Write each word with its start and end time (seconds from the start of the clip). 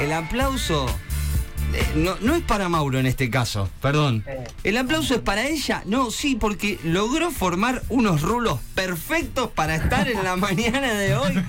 el 0.00 0.12
aplauso 0.12 0.86
eh, 1.72 1.92
no, 1.94 2.16
no 2.20 2.34
es 2.34 2.42
para 2.42 2.68
Mauro 2.68 2.98
en 2.98 3.06
este 3.06 3.30
caso, 3.30 3.68
perdón. 3.80 4.24
El 4.64 4.76
aplauso 4.76 5.14
es 5.14 5.20
para 5.20 5.46
ella. 5.46 5.82
No, 5.86 6.10
sí, 6.10 6.34
porque 6.34 6.80
logró 6.82 7.30
formar 7.30 7.82
unos 7.88 8.22
rulos 8.22 8.58
perfectos 8.74 9.50
para 9.50 9.76
estar 9.76 10.08
en 10.08 10.24
la 10.24 10.36
mañana 10.36 10.92
de 10.94 11.14
hoy. 11.14 11.44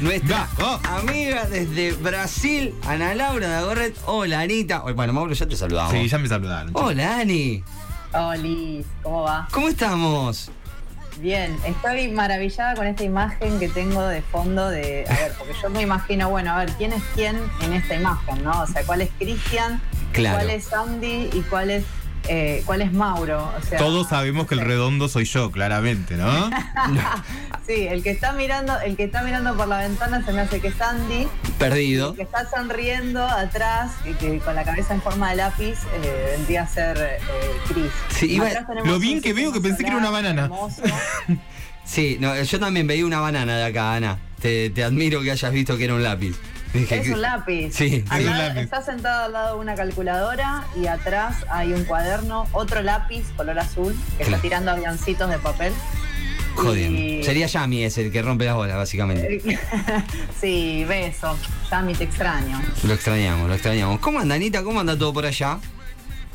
Nuestra 0.00 0.48
Va, 0.60 0.80
amiga 0.96 1.46
desde 1.46 1.92
Brasil, 1.92 2.74
Ana 2.86 3.14
Laura 3.14 3.48
de 3.48 3.56
Agorret. 3.56 3.96
Hola, 4.06 4.40
Anita. 4.40 4.78
Bueno, 4.78 5.12
Mauro, 5.12 5.34
ya 5.34 5.46
te 5.46 5.56
saludamos. 5.56 5.92
Sí, 5.92 6.08
ya 6.08 6.18
me 6.18 6.28
saludaron. 6.28 6.70
Hola, 6.74 7.18
Ani. 7.18 7.62
Hola, 8.12 8.84
¿cómo 9.02 9.22
va? 9.24 9.48
¿Cómo 9.50 9.68
estamos? 9.68 10.50
Bien, 11.18 11.56
estoy 11.64 12.08
maravillada 12.08 12.74
con 12.74 12.86
esta 12.86 13.02
imagen 13.02 13.58
que 13.58 13.68
tengo 13.68 14.06
de 14.06 14.20
fondo 14.20 14.68
de, 14.68 15.06
a 15.08 15.14
ver, 15.14 15.32
porque 15.38 15.54
yo 15.62 15.70
me 15.70 15.80
imagino, 15.80 16.28
bueno, 16.28 16.52
a 16.52 16.58
ver, 16.58 16.70
¿quién 16.72 16.92
es 16.92 17.02
quién 17.14 17.40
en 17.62 17.72
esta 17.72 17.94
imagen, 17.94 18.44
no? 18.44 18.62
O 18.62 18.66
sea, 18.66 18.84
¿cuál 18.84 19.00
es 19.00 19.08
Cristian? 19.18 19.80
Claro. 20.12 20.36
¿Cuál 20.36 20.50
es 20.50 20.72
Andy? 20.74 21.30
¿Y 21.32 21.40
cuál 21.48 21.70
es, 21.70 21.84
eh, 22.28 22.62
cuál 22.66 22.82
es 22.82 22.92
Mauro? 22.92 23.52
O 23.56 23.62
sea, 23.62 23.78
Todos 23.78 24.08
sabemos 24.08 24.46
que 24.46 24.54
el 24.54 24.60
redondo 24.60 25.08
soy 25.08 25.24
yo, 25.24 25.50
claramente, 25.50 26.16
¿no? 26.16 26.50
Sí, 27.66 27.88
el 27.88 28.04
que 28.04 28.10
está 28.10 28.32
mirando, 28.32 28.78
el 28.78 28.96
que 28.96 29.02
está 29.04 29.22
mirando 29.22 29.56
por 29.56 29.66
la 29.66 29.78
ventana 29.78 30.24
se 30.24 30.32
me 30.32 30.42
hace 30.42 30.60
que 30.60 30.68
es 30.68 30.80
Andy. 30.80 31.26
Perdido. 31.58 32.10
El 32.10 32.16
que 32.16 32.22
está 32.22 32.48
sonriendo 32.48 33.26
atrás, 33.26 33.90
y 34.04 34.12
que 34.14 34.38
con 34.38 34.54
la 34.54 34.62
cabeza 34.62 34.94
en 34.94 35.02
forma 35.02 35.30
de 35.30 35.36
lápiz, 35.36 35.76
eh, 36.00 36.34
vendría 36.36 36.62
a 36.62 36.68
ser 36.68 36.96
eh, 36.96 37.18
Chris. 37.66 37.90
Sí, 38.10 38.40
Lo 38.84 39.00
bien 39.00 39.20
que 39.20 39.32
veo 39.32 39.52
que 39.52 39.60
pensé 39.60 39.82
que 39.82 39.88
era 39.88 39.96
una 39.96 40.10
banana. 40.10 40.48
Sí, 41.84 42.16
no, 42.18 42.34
yo 42.42 42.58
también 42.58 42.88
veía 42.88 43.06
una 43.06 43.20
banana 43.20 43.56
de 43.56 43.64
acá, 43.64 43.94
Ana. 43.94 44.18
Te, 44.40 44.70
te 44.70 44.82
admiro 44.82 45.22
que 45.22 45.30
hayas 45.30 45.52
visto 45.52 45.78
que 45.78 45.84
era 45.84 45.94
un 45.94 46.02
lápiz. 46.02 46.34
Es 46.74 47.08
un 47.08 47.20
lápiz. 47.22 47.72
Sí, 47.72 48.04
Al 48.10 48.20
es 48.20 48.26
un 48.26 48.32
lado- 48.36 48.48
lápiz. 48.48 48.60
Está 48.60 48.82
sentado 48.82 49.24
al 49.26 49.32
lado 49.32 49.54
de 49.56 49.60
una 49.60 49.74
calculadora 49.74 50.64
y 50.76 50.86
atrás 50.86 51.36
hay 51.50 51.72
un 51.72 51.84
cuaderno, 51.84 52.46
otro 52.52 52.82
lápiz 52.82 53.24
color 53.36 53.58
azul 53.58 53.94
que 54.18 54.24
Claro. 54.24 54.30
está 54.36 54.42
tirando 54.42 54.70
avioncitos 54.72 55.30
de 55.30 55.38
papel. 55.38 55.72
Y- 56.74 57.22
Sería 57.22 57.46
Yami 57.46 57.84
ese 57.84 58.06
el 58.06 58.10
que 58.12 58.22
rompe 58.22 58.46
las 58.46 58.54
bolas, 58.54 58.76
básicamente. 58.76 59.40
sí, 60.40 60.84
beso. 60.88 61.36
Yami, 61.70 61.94
te 61.94 62.04
extraño. 62.04 62.60
Lo 62.82 62.94
extrañamos, 62.94 63.46
lo 63.48 63.54
extrañamos. 63.54 64.00
¿Cómo 64.00 64.20
anda, 64.20 64.34
Anita? 64.36 64.62
¿Cómo 64.62 64.80
anda 64.80 64.96
todo 64.96 65.12
por 65.12 65.26
allá? 65.26 65.58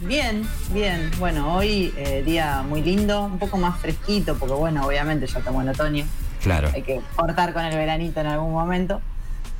Bien, 0.01 0.47
bien. 0.73 1.09
Bueno, 1.19 1.55
hoy 1.55 1.93
eh, 1.97 2.21
día 2.25 2.63
muy 2.67 2.81
lindo, 2.83 3.23
un 3.23 3.39
poco 3.39 3.57
más 3.57 3.79
fresquito, 3.79 4.35
porque 4.37 4.53
bueno, 4.55 4.85
obviamente 4.85 5.25
ya 5.27 5.39
estamos 5.39 5.63
en 5.63 5.69
otoño. 5.69 6.05
Claro. 6.43 6.69
Hay 6.73 6.81
que 6.83 6.99
cortar 7.15 7.53
con 7.53 7.63
el 7.65 7.75
veranito 7.75 8.19
en 8.19 8.27
algún 8.27 8.51
momento. 8.51 9.01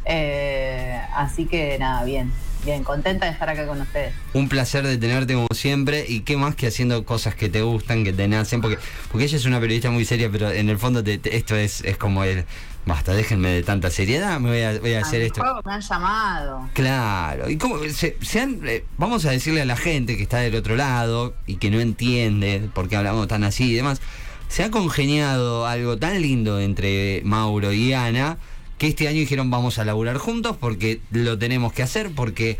Eh, 0.06 1.00
así 1.16 1.46
que 1.46 1.78
nada, 1.80 2.04
bien. 2.04 2.32
Bien, 2.64 2.84
contenta 2.84 3.26
de 3.26 3.32
estar 3.32 3.50
acá 3.50 3.66
con 3.66 3.82
ustedes. 3.82 4.14
Un 4.34 4.48
placer 4.48 4.86
de 4.86 4.98
tenerte 5.00 5.34
como 5.34 5.48
siempre 5.52 6.06
y 6.08 6.20
qué 6.20 6.38
más 6.38 6.54
que 6.54 6.68
haciendo 6.68 7.04
cosas 7.06 7.34
que 7.34 7.50
te 7.50 7.64
gustan, 7.64 8.04
que 8.04 8.14
te 8.14 8.28
nacen, 8.28 8.62
porque, 8.62 8.78
porque 9.12 9.26
ella 9.26 9.38
es 9.38 9.46
una 9.46 9.60
periodista 9.60 9.90
muy 9.90 10.06
seria, 10.06 10.30
pero 10.32 10.52
en 10.52 10.70
el 10.70 10.78
fondo 10.78 11.04
te- 11.04 11.18
te- 11.18 11.36
esto 11.38 11.56
es, 11.56 11.82
es 11.82 11.98
como 11.98 12.24
el, 12.24 12.46
basta, 12.86 13.14
déjenme 13.14 13.50
de 13.50 13.64
tanta 13.64 13.90
seriedad, 13.90 14.40
me 14.40 14.50
voy 14.50 14.62
a, 14.62 14.80
voy 14.80 14.94
a 14.94 15.00
A 15.00 15.02
hacer 15.02 15.22
esto. 15.24 15.42
me 15.66 15.74
han 15.74 15.82
llamado. 15.82 16.70
Claro, 16.74 17.50
y 17.50 17.58
cómo 17.58 17.80
se, 17.92 18.16
se 18.22 18.40
han, 18.40 18.60
eh, 18.68 18.84
vamos 19.00 19.26
a 19.26 19.32
decirle 19.32 19.64
a 19.64 19.66
la 19.66 19.76
gente 19.76 20.16
que 20.16 20.22
está 20.22 20.38
del 20.38 20.54
otro 20.54 20.76
lado 20.76 21.34
y 21.48 21.56
que 21.56 21.72
no 21.72 21.80
entiende 21.80 22.70
por 22.76 22.90
qué 22.90 22.96
hablamos 22.96 23.28
tan 23.28 23.44
así 23.44 23.72
y 23.72 23.74
demás, 23.74 24.02
se 24.50 24.64
ha 24.64 24.70
congeniado 24.70 25.66
algo 25.66 25.98
tan 25.98 26.22
lindo 26.22 26.60
entre 26.60 27.22
Mauro 27.26 27.74
y 27.74 27.94
Ana 27.94 28.38
que 28.82 28.88
este 28.88 29.08
año 29.08 29.20
dijeron 29.20 29.52
vamos 29.52 29.78
a 29.78 29.86
laburar 29.86 30.18
juntos 30.18 30.58
porque 30.60 31.02
lo 31.12 31.38
tenemos 31.38 31.72
que 31.72 31.84
hacer, 31.84 32.10
porque 32.16 32.58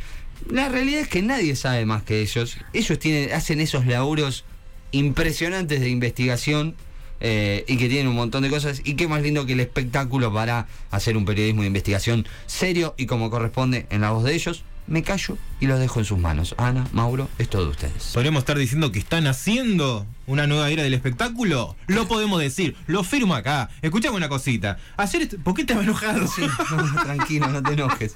la 0.48 0.70
realidad 0.70 1.02
es 1.02 1.08
que 1.08 1.24
nadie 1.24 1.56
sabe 1.56 1.84
más 1.88 2.04
que 2.04 2.22
ellos. 2.22 2.58
Ellos 2.74 3.00
tienen, 3.00 3.34
hacen 3.34 3.60
esos 3.60 3.88
laburos 3.88 4.46
impresionantes 4.92 5.80
de 5.80 5.90
investigación 5.90 6.76
eh, 7.22 7.64
y 7.68 7.78
que 7.78 7.88
tienen 7.88 8.08
un 8.08 8.16
montón 8.16 8.44
de 8.44 8.50
cosas. 8.50 8.82
Y 8.84 8.96
qué 8.96 9.08
más 9.08 9.22
lindo 9.22 9.46
que 9.46 9.54
el 9.54 9.60
espectáculo 9.60 10.34
para 10.34 10.68
hacer 10.90 11.18
un 11.18 11.26
periodismo 11.26 11.62
de 11.62 11.68
investigación 11.68 12.28
serio 12.48 12.96
y 12.98 13.06
como 13.06 13.30
corresponde 13.30 13.88
en 13.90 14.02
la 14.02 14.12
voz 14.12 14.24
de 14.24 14.34
ellos. 14.34 14.64
Me 14.88 15.04
callo 15.04 15.38
y 15.60 15.68
los 15.68 15.80
dejo 15.80 16.00
en 16.00 16.06
sus 16.06 16.18
manos. 16.18 16.56
Ana, 16.58 16.88
Mauro, 16.92 17.30
es 17.38 17.48
todo 17.50 17.64
de 17.66 17.70
ustedes. 17.70 18.12
¿Podríamos 18.14 18.40
estar 18.40 18.58
diciendo 18.58 18.92
que 18.92 19.00
están 19.00 19.28
haciendo 19.28 20.06
una 20.26 20.48
nueva 20.48 20.70
era 20.70 20.84
del 20.84 20.94
espectáculo? 20.94 21.78
Lo 21.88 22.08
podemos 22.08 22.42
decir, 22.42 22.76
lo 22.88 23.04
firmo 23.04 23.36
acá. 23.36 23.70
Escuchame 23.82 24.18
una 24.18 24.28
cosita. 24.28 24.80
Ayer, 24.98 25.30
¿por 25.44 25.54
qué 25.54 25.64
te 25.64 25.76
vas 25.76 25.84
enojado? 25.84 26.28
No, 26.72 26.78
no, 26.78 27.04
tranquilo, 27.04 27.48
no 27.48 27.62
te 27.62 27.74
enojes. 27.74 28.14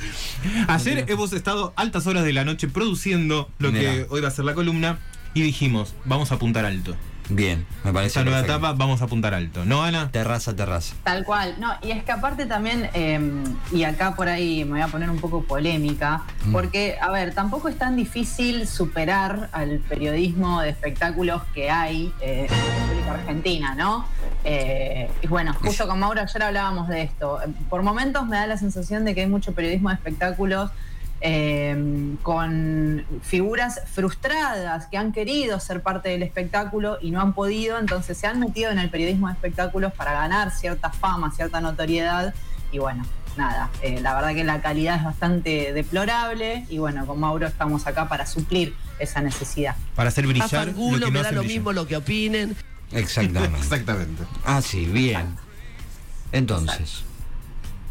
Ayer 0.68 1.04
hemos 1.08 1.32
estado 1.32 1.74
altas 1.76 2.06
horas 2.06 2.24
de 2.24 2.32
la 2.32 2.44
noche 2.44 2.68
produciendo 2.68 3.50
lo 3.58 3.72
que 3.72 4.06
hoy 4.08 4.20
va 4.20 4.28
a 4.28 4.30
ser 4.30 4.44
la 4.44 4.54
columna 4.54 4.98
y 5.34 5.42
dijimos, 5.42 5.94
vamos 6.06 6.32
a 6.32 6.36
apuntar 6.36 6.64
alto. 6.64 6.96
Bien, 7.28 7.66
me 7.82 7.92
parece. 7.92 8.06
Esta 8.08 8.22
nueva 8.24 8.38
perfecto. 8.38 8.58
etapa 8.66 8.72
vamos 8.78 9.02
a 9.02 9.06
apuntar 9.06 9.34
alto. 9.34 9.64
¿No, 9.64 9.82
Ana? 9.82 10.10
Terraza, 10.12 10.54
terraza. 10.54 10.94
Tal 11.02 11.24
cual. 11.24 11.56
No, 11.58 11.72
y 11.82 11.90
es 11.90 12.04
que 12.04 12.12
aparte 12.12 12.46
también, 12.46 12.88
eh, 12.94 13.18
y 13.72 13.82
acá 13.82 14.14
por 14.14 14.28
ahí 14.28 14.64
me 14.64 14.72
voy 14.72 14.80
a 14.82 14.86
poner 14.88 15.10
un 15.10 15.18
poco 15.18 15.42
polémica, 15.42 16.22
Mm. 16.44 16.52
porque, 16.52 16.96
a 17.00 17.10
ver, 17.10 17.34
tampoco 17.34 17.68
es 17.68 17.76
tan 17.76 17.96
difícil 17.96 18.68
superar 18.68 19.48
al 19.52 19.78
periodismo 19.88 20.60
de 20.60 20.70
espectáculos 20.70 21.42
que 21.52 21.68
hay 21.70 22.12
eh, 22.20 22.46
en 22.48 22.56
la 22.56 22.64
República 22.84 23.12
Argentina, 23.14 23.74
¿no? 23.74 24.06
Eh, 24.44 25.10
y 25.22 25.26
bueno, 25.26 25.52
justo 25.54 25.88
con 25.88 25.98
Mauro 25.98 26.20
ayer 26.20 26.42
hablábamos 26.44 26.86
de 26.88 27.02
esto. 27.02 27.40
Por 27.68 27.82
momentos 27.82 28.24
me 28.28 28.36
da 28.36 28.46
la 28.46 28.56
sensación 28.56 29.04
de 29.04 29.14
que 29.16 29.22
hay 29.22 29.26
mucho 29.26 29.52
periodismo 29.52 29.88
de 29.88 29.96
espectáculos 29.96 30.70
eh, 31.20 32.16
con 32.22 33.04
figuras 33.22 33.80
frustradas 33.92 34.86
que 34.86 34.96
han 34.98 35.12
querido 35.12 35.58
ser 35.60 35.82
parte 35.82 36.10
del 36.10 36.22
espectáculo 36.22 36.98
y 37.00 37.10
no 37.10 37.20
han 37.20 37.32
podido, 37.32 37.78
entonces 37.78 38.18
se 38.18 38.26
han 38.26 38.38
metido 38.38 38.70
en 38.70 38.78
el 38.78 38.90
periodismo 38.90 39.28
de 39.28 39.34
espectáculos 39.34 39.92
para 39.92 40.12
ganar 40.12 40.50
cierta 40.50 40.90
fama, 40.90 41.32
cierta 41.32 41.60
notoriedad 41.60 42.34
y 42.70 42.78
bueno, 42.78 43.04
nada, 43.36 43.70
eh, 43.82 44.00
la 44.00 44.14
verdad 44.14 44.34
que 44.34 44.44
la 44.44 44.60
calidad 44.60 44.96
es 44.96 45.04
bastante 45.04 45.72
deplorable 45.72 46.66
y 46.68 46.78
bueno, 46.78 47.06
con 47.06 47.20
Mauro 47.20 47.46
estamos 47.46 47.86
acá 47.86 48.08
para 48.08 48.26
suplir 48.26 48.74
esa 48.98 49.20
necesidad. 49.20 49.76
Para 49.94 50.08
hacer 50.08 50.26
brillar 50.26 50.68
lo 50.68 50.74
que 50.74 51.00
no 51.00 51.10
me 51.10 51.22
da 51.22 51.32
lo 51.32 51.40
brillar. 51.40 51.44
mismo 51.44 51.72
lo 51.72 51.86
que 51.86 51.96
opinen. 51.96 52.56
Exactamente. 52.92 53.58
Exactamente. 53.60 54.22
ah, 54.44 54.60
sí, 54.62 54.86
bien. 54.86 55.36
Entonces, 56.32 57.04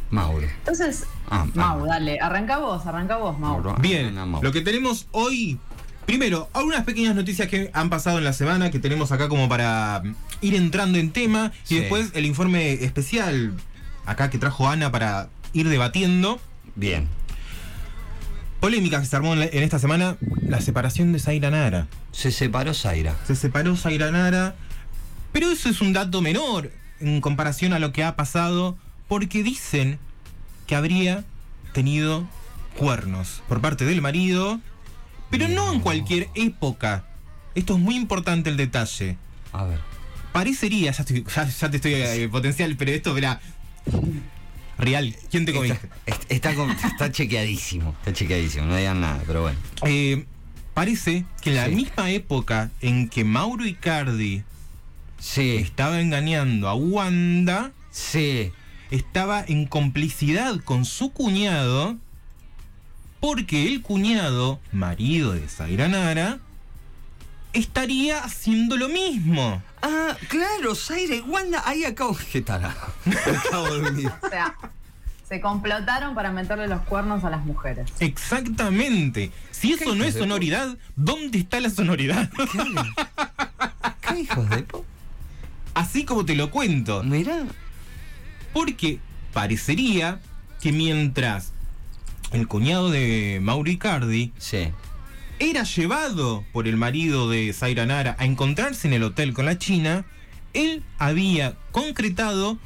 Mauro. 0.10 0.48
Entonces, 0.60 1.06
Ah, 1.30 1.46
Mau, 1.56 1.84
ah. 1.84 1.88
dale, 1.88 2.20
arranca 2.20 2.58
vos, 2.60 2.86
arranca 2.86 3.18
vos, 3.18 3.38
Mau. 3.40 3.54
Mauro. 3.62 3.76
Bien, 3.82 4.14
Mauro. 4.14 4.42
lo 4.42 4.52
que 4.52 4.62
tenemos 4.62 5.08
hoy. 5.12 5.60
Primero, 6.06 6.48
algunas 6.54 6.84
pequeñas 6.84 7.16
noticias 7.16 7.48
que 7.48 7.72
han 7.74 7.90
pasado 7.90 8.20
en 8.20 8.24
la 8.26 8.34
semana 8.34 8.70
que 8.70 8.78
tenemos 8.80 9.12
acá 9.12 9.28
como 9.28 9.50
para 9.50 10.02
mm, 10.04 10.16
ir 10.42 10.54
entrando 10.56 11.00
en 11.00 11.10
tema. 11.12 11.52
Sí. 11.64 11.76
Y 11.76 11.80
después 11.80 12.12
el 12.14 12.26
informe 12.28 12.74
especial 12.74 13.54
acá 14.06 14.30
que 14.30 14.38
trajo 14.38 14.70
Ana 14.70 14.92
para 14.92 15.30
ir 15.54 15.68
debatiendo. 15.68 16.40
Bien. 16.76 17.08
Polémica 18.60 19.00
que 19.00 19.06
se 19.08 19.16
armó 19.16 19.34
en, 19.34 19.40
la- 19.40 19.46
en 19.46 19.64
esta 19.64 19.80
semana, 19.80 20.18
la 20.48 20.62
separación 20.62 21.12
de 21.12 21.20
Zaira 21.20 21.50
Nara. 21.52 21.88
Se 22.12 22.32
separó 22.32 22.74
Zaira. 22.74 23.16
Se 23.26 23.36
separó 23.36 23.76
Zaira 23.76 24.12
Nara, 24.12 24.56
pero 25.32 25.50
eso 25.52 25.70
es 25.70 25.82
un 25.82 25.92
dato 25.94 26.22
menor 26.22 26.72
en 27.00 27.20
comparación 27.22 27.74
a 27.74 27.80
lo 27.80 27.92
que 27.92 28.04
ha 28.04 28.16
pasado, 28.16 28.78
porque 29.08 29.44
dicen 29.44 30.00
que 30.68 30.76
habría 30.76 31.24
tenido 31.74 32.28
cuernos 32.78 33.42
por 33.48 33.62
parte 33.62 33.86
del 33.86 34.02
marido, 34.02 34.60
pero 35.30 35.48
no 35.48 35.72
en 35.74 35.80
cualquier 35.80 36.30
época. 36.36 37.06
Esto 37.56 37.74
es 37.76 37.80
muy 37.80 37.96
importante 37.96 38.50
el 38.50 38.58
detalle. 38.58 39.18
A 39.54 39.64
ver. 39.66 39.80
Parecería, 40.34 40.92
ya, 40.92 41.04
estoy- 41.04 41.24
ya- 41.34 41.48
ya 41.50 41.70
te 41.70 41.78
estoy 41.78 41.94
eh, 41.94 42.28
potencial, 42.30 42.76
pero 42.78 42.92
esto, 42.92 43.14
verá. 43.14 43.40
Real, 44.78 45.16
¿quién 45.32 45.46
te 45.46 45.54
comiste? 45.54 45.80
est- 46.06 46.30
está, 46.30 47.12
chequeadísimo. 47.12 47.96
Está 48.00 48.12
chequeadísimo. 48.12 48.66
No 48.66 48.76
digan 48.76 49.00
nada, 49.00 49.24
pero 49.26 49.44
bueno. 49.44 49.58
Eh, 49.86 50.26
parece 50.74 51.24
que 51.42 51.52
en 51.52 51.56
la 51.56 51.68
Sí. 51.68 51.76
misma 51.76 52.12
época 52.12 52.72
en 52.82 53.08
que 53.08 53.24
Mauro 53.24 53.66
Icardi 53.66 54.44
Sí. 55.18 55.56
estaba 55.58 56.02
engañando 56.02 56.68
a 56.68 56.76
Wanda, 56.76 57.72
Sí. 57.92 58.52
Estaba 58.92 59.44
en 59.48 59.66
complicidad 59.66 60.60
con 60.64 60.86
su 60.86 61.12
cuñado, 61.12 61.98
porque 63.20 63.68
el 63.68 63.82
cuñado, 63.82 64.60
marido 64.72 65.34
de 65.34 65.48
Zaira 65.48 65.88
Nara, 65.88 66.40
estaría 67.54 68.24
haciendo 68.24 68.78
lo 68.78 68.90
mismo. 68.90 69.62
Ah, 69.82 70.16
claro, 70.28 70.76
Zaira 70.76 71.16
y 71.16 71.22
Wanda. 71.22 71.64
Ahí 71.66 71.86
acabo. 71.86 72.18
¿Qué 72.32 72.42
tal? 72.42 72.66
Acabo 73.46 73.74
de 73.74 73.82
venir. 73.82 74.12
O 74.22 74.30
sea, 74.30 74.56
se 75.28 75.42
complotaron 75.42 76.14
para 76.14 76.32
meterle 76.32 76.68
los 76.68 76.82
cuernos 76.82 77.24
a 77.24 77.30
las 77.30 77.46
mujeres. 77.46 77.92
Exactamente. 78.00 79.32
Si 79.52 79.74
eso 79.74 79.96
no 79.96 80.04
es 80.04 80.16
sonoridad, 80.16 80.78
¿dónde 80.96 81.40
está 81.40 81.60
la 81.60 81.70
sonoridad? 81.70 82.30
¿Qué, 82.30 84.08
¿Qué 84.14 84.20
hijos 84.20 84.50
de 84.50 84.64
po? 84.64 84.86
Así 85.74 86.06
como 86.06 86.26
te 86.26 86.36
lo 86.36 86.52
cuento. 86.52 87.04
Mirá. 87.04 87.44
Porque 88.56 89.00
parecería 89.34 90.22
que 90.62 90.72
mientras 90.72 91.52
el 92.32 92.48
cuñado 92.48 92.90
de 92.90 93.40
Mauro 93.42 93.70
Icardi, 93.70 94.32
Sí. 94.38 94.70
era 95.40 95.64
llevado 95.64 96.46
por 96.54 96.66
el 96.70 96.78
marido 96.78 97.30
de 97.30 97.52
Zaira 97.52 97.86
Nara 97.86 98.16
a 98.18 98.24
encontrarse 98.24 98.88
en 98.88 98.94
el 98.94 99.04
hotel 99.04 99.34
con 99.34 99.44
la 99.46 99.58
China, 99.58 100.06
él 100.54 100.84
había 101.00 101.56
concretado 101.74 102.58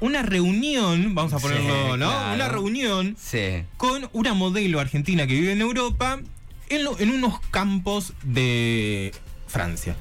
una 0.00 0.20
reunión, 0.22 1.14
vamos 1.14 1.32
a 1.32 1.38
Sí, 1.38 1.42
ponerlo, 1.44 1.96
¿no? 1.96 2.10
claro. 2.10 2.34
Una 2.34 2.48
reunión 2.48 3.16
Sí. 3.18 3.64
con 3.78 4.10
una 4.12 4.34
modelo 4.34 4.80
argentina 4.80 5.26
que 5.26 5.32
vive 5.32 5.52
en 5.52 5.62
Europa 5.62 6.20
en, 6.68 6.84
lo- 6.84 6.98
en 7.00 7.10
unos 7.10 7.40
campos 7.50 8.12
de 8.22 9.12
Francia. 9.46 9.96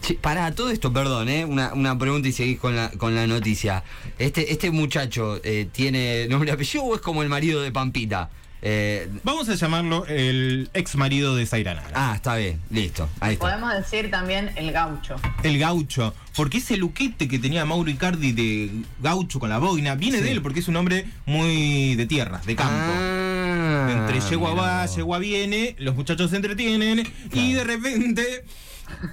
Sí, 0.00 0.14
para 0.14 0.52
todo 0.54 0.70
esto, 0.70 0.92
perdón, 0.92 1.28
¿eh? 1.28 1.44
una, 1.44 1.74
una 1.74 1.98
pregunta 1.98 2.26
y 2.28 2.32
seguís 2.32 2.58
con 2.58 2.74
la, 2.74 2.90
con 2.92 3.14
la 3.14 3.26
noticia. 3.26 3.84
Este, 4.18 4.52
este 4.52 4.70
muchacho 4.70 5.40
eh, 5.44 5.68
tiene 5.70 6.26
nombre 6.28 6.50
y 6.50 6.52
apellido 6.52 6.84
o 6.84 6.94
es 6.94 7.00
como 7.00 7.22
el 7.22 7.28
marido 7.28 7.60
de 7.62 7.70
Pampita? 7.70 8.30
Eh, 8.62 9.08
Vamos 9.24 9.48
a 9.48 9.54
llamarlo 9.54 10.04
el 10.06 10.68
ex 10.74 10.94
marido 10.96 11.34
de 11.34 11.46
Zaira 11.46 11.72
Nara. 11.74 11.90
ah, 11.94 12.12
está 12.16 12.36
bien, 12.36 12.60
listo. 12.70 13.08
Ahí 13.20 13.34
está. 13.34 13.46
Podemos 13.46 13.72
decir 13.74 14.10
también 14.10 14.50
el 14.56 14.70
gaucho. 14.72 15.16
El 15.42 15.58
gaucho. 15.58 16.14
Porque 16.36 16.58
ese 16.58 16.76
luquete 16.76 17.26
que 17.28 17.38
tenía 17.38 17.64
Mauro 17.64 17.90
Icardi 17.90 18.32
de 18.32 18.70
gaucho 19.02 19.38
con 19.40 19.48
la 19.50 19.58
boina 19.58 19.94
viene 19.94 20.18
Sí. 20.18 20.24
de 20.24 20.32
él, 20.32 20.42
porque 20.42 20.60
es 20.60 20.68
un 20.68 20.76
hombre 20.76 21.06
muy 21.26 21.94
de 21.94 22.06
tierra, 22.06 22.40
de 22.46 22.54
campo. 22.56 22.74
Ah, 22.74 23.88
Entre 24.08 24.20
yegua 24.28 24.52
va, 24.54 24.86
yegua 24.86 25.18
viene, 25.18 25.74
los 25.78 25.94
muchachos 25.94 26.30
se 26.30 26.36
entretienen 26.36 27.06
y 27.32 27.52
de 27.54 27.64
repente, 27.64 28.44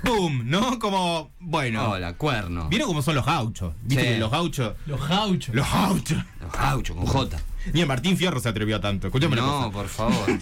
¡pum! 0.04 0.42
¿No? 0.46 0.80
Como, 0.80 1.32
bueno. 1.40 1.92
Hola, 1.92 2.14
cuerno. 2.14 2.68
¿Vieron 2.70 2.88
cómo 2.88 3.02
son 3.02 3.16
los 3.16 3.26
gauchos? 3.26 3.74
¿Viste 3.84 4.04
Sí. 4.04 4.10
que 4.12 4.18
los 4.20 4.32
gauchos? 4.32 4.74
Los 4.86 5.08
gauchos. 5.08 5.54
Los 5.56 5.72
gauchos. 5.72 6.18
Los 6.42 6.52
gauchos 6.52 6.96
con 6.96 7.06
J. 7.06 7.38
Ni 7.74 7.82
el 7.82 7.88
Martín 7.88 8.18
Fierro 8.18 8.40
se 8.40 8.50
atrevió 8.50 8.78
a 8.78 8.82
tanto. 8.82 9.08
Escuchame 9.08 9.34
una 9.34 9.42
cosa. 9.44 9.62
No, 9.66 9.72
por 9.72 9.88
favor. 9.88 10.28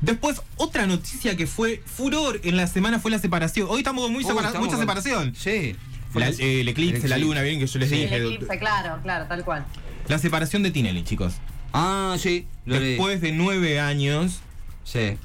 Después, 0.00 0.42
otra 0.56 0.86
noticia 0.86 1.36
que 1.36 1.46
fue 1.46 1.80
furor 1.86 2.40
en 2.42 2.56
la 2.56 2.66
semana 2.66 2.98
fue 2.98 3.10
la 3.12 3.18
separación. 3.20 3.68
Hoy 3.70 3.78
estamos 3.78 4.10
muy 4.10 4.24
Uy, 4.24 4.24
separa- 4.24 4.48
estamos 4.48 4.66
mucha 4.66 4.72
con- 4.76 4.80
separación. 4.82 5.34
Sí. 5.36 5.76
La- 6.14 6.28
eh, 6.28 6.60
el 6.60 6.68
eclipse, 6.68 7.04
El 7.04 7.10
la 7.10 7.18
luna, 7.18 7.40
bien 7.42 7.60
que 7.60 7.66
yo 7.68 7.78
les 7.78 7.88
Sí. 7.88 7.96
dije. 7.96 8.16
El 8.16 8.32
eclipse, 8.32 8.58
claro, 8.58 8.98
claro, 9.02 9.26
tal 9.28 9.44
cual. 9.44 9.64
La 10.08 10.18
separación 10.18 10.62
de 10.64 10.72
Tinelli, 10.72 11.04
chicos. 11.04 11.34
Ah, 11.72 12.16
sí. 12.18 12.46
Lo 12.66 12.78
leí. 12.78 12.90
Después 12.90 13.20
de 13.20 13.30
nueve 13.32 13.78
años, 13.80 14.40
Sí. 14.84 15.16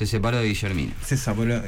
Se 0.00 0.06
separó 0.06 0.38
de 0.38 0.48
Guillermina. 0.48 0.94
se 1.04 1.18
separó. 1.18 1.62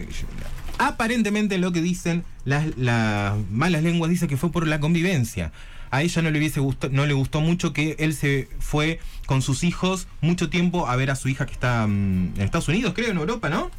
Aparentemente 0.78 1.58
lo 1.58 1.70
que 1.70 1.82
dicen 1.82 2.24
las, 2.46 2.64
las 2.78 3.34
malas 3.50 3.82
lenguas 3.82 4.10
dice 4.10 4.26
que 4.26 4.38
fue 4.38 4.50
por 4.50 4.66
la 4.66 4.80
convivencia. 4.80 5.52
A 5.90 6.00
ella 6.00 6.22
no 6.22 6.30
le 6.30 6.38
hubiese 6.38 6.62
no 6.92 7.04
le 7.04 7.12
gustó 7.12 7.42
mucho 7.42 7.74
que 7.74 7.94
él 7.98 8.14
se 8.14 8.48
fue 8.58 9.00
con 9.26 9.42
sus 9.42 9.64
hijos 9.64 10.08
mucho 10.22 10.48
tiempo 10.48 10.88
a 10.88 10.96
ver 10.96 11.10
a 11.10 11.14
su 11.16 11.28
hija 11.28 11.44
que 11.44 11.52
está 11.52 11.86
mm, 11.86 12.36
en 12.36 12.40
Estados 12.40 12.68
Unidos, 12.68 12.94
creo, 12.96 13.10
en 13.10 13.18
Europa, 13.18 13.50
¿no? 13.50 13.70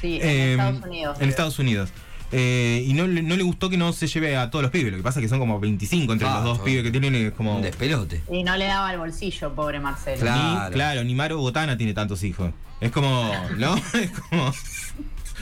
Sí, 0.00 0.20
en 0.22 0.28
Eh, 0.28 0.50
Estados 0.52 0.84
Unidos. 0.84 1.20
En 1.20 1.28
Estados 1.28 1.58
Unidos. 1.58 1.90
Eh, 2.32 2.84
y 2.86 2.92
no, 2.94 3.06
le- 3.06 3.22
no 3.22 3.36
le 3.36 3.42
gustó 3.44 3.70
que 3.70 3.76
no 3.76 3.92
se 3.92 4.06
lleve 4.08 4.36
a 4.36 4.50
todos 4.50 4.62
los 4.62 4.72
pibes. 4.72 4.90
Lo 4.90 4.98
que 4.98 5.04
pasa 5.04 5.20
es 5.20 5.24
que 5.24 5.28
son 5.28 5.38
como 5.38 5.60
25 5.60 6.12
entre 6.12 6.26
Ah, 6.26 6.36
los 6.36 6.44
dos 6.44 6.58
pibes 6.60 6.82
que 6.82 6.90
tienen. 6.90 7.14
Es 7.14 7.32
como. 7.32 7.56
Un 7.56 7.62
despelote. 7.62 8.22
Y 8.30 8.42
no 8.42 8.56
le 8.56 8.64
daba 8.66 8.92
el 8.92 8.98
bolsillo, 8.98 9.54
pobre 9.54 9.78
Marcelo. 9.80 10.20
Claro. 10.20 10.68
Ni, 10.68 10.74
claro, 10.74 11.04
ni 11.04 11.14
Maro 11.14 11.38
Botana 11.38 11.76
tiene 11.76 11.94
tantos 11.94 12.22
hijos. 12.24 12.50
Es 12.80 12.90
como. 12.90 13.32
¿No? 13.58 13.76
Es 13.94 14.10
como. 14.28 14.52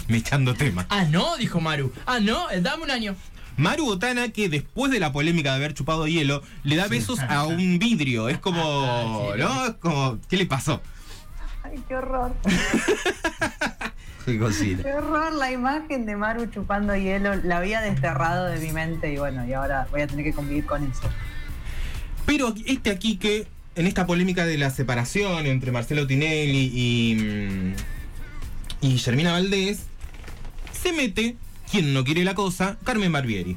Me 0.08 0.18
echando 0.18 0.52
tema. 0.54 0.84
Ah, 0.90 1.04
no, 1.04 1.36
dijo 1.38 1.60
Maru. 1.60 1.90
Ah, 2.04 2.20
no, 2.20 2.50
eh, 2.50 2.60
dame 2.60 2.82
un 2.84 2.90
año. 2.90 3.16
Maru 3.56 3.86
Botana, 3.86 4.28
que 4.30 4.48
después 4.50 4.90
de 4.92 5.00
la 5.00 5.12
polémica 5.12 5.50
de 5.50 5.56
haber 5.56 5.72
chupado 5.74 6.06
hielo, 6.06 6.42
le 6.64 6.76
da 6.76 6.88
besos 6.88 7.18
a 7.20 7.44
un 7.46 7.78
vidrio. 7.78 8.28
Es 8.28 8.38
como. 8.38 9.30
Sí, 9.34 9.40
¿No? 9.40 9.66
Es 9.66 9.74
como. 9.76 10.18
¿Qué 10.28 10.36
le 10.36 10.44
pasó? 10.46 10.82
Ay, 11.62 11.78
qué 11.88 11.96
horror. 11.96 12.34
Qué 14.32 14.38
cosita. 14.38 14.82
Qué 14.82 14.92
horror 14.94 15.32
la 15.34 15.50
imagen 15.52 16.06
de 16.06 16.16
Maru 16.16 16.46
chupando 16.46 16.94
hielo. 16.96 17.34
La 17.36 17.58
había 17.58 17.80
desterrado 17.80 18.46
de 18.46 18.58
mi 18.58 18.72
mente 18.72 19.12
y 19.12 19.18
bueno, 19.18 19.46
y 19.46 19.52
ahora 19.52 19.86
voy 19.90 20.00
a 20.02 20.06
tener 20.06 20.24
que 20.24 20.32
convivir 20.32 20.64
con 20.66 20.82
eso. 20.84 21.08
Pero 22.26 22.54
este 22.66 22.90
aquí 22.90 23.16
que 23.18 23.46
en 23.76 23.86
esta 23.86 24.06
polémica 24.06 24.46
de 24.46 24.56
la 24.56 24.70
separación 24.70 25.46
entre 25.46 25.72
Marcelo 25.72 26.06
Tinelli 26.06 26.70
y, 26.72 27.14
mm, 27.16 27.74
y 28.86 28.98
Germina 28.98 29.32
Valdés, 29.32 29.82
se 30.72 30.92
mete, 30.92 31.36
quien 31.70 31.92
no 31.92 32.04
quiere 32.04 32.24
la 32.24 32.34
cosa, 32.34 32.78
Carmen 32.84 33.12
Barbieri. 33.12 33.56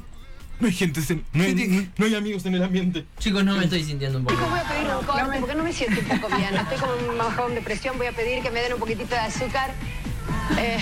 No 0.60 0.66
hay 0.66 0.72
gente, 0.74 1.00
se- 1.02 1.20
no, 1.32 1.44
hay, 1.44 1.88
no 1.96 2.04
hay 2.06 2.14
amigos 2.16 2.44
en 2.46 2.56
el 2.56 2.62
ambiente. 2.64 3.04
Chicos, 3.20 3.44
no 3.44 3.56
me 3.56 3.64
estoy 3.64 3.84
sintiendo 3.84 4.18
un 4.18 4.24
poco. 4.24 4.34
Chicos, 4.36 4.50
voy 4.50 4.58
a 4.58 4.64
pedir 4.68 4.86
un 4.92 5.06
corte 5.06 5.38
porque 5.38 5.54
no 5.54 5.62
me 5.62 5.72
siento 5.72 6.00
un 6.00 6.20
poco 6.20 6.36
bien. 6.36 6.52
Estoy 6.56 6.78
con 6.78 7.10
un 7.10 7.16
bajón 7.18 7.54
de 7.54 7.60
presión. 7.60 7.96
Voy 7.96 8.08
a 8.08 8.12
pedir 8.12 8.42
que 8.42 8.50
me 8.50 8.60
den 8.60 8.72
un 8.72 8.80
poquitito 8.80 9.10
de 9.14 9.20
azúcar. 9.20 9.70
Eh, 10.56 10.78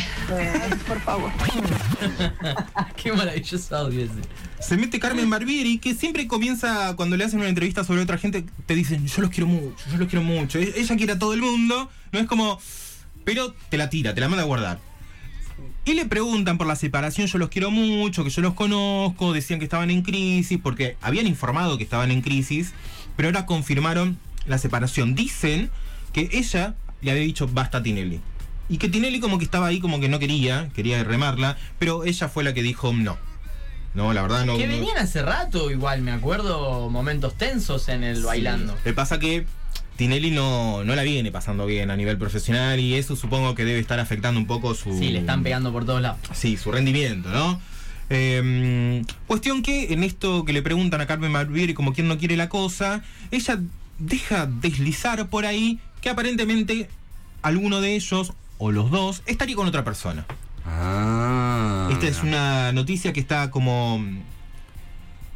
por 0.87 1.01
favor. 1.01 1.31
Qué 3.03 3.13
maravilloso 3.13 3.77
audio 3.77 4.03
ese. 4.05 4.13
Se 4.61 4.77
mete 4.77 4.99
Carmen 4.99 5.29
Barbieri, 5.29 5.79
que 5.79 5.95
siempre 5.95 6.27
comienza 6.27 6.95
cuando 6.97 7.17
le 7.17 7.25
hacen 7.25 7.41
una 7.41 7.49
entrevista 7.49 7.85
sobre 7.85 8.03
otra 8.03 8.19
gente, 8.19 8.45
te 8.67 8.75
dicen, 8.75 9.07
yo 9.07 9.23
los 9.23 9.31
quiero 9.31 9.47
mucho, 9.47 9.85
yo 9.91 9.99
los 9.99 10.09
quiero 10.09 10.23
mucho. 10.25 10.59
E- 10.59 10.73
Ella 10.77 10.97
quiere 10.97 11.13
a 11.15 11.19
todo 11.19 11.35
el 11.35 11.41
mundo, 11.43 11.91
no 12.13 12.19
es 12.19 12.27
como... 12.27 12.59
Pero 13.25 13.55
te 13.71 13.77
la 13.77 13.91
tira, 13.91 14.15
te 14.15 14.21
la 14.21 14.29
manda 14.29 14.45
a 14.45 14.47
guardar. 14.47 14.79
Y 15.85 15.95
le 15.95 16.07
preguntan 16.07 16.59
por 16.59 16.67
la 16.67 16.77
separación, 16.77 17.27
yo 17.27 17.39
los 17.39 17.49
quiero 17.49 17.71
mucho, 17.71 18.25
que 18.25 18.31
yo 18.31 18.43
los 18.43 18.55
conozco, 18.55 19.33
decían 19.33 19.59
que 19.59 19.65
estaban 19.65 19.91
en 19.91 20.03
crisis, 20.03 20.59
porque 20.63 20.97
habían 21.01 21.27
informado 21.27 21.77
que 21.79 21.85
estaban 21.85 22.11
en 22.11 22.23
crisis, 22.23 22.73
pero 23.17 23.29
ahora 23.29 23.47
confirmaron 23.47 24.19
la 24.47 24.59
separación. 24.59 25.15
Dicen 25.15 25.71
que 26.13 26.29
ella 26.33 26.75
le 27.03 27.11
había 27.11 27.23
dicho 27.25 27.49
basta 27.49 27.79
a 27.79 27.83
Tinelli. 27.83 28.21
Y 28.69 28.79
que 28.79 28.89
Tinelli 28.89 29.21
como 29.21 29.39
que 29.39 29.45
estaba 29.45 29.67
ahí 29.69 29.79
como 29.81 30.01
que 30.01 30.09
no 30.09 30.19
quería, 30.19 30.69
quería 30.75 31.03
remarla, 31.05 31.57
pero 31.79 32.05
ella 32.05 32.29
fue 32.29 32.43
la 32.45 32.53
que 32.55 32.63
dijo 32.63 32.93
no. 32.93 33.17
No, 33.95 34.13
la 34.13 34.23
verdad 34.23 34.45
no. 34.45 34.57
Que 34.59 34.67
no- 34.67 34.75
venían 34.75 34.99
hace 34.99 35.23
rato, 35.23 35.71
igual, 35.71 36.03
me 36.03 36.13
acuerdo 36.13 36.91
momentos 36.91 37.35
tensos 37.37 37.89
en 37.89 38.05
el 38.05 38.23
bailando. 38.23 38.77
Le 38.85 38.93
pasa 38.93 39.19
que 39.19 39.47
Tinelli 39.97 40.31
no, 40.33 40.85
no 40.85 40.95
la 40.95 41.03
viene 41.03 41.31
pasando 41.33 41.65
bien 41.65 41.91
a 41.91 41.97
nivel 41.97 42.19
profesional 42.19 42.79
y 42.81 42.95
eso 42.95 43.17
supongo 43.17 43.55
que 43.55 43.65
debe 43.65 43.79
estar 43.79 43.99
afectando 44.01 44.39
un 44.39 44.47
poco 44.47 44.75
su. 44.75 44.99
Sí, 44.99 45.09
le 45.11 45.21
están 45.21 45.43
pegando 45.43 45.73
por 45.73 45.87
todos 45.87 46.03
lados. 46.03 46.19
Sí, 46.35 46.57
su 46.59 46.71
rendimiento, 46.73 47.31
¿no? 47.31 47.59
Eh, 48.11 49.03
cuestión 49.27 49.63
que 49.63 49.93
en 49.93 50.03
esto 50.05 50.45
que 50.45 50.53
le 50.53 50.63
preguntan 50.63 51.01
a 51.01 51.07
Carmen 51.07 51.33
Barbieri 51.33 51.75
como 51.75 51.93
quien 51.93 52.07
no 52.09 52.19
quiere 52.19 52.37
la 52.37 52.49
cosa, 52.49 53.03
ella 53.31 53.59
deja 53.99 54.47
deslizar 54.47 55.29
por 55.29 55.47
ahí 55.47 55.81
que 56.03 56.11
aparentemente 56.11 56.89
alguno 57.43 57.81
de 57.81 57.95
ellos 57.97 58.33
o 58.59 58.73
los 58.73 58.91
dos 58.91 59.23
estaría 59.27 59.57
con 59.57 59.67
otra 59.67 59.85
persona. 59.85 60.27
Ah. 60.65 61.89
Esta 61.93 62.07
es 62.09 62.23
una 62.23 62.73
noticia 62.73 63.13
que 63.13 63.21
está 63.21 63.51
como 63.51 64.03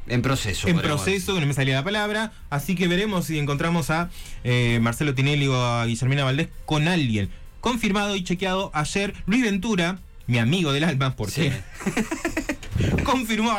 En 0.09 0.23
proceso. 0.23 0.67
en 0.69 0.79
proceso, 0.81 1.35
que 1.35 1.41
no 1.41 1.47
me 1.47 1.55
salía 1.55 1.75
la 1.75 1.85
palabra, 1.85 2.33
así 2.51 2.75
que 2.75 2.89
veremos 2.89 3.27
si 3.27 3.39
encontramos 3.39 3.91
a 3.91 4.11
eh, 4.45 4.79
Marcelo 4.83 5.15
Tinelli 5.15 5.47
o 5.47 5.55
a 5.65 5.87
Guillermina 5.87 6.25
Valdés 6.25 6.49
con 6.67 6.89
alguien. 6.89 7.31
Confirmado 7.61 8.17
y 8.17 8.25
chequeado 8.25 8.71
ayer, 8.75 9.15
Luis 9.27 9.43
Ventura, 9.43 9.99
mi 10.27 10.39
amigo 10.39 10.73
del 10.73 10.85
alma, 10.85 11.15
porque 11.15 11.53
confirmó, 13.05 13.53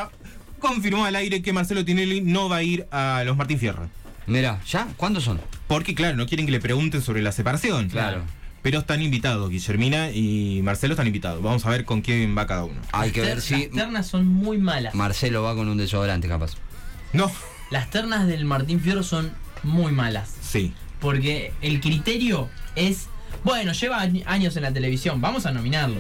confirmó 0.60 1.06
al 1.06 1.16
aire 1.16 1.42
que 1.42 1.54
Marcelo 1.54 1.86
Tinelli 1.86 2.22
no 2.22 2.50
va 2.50 2.58
a 2.58 2.64
ir 2.64 2.88
a 2.92 3.24
los 3.26 3.38
Martín 3.38 3.60
Fierro. 3.60 3.88
Mira, 4.28 4.60
¿ya? 4.68 4.88
¿Cuántos 4.98 5.24
son? 5.24 5.40
Porque, 5.68 5.96
claro, 5.96 6.16
no 6.18 6.26
quieren 6.26 6.46
que 6.46 6.52
le 6.52 6.60
pregunten 6.60 7.02
sobre 7.02 7.22
la 7.22 7.32
separación. 7.32 7.90
Claro. 7.90 8.24
Pero 8.62 8.80
están 8.80 9.02
invitados, 9.02 9.50
Guillermina 9.50 10.12
y 10.12 10.62
Marcelo 10.64 10.94
están 10.94 11.08
invitados. 11.08 11.42
Vamos 11.42 11.66
a 11.66 11.70
ver 11.72 11.84
con 11.86 12.02
quién 12.02 12.38
va 12.38 12.46
cada 12.46 12.64
uno. 12.66 12.80
Hay 12.92 13.12
que 13.12 13.22
ver 13.22 13.42
si 13.42 13.64
Las 13.68 13.72
ternas 13.72 14.08
son 14.08 14.28
muy 14.28 14.58
malas. 14.60 14.94
Marcelo 14.94 15.42
va 15.44 15.56
con 15.56 15.68
un 15.68 15.78
desodorante, 15.78 16.28
capaz. 16.28 16.52
No, 17.14 17.32
Las 17.72 17.90
ternas 17.90 18.28
del 18.28 18.46
Martín 18.46 18.80
Fierro 18.80 19.04
son 19.04 19.32
muy 19.64 19.92
malas. 19.92 20.34
sí. 20.42 20.74
Porque 21.00 21.52
el 21.64 21.82
criterio 21.82 22.48
es. 22.76 23.08
Bueno, 23.44 23.72
lleva 23.72 24.04
añ- 24.06 24.22
años 24.28 24.56
en 24.56 24.62
la 24.62 24.72
televisión, 24.72 25.20
vamos 25.20 25.48
a 25.48 25.52
nominarlo. 25.52 26.00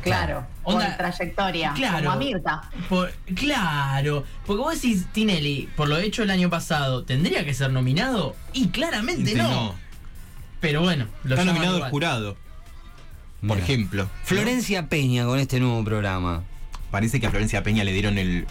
Claro, 0.00 0.46
Onda- 0.62 0.86
con 0.86 0.96
trayectoria. 0.96 1.72
Claro. 1.74 1.96
Como 1.98 2.10
a 2.12 2.16
Mirta. 2.16 2.70
Por- 2.88 3.12
claro, 3.34 4.24
porque 4.46 4.62
vos 4.62 4.74
decís, 4.80 5.06
Tinelli, 5.12 5.68
por 5.76 5.88
lo 5.88 5.96
hecho 5.98 6.22
el 6.22 6.30
año 6.30 6.48
pasado, 6.50 7.02
¿tendría 7.02 7.44
que 7.44 7.52
ser 7.52 7.72
nominado? 7.72 8.36
Y 8.52 8.68
claramente 8.68 9.32
Sí, 9.32 9.36
no. 9.36 9.74
Pero 10.60 10.82
bueno, 10.82 11.06
lo 11.24 11.34
Está 11.34 11.44
nominado 11.44 11.76
el 11.84 11.90
jurado, 11.90 12.36
por 13.40 13.56
Mira. 13.56 13.62
ejemplo. 13.62 14.08
Florencia 14.24 14.88
Peña 14.88 15.24
con 15.24 15.38
este 15.38 15.60
nuevo 15.60 15.84
programa. 15.84 16.42
Parece 16.90 17.20
que 17.20 17.26
a 17.26 17.30
Florencia 17.30 17.62
Peña 17.62 17.84
le 17.84 17.92
dieron 17.92 18.18
el 18.18 18.46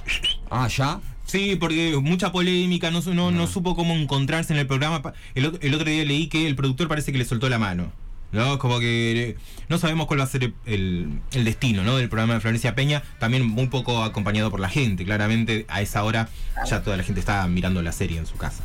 Ah, 0.50 0.68
¿ya? 0.68 1.00
Sí, 1.26 1.58
porque 1.60 1.98
mucha 2.02 2.32
polémica, 2.32 2.90
no, 2.92 3.02
no, 3.02 3.32
no 3.32 3.48
supo 3.48 3.76
cómo 3.76 3.94
encontrarse 3.96 4.54
en 4.54 4.60
el 4.60 4.68
programa. 4.68 5.02
El, 5.36 5.52
ot- 5.52 5.58
el 5.62 5.74
otro 5.74 5.90
día 5.90 6.06
leí 6.06 6.28
que 6.28 6.48
el 6.48 6.56
productor 6.56 6.88
parece 6.88 7.12
que 7.12 7.18
le 7.18 7.26
soltó 7.26 7.50
la 7.50 7.58
mano. 7.60 7.92
¿no? 8.32 8.60
Como 8.60 8.80
que 8.80 9.38
no 9.70 9.78
sabemos 9.78 10.06
cuál 10.08 10.20
va 10.20 10.26
a 10.26 10.28
ser 10.28 10.54
el, 10.66 11.20
el 11.32 11.44
destino 11.46 11.84
¿no? 11.84 11.96
del 11.98 12.08
programa 12.10 12.36
de 12.36 12.40
Florencia 12.42 12.76
Peña. 12.76 13.04
También 13.20 13.46
muy 13.46 13.68
poco 13.68 14.04
acompañado 14.04 14.50
por 14.52 14.60
la 14.62 14.70
gente. 14.70 15.04
Claramente 15.04 15.66
a 15.68 15.82
esa 15.82 16.04
hora 16.04 16.30
ya 16.70 16.82
toda 16.84 16.96
la 16.96 17.04
gente 17.04 17.20
está 17.20 17.46
mirando 17.48 17.82
la 17.82 17.92
serie 17.92 18.18
en 18.20 18.26
su 18.26 18.36
casa. 18.38 18.64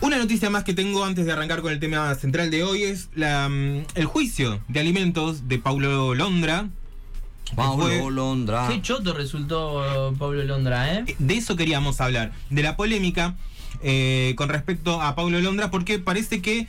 Una 0.00 0.18
noticia 0.18 0.50
más 0.50 0.64
que 0.64 0.74
tengo 0.74 1.04
antes 1.04 1.24
de 1.24 1.32
arrancar 1.32 1.62
con 1.62 1.72
el 1.72 1.80
tema 1.80 2.14
central 2.14 2.50
de 2.50 2.62
hoy 2.62 2.82
es 2.82 3.08
la, 3.14 3.48
mm, 3.48 3.84
el 3.94 4.04
juicio 4.04 4.60
de 4.68 4.80
alimentos 4.80 5.48
de 5.48 5.58
Paulo 5.58 6.14
Londra. 6.14 6.68
Paulo 7.56 7.84
fue- 7.86 8.10
Londra. 8.10 8.68
Qué 8.68 8.82
choto 8.82 9.14
resultó 9.14 10.14
Pablo 10.18 10.42
Londra, 10.44 10.94
¿eh? 10.94 11.04
de 11.18 11.34
eso 11.34 11.56
queríamos 11.56 12.00
hablar, 12.00 12.32
de 12.50 12.62
la 12.62 12.76
polémica 12.76 13.36
eh, 13.82 14.34
con 14.36 14.48
respecto 14.48 15.00
a 15.00 15.14
Paulo 15.14 15.40
Londra, 15.40 15.70
porque 15.70 15.98
parece 15.98 16.40
que 16.42 16.66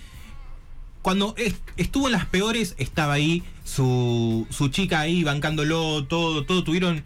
cuando 1.02 1.34
es- 1.38 1.56
estuvo 1.78 2.08
en 2.08 2.14
las 2.14 2.26
peores 2.26 2.76
estaba 2.78 3.14
ahí 3.14 3.44
su, 3.64 4.48
su 4.50 4.70
chica 4.70 5.00
ahí 5.02 5.24
bancándolo, 5.24 6.06
todo, 6.06 6.46
todo 6.46 6.64
tuvieron 6.64 7.04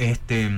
este 0.00 0.50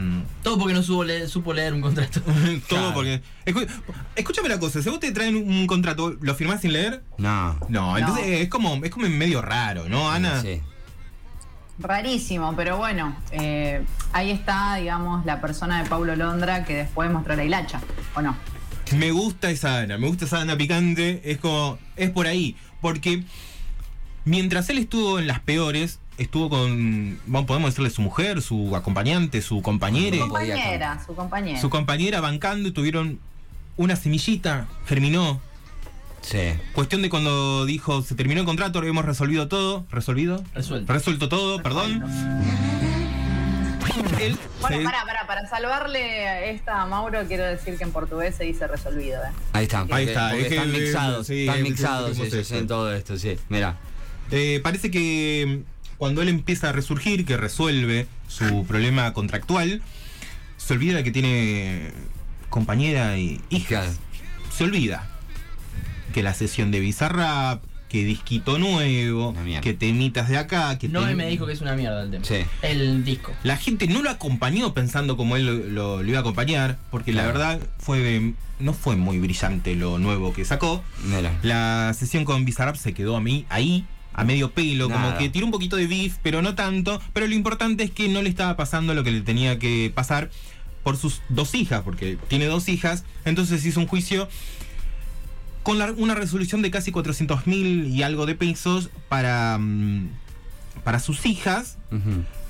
Todo 0.42 0.58
porque 0.58 0.74
no 0.74 0.82
supo 0.82 1.04
leer, 1.04 1.28
supo 1.28 1.52
leer 1.52 1.72
un 1.74 1.80
contrato. 1.80 2.20
todo 2.68 2.68
Claro. 2.68 2.94
porque 2.94 3.22
escu- 3.44 3.68
escúchame 4.16 4.48
la 4.48 4.58
cosa, 4.58 4.80
si 4.82 4.88
vos 4.88 5.00
te 5.00 5.10
traen 5.12 5.36
un 5.36 5.66
contrato, 5.66 6.16
¿lo 6.20 6.34
firmás 6.34 6.60
sin 6.60 6.72
leer? 6.72 7.02
No. 7.18 7.58
No, 7.68 7.98
entonces 7.98 8.24
es 8.26 8.48
como 8.48 8.82
es 8.84 8.90
como 8.90 9.08
medio 9.08 9.42
raro, 9.42 9.88
¿no, 9.88 10.10
Ana? 10.10 10.40
Sí. 10.40 10.60
Rarísimo, 11.78 12.54
pero 12.54 12.76
bueno, 12.76 13.16
eh, 13.32 13.82
ahí 14.12 14.30
está, 14.30 14.76
digamos, 14.76 15.24
la 15.24 15.40
persona 15.40 15.82
de 15.82 15.88
Paulo 15.88 16.14
Londra 16.14 16.64
que 16.64 16.76
después 16.76 17.10
mostró 17.10 17.34
la 17.34 17.44
hilacha, 17.44 17.80
¿o 18.14 18.22
no? 18.22 18.36
Me 18.96 19.10
gusta 19.10 19.50
esa 19.50 19.78
Ana, 19.78 19.96
me 19.98 20.06
gusta 20.06 20.26
esa 20.26 20.42
Ana 20.42 20.56
picante, 20.56 21.22
es 21.24 21.38
como, 21.38 21.78
es 21.96 22.10
por 22.10 22.26
ahí, 22.26 22.56
porque 22.82 23.24
mientras 24.24 24.68
él 24.68 24.78
estuvo 24.78 25.18
en 25.18 25.26
las 25.26 25.40
peores, 25.40 25.98
estuvo 26.18 26.48
con, 26.50 27.18
vamos, 27.26 27.46
podemos 27.46 27.70
decirle 27.70 27.90
su 27.90 28.02
mujer, 28.02 28.42
su 28.42 28.76
acompañante, 28.76 29.42
su 29.42 29.62
compañera, 29.62 30.16
Su 30.16 30.22
compañera, 30.28 31.04
su 31.06 31.14
compañera. 31.14 31.60
su 31.60 31.70
compañera 31.70 32.20
bancando 32.20 32.68
y 32.68 32.72
tuvieron 32.72 33.18
una 33.76 33.96
semillita, 33.96 34.66
germinó. 34.86 35.40
Sí. 36.20 36.38
Cuestión 36.74 37.02
de 37.02 37.10
cuando 37.10 37.66
dijo, 37.66 38.02
se 38.02 38.14
terminó 38.14 38.40
el 38.40 38.46
contrato, 38.46 38.80
hemos 38.84 39.04
resolvido 39.04 39.48
todo, 39.48 39.84
resolvido, 39.90 40.44
Resuelto. 40.54 40.92
resuelto 40.92 41.28
todo, 41.28 41.60
perdón. 41.62 42.04
Él 44.20 44.38
Bueno, 44.60 44.78
se- 44.78 44.84
para, 44.84 45.04
para, 45.04 45.26
para 45.26 45.48
salvarle 45.48 46.50
esta 46.52 46.82
a 46.82 46.86
Mauro, 46.86 47.24
quiero 47.26 47.44
decir 47.44 47.76
que 47.76 47.82
en 47.84 47.90
portugués 47.90 48.36
se 48.36 48.44
dice 48.44 48.66
resolvido. 48.68 49.20
¿eh? 49.22 49.28
Ahí 49.52 49.64
está. 49.64 49.84
porque- 49.84 50.04
está, 50.04 50.30
porque 50.30 50.46
es 50.46 50.52
están 50.52 50.72
mixados. 50.72 51.26
sí, 51.26 51.40
están 51.40 51.56
es- 51.58 51.62
mixados 51.64 52.10
es- 52.12 52.18
es- 52.20 52.32
ellos 52.34 52.52
en 52.52 52.66
todo 52.68 52.94
esto, 52.94 53.18
sí. 53.18 53.36
Mira. 53.48 53.76
Eh, 54.30 54.60
parece 54.62 54.90
que 54.90 55.62
cuando 56.02 56.20
él 56.20 56.28
empieza 56.28 56.70
a 56.70 56.72
resurgir, 56.72 57.24
que 57.24 57.36
resuelve 57.36 58.08
su 58.26 58.64
problema 58.66 59.12
contractual, 59.12 59.82
se 60.56 60.72
olvida 60.72 60.96
de 60.96 61.04
que 61.04 61.12
tiene 61.12 61.92
compañera 62.48 63.16
y 63.18 63.40
hija. 63.50 63.84
Se 64.52 64.64
olvida 64.64 65.08
que 66.12 66.24
la 66.24 66.34
sesión 66.34 66.72
de 66.72 66.80
Bizarrap, 66.80 67.62
que 67.88 68.04
disquito 68.04 68.58
nuevo, 68.58 69.32
que 69.62 69.74
temitas 69.74 70.28
de 70.28 70.38
acá, 70.38 70.76
que 70.76 70.88
No 70.88 71.02
tem- 71.06 71.14
me 71.14 71.28
dijo 71.28 71.46
que 71.46 71.52
es 71.52 71.60
una 71.60 71.76
mierda 71.76 72.02
el 72.02 72.10
tema. 72.10 72.24
Sí. 72.24 72.38
El 72.62 73.04
disco. 73.04 73.30
La 73.44 73.56
gente 73.56 73.86
no 73.86 74.02
lo 74.02 74.10
acompañó 74.10 74.74
pensando 74.74 75.16
como 75.16 75.36
él 75.36 75.46
lo, 75.46 75.52
lo- 75.52 76.02
lo 76.02 76.08
iba 76.08 76.18
a 76.18 76.22
acompañar, 76.22 76.78
porque 76.90 77.12
la 77.12 77.24
verdad 77.24 77.60
fue 77.78 78.34
no 78.58 78.72
fue 78.74 78.96
muy 78.96 79.20
brillante 79.20 79.76
lo 79.76 80.00
nuevo 80.00 80.32
que 80.32 80.44
sacó. 80.44 80.82
Mira. 81.04 81.32
La 81.42 81.94
sesión 81.96 82.24
con 82.24 82.44
Bizarrap 82.44 82.74
se 82.74 82.92
quedó 82.92 83.16
a 83.16 83.20
mí 83.20 83.46
ahí, 83.50 83.84
a 84.14 84.24
medio 84.24 84.50
pelo, 84.52 84.88
como 84.90 85.16
que 85.18 85.28
tiró 85.28 85.46
un 85.46 85.52
poquito 85.52 85.76
de 85.76 85.86
beef, 85.86 86.16
pero 86.22 86.42
no 86.42 86.54
tanto. 86.54 87.00
Pero 87.12 87.26
lo 87.26 87.34
importante 87.34 87.84
es 87.84 87.90
que 87.90 88.08
no 88.08 88.20
le 88.22 88.28
estaba 88.28 88.56
pasando 88.56 88.94
lo 88.94 89.02
que 89.04 89.10
le 89.10 89.20
tenía 89.22 89.58
que 89.58 89.90
pasar 89.94 90.30
por 90.82 90.96
sus 90.96 91.22
dos 91.28 91.54
hijas, 91.54 91.82
porque 91.82 92.18
tiene 92.28 92.46
dos 92.46 92.68
hijas. 92.68 93.04
Entonces 93.24 93.64
hizo 93.64 93.80
un 93.80 93.86
juicio 93.86 94.28
con 95.62 95.78
la- 95.78 95.92
una 95.92 96.14
resolución 96.14 96.60
de 96.62 96.70
casi 96.70 96.90
400 96.90 97.46
mil 97.46 97.86
y 97.86 98.02
algo 98.02 98.26
de 98.26 98.34
pesos 98.34 98.90
para, 99.08 99.58
mm, 99.58 100.08
para 100.84 100.98
sus 100.98 101.24
hijas. 101.26 101.78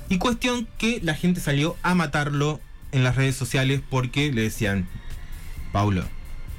Y 0.09 0.19
cuestión 0.19 0.67
que 0.79 1.01
la 1.03 1.15
gente 1.15 1.41
salió 1.41 1.77
a 1.83 1.95
matarlo 1.95 2.61
en 2.93 3.05
las 3.05 3.17
redes 3.17 3.37
sociales 3.37 3.81
porque 3.89 4.33
le 4.33 4.43
decían, 4.43 4.89
Paulo, 5.73 6.05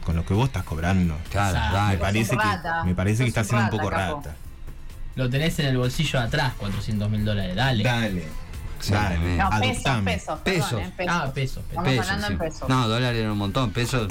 con 0.04 0.16
lo 0.16 0.26
que 0.26 0.34
vos 0.34 0.48
estás 0.48 0.64
cobrando, 0.64 1.18
Claro, 1.32 1.88
me 1.92 1.98
parece 1.98 2.36
que, 2.38 2.86
me 2.86 2.94
parece 2.96 3.24
que 3.24 3.30
está 3.30 3.44
siendo 3.44 3.66
un 3.66 3.70
poco 3.72 3.90
capo. 3.90 4.16
rata. 4.18 4.36
Lo 5.16 5.30
tenés 5.30 5.58
en 5.60 5.68
el 5.68 5.78
bolsillo 5.78 6.20
de 6.20 6.26
atrás, 6.26 6.54
400 6.58 7.10
mil 7.10 7.24
dólares. 7.26 7.56
Dale. 7.56 7.84
Dale. 7.84 8.24
Exactamente. 8.80 9.38
No, 9.44 9.50
pesos, 9.50 9.86
Adoptame. 9.86 10.12
pesos, 10.14 10.40
Pesos. 10.42 10.70
perdón, 10.70 10.84
¿eh? 10.84 10.94
pesos. 10.98 11.14
Ah, 11.16 11.32
pesos. 11.34 11.64
Estamos 11.70 11.90
Pesos, 11.90 12.06
hablando 12.10 12.28
sí. 12.28 12.34
en 12.34 12.40
pesos. 12.40 12.70
No, 12.70 12.88
dólares 12.88 13.20
era 13.20 13.32
un 13.32 13.38
montón. 13.38 13.72
Pesos. 13.72 14.08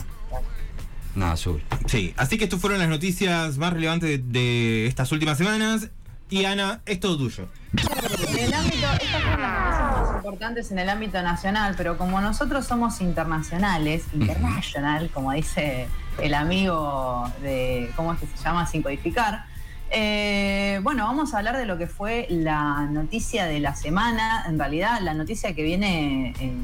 No, 1.14 1.26
azul. 1.26 1.62
Sí, 1.86 2.14
así 2.16 2.38
que 2.38 2.44
estas 2.44 2.58
fueron 2.60 2.78
las 2.78 2.88
noticias 2.88 3.58
más 3.58 3.72
relevantes 3.72 4.08
de, 4.08 4.18
de 4.18 4.86
estas 4.86 5.12
últimas 5.12 5.36
semanas. 5.36 5.88
Y 6.30 6.46
Ana, 6.46 6.80
es 6.86 6.98
todo 6.98 7.18
tuyo. 7.18 7.46
En 7.76 8.38
el 8.38 8.54
ámbito, 8.54 8.86
estas 8.94 9.22
fueron 9.22 9.42
las 9.42 9.52
noticias 9.60 10.00
más 10.08 10.16
importantes 10.16 10.70
en 10.70 10.78
el 10.78 10.88
ámbito 10.88 11.20
nacional, 11.22 11.74
pero 11.76 11.98
como 11.98 12.22
nosotros 12.22 12.64
somos 12.66 13.02
internacionales, 13.02 14.04
international, 14.14 15.10
como 15.12 15.32
dice 15.32 15.88
el 16.22 16.32
amigo 16.32 17.30
de, 17.42 17.90
¿cómo 17.96 18.14
es 18.14 18.20
que 18.20 18.26
se 18.26 18.42
llama? 18.42 18.66
Sin 18.66 18.80
codificar. 18.82 19.44
Eh, 19.94 20.80
bueno, 20.82 21.04
vamos 21.04 21.34
a 21.34 21.38
hablar 21.38 21.58
de 21.58 21.66
lo 21.66 21.76
que 21.76 21.86
fue 21.86 22.26
la 22.30 22.86
noticia 22.86 23.44
de 23.44 23.60
la 23.60 23.74
semana, 23.74 24.44
en 24.48 24.58
realidad 24.58 25.00
la 25.02 25.12
noticia 25.12 25.54
que 25.54 25.62
viene 25.62 26.34
eh, 26.40 26.54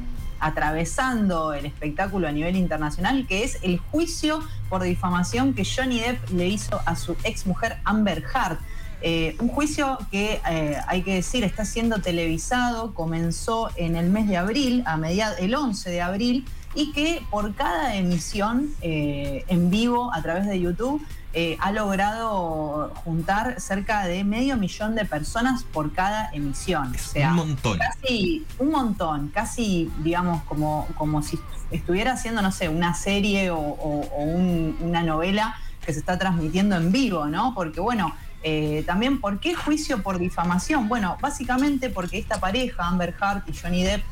atravesando 0.41 1.53
el 1.53 1.67
espectáculo 1.67 2.27
a 2.27 2.33
nivel 2.33 2.57
internacional, 2.57 3.27
que 3.27 3.45
es 3.45 3.59
el 3.63 3.79
juicio 3.79 4.41
por 4.71 4.83
difamación 4.83 5.53
que 5.53 5.65
Johnny 5.65 6.01
Depp 6.01 6.31
le 6.31 6.49
hizo 6.49 6.81
a 6.87 6.97
su 6.97 7.17
ex 7.23 7.47
mujer 7.47 7.77
Amber 7.85 8.25
Heard. 8.35 8.59
Eh, 9.03 9.37
un 9.41 9.49
juicio 9.49 9.99
que 10.11 10.41
eh, 10.51 10.79
hay 10.87 11.03
que 11.03 11.17
decir 11.17 11.45
está 11.45 11.67
siendo 11.67 12.01
televisado, 12.01 12.95
comenzó 12.95 13.69
en 13.77 13.95
el 13.95 14.09
mes 14.09 14.27
de 14.27 14.39
abril, 14.39 14.83
a 14.87 14.97
mediad, 14.97 15.39
el 15.39 15.55
11 15.55 15.91
de 15.91 16.01
abril, 16.01 16.47
y 16.75 16.93
que 16.93 17.23
por 17.31 17.55
cada 17.55 17.95
emisión 17.95 18.71
en 18.81 19.71
vivo 19.71 20.13
a 20.15 20.23
través 20.23 20.47
de 20.47 20.61
YouTube 20.61 21.03
eh, 21.35 21.57
ha 21.61 21.73
logrado 21.73 22.93
juntar 23.05 23.61
cerca 23.61 24.07
de 24.07 24.25
medio 24.25 24.57
millón 24.57 24.95
de 24.95 25.05
personas 25.05 25.63
por 25.65 25.93
cada 25.93 26.31
emisión. 26.33 26.95
Es 26.95 27.07
o 27.07 27.11
sea, 27.11 27.31
un 27.31 27.37
montón. 27.37 27.79
casi 27.79 28.47
un 28.59 28.71
montón, 28.71 29.29
casi 29.29 29.91
digamos 30.03 30.43
como, 30.45 30.87
como 30.97 31.23
si 31.23 31.39
estuviera 31.71 32.13
haciendo, 32.13 32.41
no 32.43 32.51
sé, 32.51 32.69
una 32.69 32.95
serie 32.95 33.51
o, 33.51 33.59
o- 33.59 34.09
o 34.11 34.23
un- 34.23 34.77
una 34.81 35.03
novela 35.03 35.55
que 35.85 35.93
se 35.93 35.99
está 36.01 36.19
transmitiendo 36.19 36.77
en 36.77 36.93
vivo, 36.93 37.27
¿no? 37.27 37.55
Porque 37.55 37.81
bueno, 37.81 38.15
eh, 38.43 38.85
también, 38.87 39.21
¿por 39.21 39.41
qué 39.41 39.55
juicio 39.55 40.03
por 40.03 40.19
difamación? 40.19 40.89
Bueno, 40.89 41.17
básicamente 41.21 41.91
porque 41.91 42.19
esta 42.19 42.39
pareja, 42.41 42.87
Amber 42.87 43.15
Heard 43.21 43.43
y 43.49 43.53
Johnny 43.57 43.83
Depp, 43.83 44.03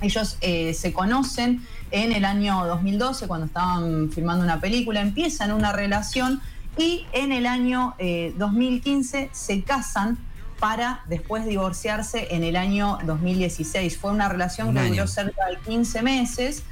ellos 0.00 0.38
eh, 0.40 0.74
se 0.74 0.92
conocen 0.92 1.66
en 1.90 2.12
el 2.12 2.24
año 2.24 2.66
2012 2.66 3.26
cuando 3.28 3.46
estaban 3.46 4.10
filmando 4.10 4.44
una 4.44 4.60
película, 4.60 5.00
empiezan 5.00 5.52
una 5.52 5.72
relación 5.72 6.40
y 6.76 7.06
en 7.12 7.32
el 7.32 7.46
año 7.46 7.94
eh, 7.98 8.34
2015 8.36 9.30
se 9.32 9.62
casan 9.62 10.18
para 10.58 11.02
después 11.08 11.46
divorciarse 11.46 12.28
en 12.34 12.42
el 12.42 12.56
año 12.56 12.98
2016. 13.04 13.98
Fue 13.98 14.10
una 14.10 14.28
relación 14.28 14.68
Un 14.68 14.74
que 14.74 14.80
año. 14.80 14.94
duró 14.94 15.06
cerca 15.06 15.46
de 15.46 15.58
15 15.58 16.02
meses 16.02 16.62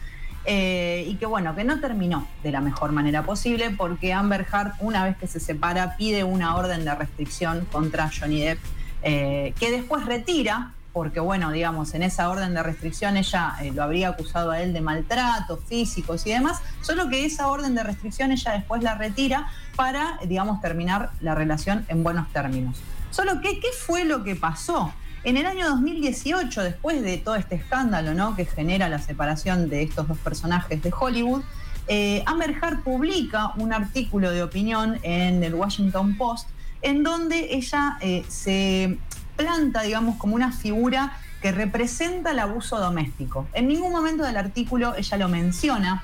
eh, 0.46 1.06
y 1.08 1.14
que 1.16 1.26
bueno, 1.26 1.54
que 1.54 1.64
no 1.64 1.80
terminó 1.80 2.26
de 2.42 2.52
la 2.52 2.60
mejor 2.60 2.92
manera 2.92 3.24
posible 3.24 3.70
porque 3.70 4.12
Amber 4.12 4.46
Heard 4.52 4.72
una 4.80 5.04
vez 5.04 5.16
que 5.16 5.26
se 5.26 5.40
separa 5.40 5.96
pide 5.96 6.22
una 6.22 6.56
orden 6.56 6.84
de 6.84 6.94
restricción 6.94 7.66
contra 7.72 8.10
Johnny 8.10 8.40
Depp 8.40 8.58
eh, 9.02 9.54
que 9.58 9.70
después 9.70 10.04
retira 10.04 10.72
porque 10.94 11.18
bueno, 11.18 11.50
digamos, 11.50 11.92
en 11.94 12.04
esa 12.04 12.30
orden 12.30 12.54
de 12.54 12.62
restricción 12.62 13.16
ella 13.16 13.56
eh, 13.60 13.72
lo 13.72 13.82
habría 13.82 14.10
acusado 14.10 14.52
a 14.52 14.62
él 14.62 14.72
de 14.72 14.80
maltratos 14.80 15.58
físicos 15.68 16.24
y 16.24 16.30
demás, 16.30 16.62
solo 16.82 17.08
que 17.08 17.26
esa 17.26 17.48
orden 17.48 17.74
de 17.74 17.82
restricción 17.82 18.30
ella 18.30 18.52
después 18.52 18.80
la 18.80 18.94
retira 18.94 19.48
para, 19.74 20.20
digamos, 20.24 20.60
terminar 20.60 21.10
la 21.20 21.34
relación 21.34 21.84
en 21.88 22.04
buenos 22.04 22.32
términos. 22.32 22.80
Solo 23.10 23.40
que, 23.40 23.58
¿qué 23.58 23.68
fue 23.76 24.04
lo 24.04 24.22
que 24.22 24.36
pasó? 24.36 24.94
En 25.24 25.36
el 25.36 25.46
año 25.46 25.68
2018, 25.68 26.62
después 26.62 27.02
de 27.02 27.18
todo 27.18 27.34
este 27.34 27.56
escándalo 27.56 28.14
¿no? 28.14 28.36
que 28.36 28.44
genera 28.44 28.88
la 28.88 29.00
separación 29.00 29.68
de 29.68 29.82
estos 29.82 30.06
dos 30.06 30.18
personajes 30.18 30.80
de 30.80 30.92
Hollywood, 30.96 31.42
eh, 31.88 32.22
Amber 32.26 32.50
Heard 32.50 32.84
publica 32.84 33.52
un 33.56 33.72
artículo 33.72 34.30
de 34.30 34.44
opinión 34.44 35.00
en 35.02 35.42
el 35.42 35.54
Washington 35.54 36.16
Post 36.16 36.48
en 36.82 37.02
donde 37.02 37.54
ella 37.54 37.96
eh, 38.00 38.24
se 38.28 38.98
planta, 39.36 39.82
digamos, 39.82 40.16
como 40.16 40.34
una 40.34 40.52
figura 40.52 41.16
que 41.42 41.52
representa 41.52 42.30
el 42.30 42.38
abuso 42.38 42.78
doméstico. 42.78 43.46
En 43.52 43.68
ningún 43.68 43.92
momento 43.92 44.22
del 44.24 44.36
artículo 44.36 44.94
ella 44.96 45.16
lo 45.18 45.28
menciona 45.28 46.02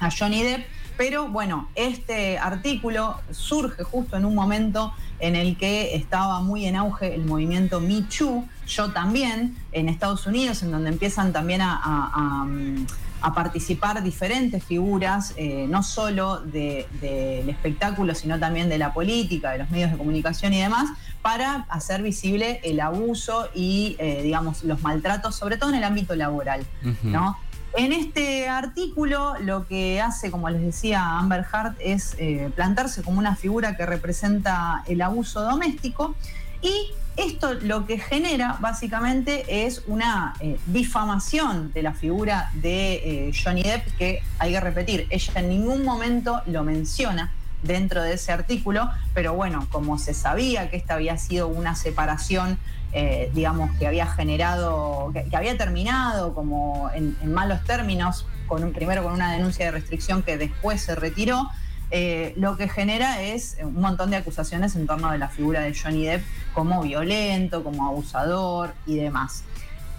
a 0.00 0.10
Johnny 0.10 0.42
Depp, 0.42 0.66
pero 0.96 1.28
bueno, 1.28 1.68
este 1.74 2.38
artículo 2.38 3.20
surge 3.30 3.84
justo 3.84 4.16
en 4.16 4.24
un 4.24 4.34
momento 4.34 4.92
en 5.20 5.36
el 5.36 5.56
que 5.56 5.94
estaba 5.94 6.40
muy 6.40 6.64
en 6.66 6.76
auge 6.76 7.14
el 7.14 7.24
movimiento 7.24 7.80
Me 7.80 8.02
Too, 8.02 8.44
yo 8.66 8.90
también, 8.92 9.56
en 9.72 9.88
Estados 9.88 10.26
Unidos, 10.26 10.62
en 10.62 10.70
donde 10.72 10.90
empiezan 10.90 11.32
también 11.32 11.60
a, 11.60 11.78
a- 11.82 12.44
mm, 12.44 12.86
a 13.20 13.34
participar 13.34 14.02
diferentes 14.02 14.62
figuras, 14.64 15.34
eh, 15.36 15.66
no 15.68 15.82
solo 15.82 16.40
del 16.40 17.48
espectáculo, 17.48 18.14
sino 18.14 18.38
también 18.38 18.68
de 18.68 18.78
la 18.78 18.92
política, 18.92 19.52
de 19.52 19.58
los 19.58 19.70
medios 19.70 19.90
de 19.90 19.96
comunicación 19.96 20.52
y 20.52 20.60
demás, 20.60 20.90
para 21.22 21.66
hacer 21.68 22.02
visible 22.02 22.60
el 22.62 22.80
abuso 22.80 23.48
y, 23.54 23.96
eh, 23.98 24.22
digamos, 24.22 24.64
los 24.64 24.82
maltratos, 24.82 25.34
sobre 25.34 25.56
todo 25.56 25.70
en 25.70 25.76
el 25.76 25.84
ámbito 25.84 26.14
laboral. 26.14 26.64
¿no? 27.02 27.36
En 27.74 27.92
este 27.92 28.48
artículo 28.48 29.34
lo 29.40 29.66
que 29.66 30.00
hace, 30.00 30.30
como 30.30 30.48
les 30.48 30.62
decía 30.62 31.18
Amber 31.18 31.44
Hart, 31.52 31.76
es 31.80 32.16
eh, 32.18 32.50
plantarse 32.54 33.02
como 33.02 33.18
una 33.18 33.36
figura 33.36 33.76
que 33.76 33.84
representa 33.84 34.82
el 34.86 35.02
abuso 35.02 35.42
doméstico 35.42 36.14
y 36.62 36.90
esto 37.18 37.54
lo 37.54 37.84
que 37.84 37.98
genera 37.98 38.56
básicamente 38.60 39.66
es 39.66 39.82
una 39.86 40.34
eh, 40.40 40.58
difamación 40.66 41.72
de 41.72 41.82
la 41.82 41.92
figura 41.92 42.50
de 42.54 43.28
eh, 43.28 43.32
Johnny 43.32 43.62
Depp 43.62 43.96
que 43.96 44.22
hay 44.38 44.52
que 44.52 44.60
repetir, 44.60 45.06
ella 45.10 45.32
en 45.36 45.48
ningún 45.48 45.84
momento 45.84 46.40
lo 46.46 46.62
menciona 46.62 47.32
dentro 47.62 48.02
de 48.02 48.14
ese 48.14 48.30
artículo, 48.30 48.88
pero 49.14 49.34
bueno, 49.34 49.66
como 49.70 49.98
se 49.98 50.14
sabía 50.14 50.70
que 50.70 50.76
esta 50.76 50.94
había 50.94 51.18
sido 51.18 51.48
una 51.48 51.74
separación, 51.74 52.56
eh, 52.92 53.30
digamos, 53.34 53.76
que 53.78 53.88
había 53.88 54.06
generado, 54.06 55.10
que, 55.12 55.36
había 55.36 55.58
terminado 55.58 56.34
como 56.34 56.88
en, 56.94 57.16
en 57.20 57.34
malos 57.34 57.64
términos, 57.64 58.26
con 58.46 58.62
un, 58.62 58.72
primero 58.72 59.02
con 59.02 59.12
una 59.12 59.32
denuncia 59.32 59.66
de 59.66 59.72
restricción 59.72 60.22
que 60.22 60.38
después 60.38 60.80
se 60.80 60.94
retiró, 60.94 61.48
eh, 61.90 62.34
lo 62.36 62.56
que 62.56 62.68
genera 62.68 63.22
es 63.22 63.56
un 63.62 63.80
montón 63.80 64.10
de 64.10 64.16
acusaciones 64.16 64.76
en 64.76 64.86
torno 64.86 65.10
de 65.10 65.18
la 65.18 65.28
figura 65.28 65.60
de 65.60 65.74
Johnny 65.74 66.04
Depp 66.04 66.24
como 66.54 66.82
violento, 66.82 67.64
como 67.64 67.86
abusador 67.86 68.74
y 68.86 68.96
demás. 68.96 69.44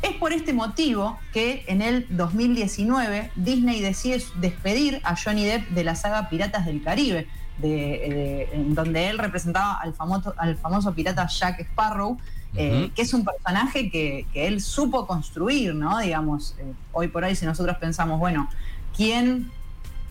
Es 0.01 0.13
por 0.13 0.31
este 0.31 0.53
motivo 0.53 1.19
que 1.33 1.65
en 1.67 1.81
el 1.81 2.05
2019 2.09 3.31
Disney 3.35 3.81
decide 3.81 4.23
despedir 4.35 5.01
a 5.03 5.15
Johnny 5.15 5.45
Depp 5.45 5.69
de 5.69 5.83
la 5.83 5.95
saga 5.95 6.29
Piratas 6.29 6.65
del 6.65 6.81
Caribe, 6.81 7.27
de, 7.57 8.49
en 8.53 8.73
donde 8.73 9.09
él 9.09 9.17
representaba 9.17 9.73
al 9.73 9.93
famoso, 9.93 10.33
al 10.37 10.55
famoso 10.57 10.93
pirata 10.93 11.27
Jack 11.27 11.59
Sparrow, 11.61 12.17
eh, 12.55 12.89
que 12.95 13.01
es 13.01 13.13
un 13.13 13.25
personaje 13.25 13.91
que, 13.91 14.25
que 14.33 14.47
él 14.47 14.61
supo 14.61 15.05
construir, 15.05 15.75
¿no? 15.75 15.99
Digamos, 15.99 16.55
eh, 16.59 16.73
hoy 16.93 17.07
por 17.09 17.23
hoy 17.23 17.35
si 17.35 17.45
nosotros 17.45 17.77
pensamos, 17.77 18.19
bueno, 18.19 18.49
¿quién 18.95 19.51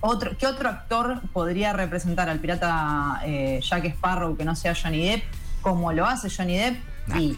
otro, 0.01 0.37
¿Qué 0.39 0.47
otro 0.47 0.69
actor 0.69 1.21
podría 1.33 1.73
representar 1.73 2.29
al 2.29 2.39
pirata 2.39 3.21
eh, 3.25 3.61
Jack 3.63 3.85
Sparrow 3.87 4.37
que 4.37 4.45
no 4.45 4.55
sea 4.57 4.75
Johnny 4.75 5.05
Depp 5.09 5.23
como 5.63 5.93
lo 5.93 6.07
hace 6.07 6.29
Johnny 6.31 6.57
Depp? 6.57 6.77
Y 7.19 7.37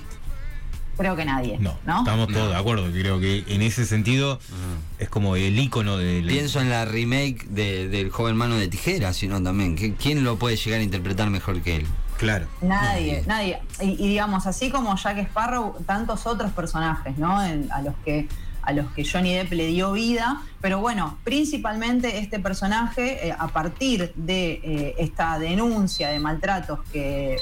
creo 0.99 1.17
que 1.17 1.25
nadie. 1.25 1.57
No, 1.59 1.75
¿no? 1.87 2.01
estamos 2.01 2.29
No. 2.29 2.35
todos 2.35 2.51
de 2.51 2.57
acuerdo. 2.57 2.91
Creo 2.93 3.19
que 3.21 3.45
en 3.49 3.63
ese 3.63 3.87
sentido 3.87 4.39
Ah. 4.53 4.79
es 4.99 5.09
como 5.09 5.37
el 5.37 5.59
icono 5.59 5.97
del. 5.97 6.27
Pienso 6.27 6.61
en 6.61 6.69
la 6.69 6.85
remake 6.85 7.47
de- 7.49 7.89
del 7.89 8.11
joven 8.11 8.37
mano 8.37 8.57
de 8.57 8.69
tijera, 8.69 9.13
sino 9.15 9.43
también. 9.43 9.77
¿qui- 9.77 9.97
¿Quién 9.97 10.25
lo 10.25 10.37
puede 10.39 10.57
llegar 10.57 10.81
a 10.81 10.83
interpretar 10.83 11.31
mejor 11.31 11.63
que 11.63 11.77
él? 11.77 11.87
Claro. 12.19 12.47
Nadie, 12.61 13.25
nadie. 13.27 13.61
Y, 13.81 13.93
y 13.93 14.09
digamos, 14.09 14.47
así 14.47 14.69
como 14.71 14.95
Jack 14.97 15.17
Sparrow, 15.21 15.77
tantos 15.87 16.27
otros 16.27 16.53
personajes, 16.53 17.17
¿no? 17.17 17.43
En- 17.43 17.73
a 17.73 17.81
los 17.81 17.95
que 18.05 18.29
a 18.63 18.73
los 18.73 18.91
que 18.93 19.05
Johnny 19.05 19.35
Depp 19.35 19.53
le 19.53 19.67
dio 19.67 19.93
vida, 19.93 20.43
pero 20.61 20.81
bueno, 20.81 21.19
principalmente 21.25 22.19
este 22.19 22.39
personaje, 22.39 23.29
eh, 23.29 23.35
a 23.37 23.49
partir 23.49 24.13
de 24.17 24.61
eh, 24.63 24.95
esta 24.99 25.39
denuncia 25.39 26.11
de 26.11 26.19
maltratos, 26.19 26.81
que, 26.93 27.37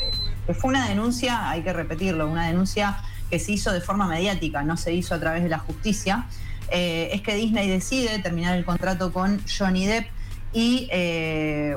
que 0.46 0.54
fue 0.54 0.70
una 0.70 0.88
denuncia, 0.88 1.50
hay 1.50 1.62
que 1.62 1.72
repetirlo, 1.72 2.28
una 2.28 2.46
denuncia 2.46 2.98
que 3.30 3.38
se 3.38 3.52
hizo 3.52 3.72
de 3.72 3.80
forma 3.80 4.06
mediática, 4.06 4.62
no 4.62 4.76
se 4.76 4.94
hizo 4.94 5.14
a 5.14 5.20
través 5.20 5.42
de 5.42 5.48
la 5.48 5.58
justicia, 5.58 6.26
eh, 6.70 7.10
es 7.12 7.22
que 7.22 7.34
Disney 7.34 7.68
decide 7.68 8.18
terminar 8.20 8.56
el 8.56 8.64
contrato 8.64 9.12
con 9.12 9.40
Johnny 9.46 9.86
Depp 9.86 10.06
y 10.52 10.88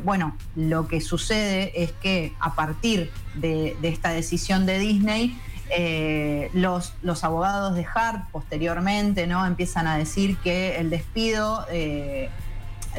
bueno, 0.03 0.38
lo 0.55 0.88
que 0.88 1.01
sucede 1.01 1.84
es 1.84 1.91
que 1.91 2.34
a 2.39 2.56
partir 2.56 3.12
de 3.36 3.75
esta 3.84 4.12
decisión 4.12 4.65
de 4.65 4.80
Disney, 4.80 5.38
eh, 5.73 6.49
los, 6.53 6.93
los 7.01 7.23
abogados 7.23 7.75
de 7.75 7.86
Hart 7.86 8.29
posteriormente 8.31 9.25
¿no? 9.25 9.45
empiezan 9.45 9.88
a 9.88 9.97
decir 9.97 10.38
que 10.38 10.77
el 10.77 10.89
despido 10.89 11.65
eh, 11.71 12.29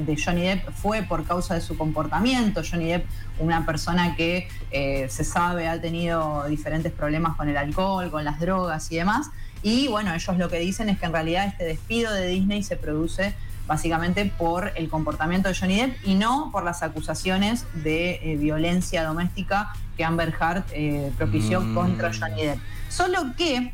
de 0.01 0.17
Johnny 0.17 0.43
Depp 0.43 0.71
fue 0.71 1.03
por 1.03 1.25
causa 1.25 1.55
de 1.55 1.61
su 1.61 1.77
comportamiento. 1.77 2.63
Johnny 2.69 2.87
Depp, 2.87 3.07
una 3.39 3.67
persona 3.67 4.17
que 4.17 4.49
eh, 4.71 5.07
se 5.11 5.25
sabe 5.25 5.69
ha 5.69 5.81
tenido 5.81 6.45
diferentes 6.49 6.93
problemas 6.93 7.37
con 7.37 7.49
el 7.49 7.57
alcohol, 7.57 8.11
con 8.11 8.25
las 8.25 8.41
drogas 8.41 8.91
y 8.91 8.97
demás. 8.97 9.31
Y 9.63 9.89
bueno, 9.89 10.15
ellos 10.15 10.39
lo 10.39 10.49
que 10.49 10.59
dicen 10.59 10.89
es 10.89 10.99
que 10.99 11.07
en 11.07 11.13
realidad 11.13 11.47
este 11.47 11.65
despido 11.65 12.13
de 12.13 12.27
Disney 12.27 12.63
se 12.63 12.77
produce 12.77 13.35
básicamente 13.77 14.27
por 14.27 14.71
el 14.77 14.91
comportamiento 14.91 15.49
de 15.49 15.55
Johnny 15.55 15.77
Depp 15.81 15.97
y 16.07 16.15
no 16.15 16.51
por 16.53 16.63
las 16.63 16.83
acusaciones 16.83 17.65
de 17.83 18.21
eh, 18.23 18.37
violencia 18.37 19.03
doméstica 19.03 19.73
que 19.97 20.05
Amber 20.05 20.35
Hart 20.39 20.67
eh, 20.75 21.11
propició 21.17 21.63
Mm. 21.63 21.75
contra 21.75 22.11
Johnny 22.13 22.43
Depp. 22.45 22.59
Solo 22.91 23.35
que 23.35 23.73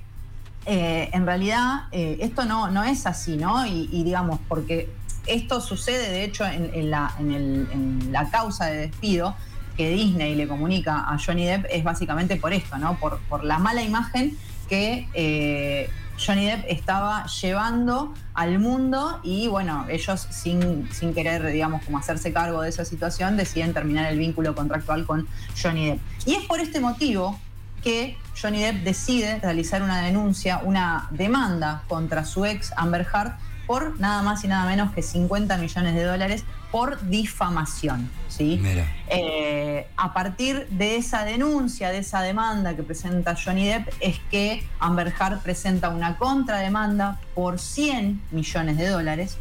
eh, 0.66 1.10
en 1.12 1.26
realidad 1.26 1.84
esto 1.90 2.44
no, 2.44 2.70
no 2.70 2.84
es 2.84 3.06
así, 3.06 3.36
¿no? 3.36 3.66
Y, 3.66 3.88
y 3.90 4.04
digamos, 4.04 4.38
porque 4.48 4.88
esto 5.26 5.60
sucede 5.60 6.10
de 6.10 6.22
hecho 6.24 6.44
en, 6.46 6.70
en 6.72 6.90
la, 6.92 7.12
en, 7.18 7.32
el- 7.32 7.68
en 7.72 8.12
la 8.12 8.30
causa 8.30 8.66
de 8.66 8.76
despido 8.88 9.34
que 9.76 9.90
Disney 9.90 10.34
le 10.36 10.46
comunica 10.46 10.92
a 11.12 11.18
Johnny 11.18 11.44
Depp 11.44 11.66
es 11.70 11.82
básicamente 11.82 12.36
por 12.36 12.52
esto, 12.52 12.78
¿no? 12.78 12.98
Por, 13.00 13.18
por 13.28 13.42
la 13.44 13.58
mala 13.58 13.82
imagen 13.82 14.36
que 14.68 15.08
eh, 15.14 15.90
Johnny 16.18 16.46
Depp 16.46 16.64
estaba 16.68 17.26
llevando 17.26 18.12
al 18.34 18.58
mundo 18.58 19.20
y 19.22 19.48
bueno, 19.48 19.86
ellos 19.88 20.26
sin, 20.30 20.88
sin 20.92 21.14
querer, 21.14 21.46
digamos, 21.46 21.84
como 21.84 21.98
hacerse 21.98 22.32
cargo 22.32 22.62
de 22.62 22.68
esa 22.68 22.84
situación, 22.84 23.36
deciden 23.36 23.72
terminar 23.72 24.10
el 24.10 24.18
vínculo 24.18 24.54
contractual 24.54 25.06
con 25.06 25.28
Johnny 25.60 25.90
Depp. 25.90 26.00
Y 26.26 26.34
es 26.34 26.44
por 26.44 26.60
este 26.60 26.80
motivo 26.80 27.38
que 27.82 28.16
Johnny 28.40 28.60
Depp 28.60 28.82
decide 28.82 29.38
realizar 29.38 29.82
una 29.82 30.02
denuncia, 30.02 30.60
una 30.64 31.08
demanda 31.10 31.82
contra 31.88 32.24
su 32.24 32.44
ex 32.44 32.72
Amber 32.76 33.06
Heard 33.12 33.32
por 33.68 34.00
nada 34.00 34.22
más 34.22 34.42
y 34.42 34.48
nada 34.48 34.66
menos 34.66 34.92
que 34.92 35.02
50 35.02 35.58
millones 35.58 35.94
de 35.94 36.02
dólares 36.02 36.44
por 36.72 37.06
difamación. 37.08 38.10
¿sí? 38.28 38.60
Eh, 39.08 39.86
a 39.96 40.12
partir 40.14 40.66
de 40.70 40.96
esa 40.96 41.24
denuncia, 41.24 41.90
de 41.90 41.98
esa 41.98 42.22
demanda 42.22 42.74
que 42.74 42.82
presenta 42.82 43.36
Johnny 43.36 43.66
Depp, 43.66 43.88
es 44.00 44.18
que 44.30 44.66
Amber 44.80 45.12
Heard 45.20 45.40
presenta 45.42 45.90
una 45.90 46.16
contrademanda 46.16 47.20
por 47.34 47.60
100 47.60 48.22
millones 48.30 48.78
de 48.78 48.88
dólares. 48.88 49.36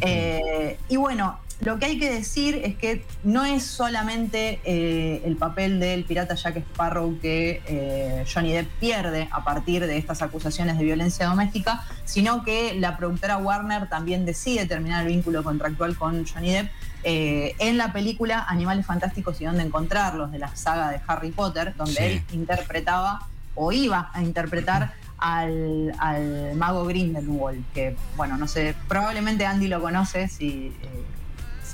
Eh, 0.00 0.78
y 0.88 0.96
bueno, 0.96 1.38
lo 1.60 1.78
que 1.78 1.86
hay 1.86 1.98
que 1.98 2.10
decir 2.10 2.60
es 2.64 2.76
que 2.76 3.04
no 3.24 3.44
es 3.44 3.64
solamente 3.64 4.60
eh, 4.64 5.22
el 5.24 5.36
papel 5.36 5.80
del 5.80 6.04
pirata 6.04 6.34
Jack 6.34 6.58
Sparrow 6.58 7.18
que 7.20 7.62
eh, 7.66 8.24
Johnny 8.32 8.52
Depp 8.52 8.68
pierde 8.78 9.28
a 9.32 9.42
partir 9.42 9.86
de 9.86 9.96
estas 9.96 10.20
acusaciones 10.22 10.76
de 10.78 10.84
violencia 10.84 11.26
doméstica, 11.26 11.82
sino 12.04 12.44
que 12.44 12.74
la 12.78 12.96
productora 12.96 13.38
Warner 13.38 13.88
también 13.88 14.26
decide 14.26 14.66
terminar 14.66 15.02
el 15.06 15.08
vínculo 15.12 15.42
contractual 15.42 15.96
con 15.96 16.26
Johnny 16.26 16.52
Depp 16.52 16.70
eh, 17.04 17.54
en 17.58 17.78
la 17.78 17.92
película 17.92 18.44
Animales 18.48 18.84
Fantásticos 18.84 19.40
y 19.40 19.44
dónde 19.46 19.62
encontrarlos 19.62 20.30
de 20.32 20.38
la 20.38 20.54
saga 20.56 20.90
de 20.90 21.00
Harry 21.06 21.30
Potter, 21.30 21.74
donde 21.76 21.94
Sí. 21.94 22.02
él 22.02 22.22
interpretaba 22.32 23.26
o 23.54 23.72
iba 23.72 24.10
a 24.12 24.22
interpretar 24.22 24.92
al, 25.18 25.94
al 25.98 26.54
mago 26.56 26.84
Grindelwald, 26.84 27.64
que 27.72 27.96
bueno, 28.16 28.36
no 28.36 28.46
sé, 28.46 28.74
probablemente 28.86 29.46
Andy 29.46 29.66
lo 29.68 29.80
conoce 29.80 30.28
si, 30.28 30.74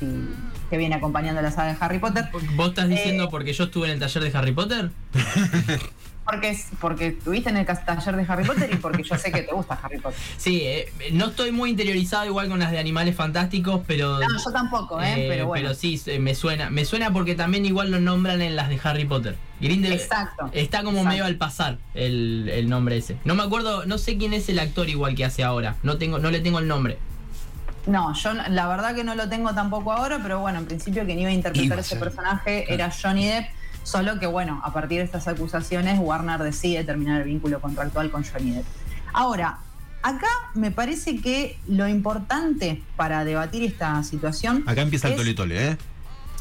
si 0.02 0.28
que 0.70 0.78
viene 0.78 0.94
acompañando 0.94 1.42
la 1.42 1.50
saga 1.50 1.74
de 1.74 1.78
Harry 1.80 1.98
Potter, 1.98 2.28
¿Vos 2.56 2.68
estás 2.68 2.88
diciendo 2.88 3.24
Eh, 3.24 3.28
porque 3.30 3.52
yo 3.52 3.64
estuve 3.64 3.88
en 3.88 3.94
el 3.94 4.00
taller 4.00 4.22
de 4.22 4.38
Harry 4.38 4.52
Potter? 4.52 4.90
porque 6.24 6.50
es 6.50 6.68
porque 6.80 7.08
estuviste 7.08 7.50
en 7.50 7.58
el 7.58 7.66
taller 7.66 8.16
de 8.16 8.24
Harry 8.26 8.44
Potter 8.44 8.70
y 8.72 8.76
porque 8.76 9.02
yo 9.02 9.18
sé 9.18 9.30
que 9.30 9.42
te 9.42 9.52
gusta 9.52 9.78
Harry 9.82 9.98
Potter. 9.98 10.18
Sí, 10.38 10.62
eh, 10.62 10.90
no 11.12 11.26
estoy 11.26 11.52
muy 11.52 11.70
interiorizado 11.70 12.24
igual 12.24 12.48
con 12.48 12.58
las 12.58 12.70
de 12.70 12.78
animales 12.78 13.14
fantásticos, 13.14 13.82
pero. 13.86 14.18
No, 14.18 14.44
yo 14.44 14.50
tampoco, 14.50 15.00
¿eh? 15.02 15.12
eh, 15.12 15.26
pero 15.28 15.46
bueno. 15.46 15.74
sí, 15.74 16.00
eh, 16.06 16.18
me 16.18 16.34
suena. 16.34 16.70
Me 16.70 16.84
suena 16.84 17.12
porque 17.12 17.34
también 17.34 17.66
igual 17.66 17.90
lo 17.90 18.00
nombran 18.00 18.40
en 18.40 18.56
las 18.56 18.68
de 18.70 18.80
Harry 18.82 19.04
Potter. 19.04 19.36
Grindelwald 19.60 20.00
Exacto. 20.00 20.50
está 20.52 20.78
como 20.78 20.98
exacto. 20.98 21.10
medio 21.10 21.24
al 21.24 21.36
pasar 21.36 21.78
el, 21.94 22.50
el 22.52 22.68
nombre 22.68 22.96
ese. 22.96 23.16
No 23.24 23.34
me 23.34 23.42
acuerdo, 23.42 23.84
no 23.84 23.98
sé 23.98 24.16
quién 24.16 24.32
es 24.32 24.48
el 24.48 24.58
actor 24.58 24.88
igual 24.88 25.14
que 25.14 25.24
hace 25.24 25.44
ahora. 25.44 25.76
No 25.82 25.98
tengo, 25.98 26.18
no 26.18 26.30
le 26.30 26.40
tengo 26.40 26.58
el 26.58 26.66
nombre. 26.66 26.98
No, 27.86 28.14
yo 28.14 28.32
la 28.34 28.68
verdad 28.68 28.94
que 28.94 29.02
no 29.04 29.14
lo 29.14 29.28
tengo 29.28 29.52
tampoco 29.54 29.92
ahora, 29.92 30.20
pero 30.22 30.38
bueno, 30.40 30.58
en 30.60 30.66
principio 30.66 31.04
quien 31.04 31.18
iba 31.18 31.30
a 31.30 31.32
interpretar 31.32 31.66
Iba 31.66 31.76
a 31.76 31.80
ese 31.80 31.96
personaje 31.96 32.72
era 32.72 32.90
Johnny 32.90 33.26
Depp, 33.26 33.46
solo 33.82 34.18
que 34.20 34.26
bueno, 34.26 34.60
a 34.64 34.72
partir 34.72 34.98
de 34.98 35.04
estas 35.04 35.26
acusaciones 35.26 35.98
Warner 35.98 36.40
decide 36.42 36.84
terminar 36.84 37.20
el 37.22 37.26
vínculo 37.28 37.60
contractual 37.60 38.10
con 38.10 38.24
Johnny 38.24 38.52
Depp. 38.52 38.66
Ahora, 39.12 39.58
acá 40.02 40.28
me 40.54 40.70
parece 40.70 41.20
que 41.20 41.58
lo 41.68 41.88
importante 41.88 42.82
para 42.96 43.24
debatir 43.24 43.64
esta 43.64 44.02
situación 44.04 44.62
Acá 44.66 44.82
empieza 44.82 45.08
el 45.08 45.14
Es- 45.14 45.18
tole 45.18 45.34
tole, 45.34 45.68
¿eh? 45.72 45.76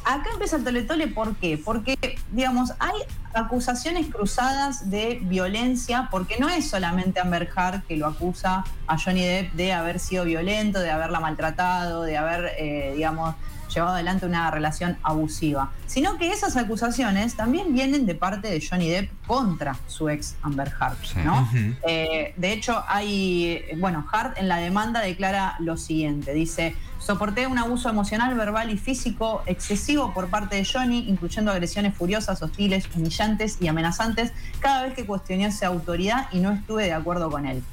Acá 0.03 0.29
empieza 0.33 0.55
el 0.55 0.63
tole 0.63 0.81
tole, 0.83 1.07
¿por 1.07 1.35
qué? 1.35 1.61
Porque, 1.63 1.95
digamos, 2.31 2.73
hay, 2.79 2.95
acusaciones 3.33 4.07
cruzadas 4.07 4.89
de 4.89 5.19
violencia, 5.23 6.09
porque 6.11 6.37
no 6.39 6.49
es 6.49 6.69
solamente 6.69 7.19
Amber 7.19 7.49
Heard 7.55 7.83
que 7.83 7.95
lo 7.95 8.07
acusa 8.07 8.63
a 8.87 8.97
Johnny 8.97 9.25
Depp 9.25 9.53
de 9.53 9.73
haber 9.73 9.99
sido 9.99 10.25
violento, 10.25 10.79
de 10.79 10.91
haberla 10.91 11.19
maltratado, 11.19 12.03
de 12.03 12.17
haber, 12.17 12.51
eh, 12.57 12.93
digamos, 12.95 13.35
llevado 13.73 13.93
adelante 13.93 14.25
una 14.25 14.51
relación 14.51 14.97
abusiva, 15.03 15.71
sino 15.87 16.17
que 16.17 16.31
esas 16.31 16.57
acusaciones 16.57 17.35
también 17.35 17.73
vienen 17.73 18.05
de 18.05 18.15
parte 18.15 18.49
de 18.49 18.65
Johnny 18.65 18.89
Depp 18.89 19.09
contra 19.25 19.77
su 19.87 20.09
ex 20.09 20.35
Amber 20.41 20.71
Heard. 20.79 21.25
¿no? 21.25 21.49
Eh, 21.87 22.33
de 22.37 22.53
hecho, 22.53 22.83
hay, 22.87 23.63
bueno, 23.77 24.05
Hart 24.11 24.37
en 24.37 24.47
la 24.47 24.57
demanda 24.57 25.01
declara 25.01 25.55
lo 25.59 25.77
siguiente, 25.77 26.33
dice, 26.33 26.75
soporté 26.99 27.47
un 27.47 27.57
abuso 27.57 27.89
emocional, 27.89 28.35
verbal 28.35 28.69
y 28.69 28.77
físico 28.77 29.43
excesivo 29.45 30.13
por 30.13 30.29
parte 30.29 30.55
de 30.55 30.65
Johnny, 30.65 31.05
incluyendo 31.07 31.51
agresiones 31.51 31.95
furiosas, 31.95 32.41
hostiles, 32.41 32.87
humillantes 32.95 33.57
y 33.59 33.67
amenazantes 33.67 34.31
cada 34.59 34.83
vez 34.83 34.93
que 34.93 35.05
cuestioné 35.05 35.51
su 35.51 35.65
autoridad 35.65 36.27
y 36.31 36.39
no 36.39 36.51
estuve 36.51 36.85
de 36.85 36.93
acuerdo 36.93 37.29
con 37.29 37.45
él. 37.45 37.63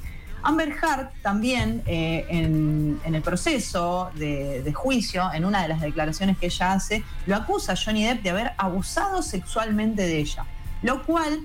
Amber 0.43 0.75
Hart 0.83 1.13
también 1.23 1.83
eh, 1.87 2.27
en, 2.29 3.01
en 3.05 3.15
el 3.15 3.23
proceso 3.23 4.11
de, 4.15 4.63
de 4.63 4.73
juicio, 4.73 5.31
en 5.33 5.45
una 5.45 5.63
de 5.63 5.69
las 5.69 5.81
declaraciones 5.81 6.39
que 6.39 6.47
ella 6.47 6.73
hace, 6.73 7.03
lo 7.27 7.37
acusa 7.37 7.73
a 7.73 7.77
Johnny 7.77 8.05
Depp 8.05 8.23
de 8.23 8.31
haber 8.31 8.53
abusado 8.59 9.23
sexualmente 9.23 10.03
de 10.03 10.19
ella, 10.19 10.45
lo 10.83 11.03
cual 11.05 11.41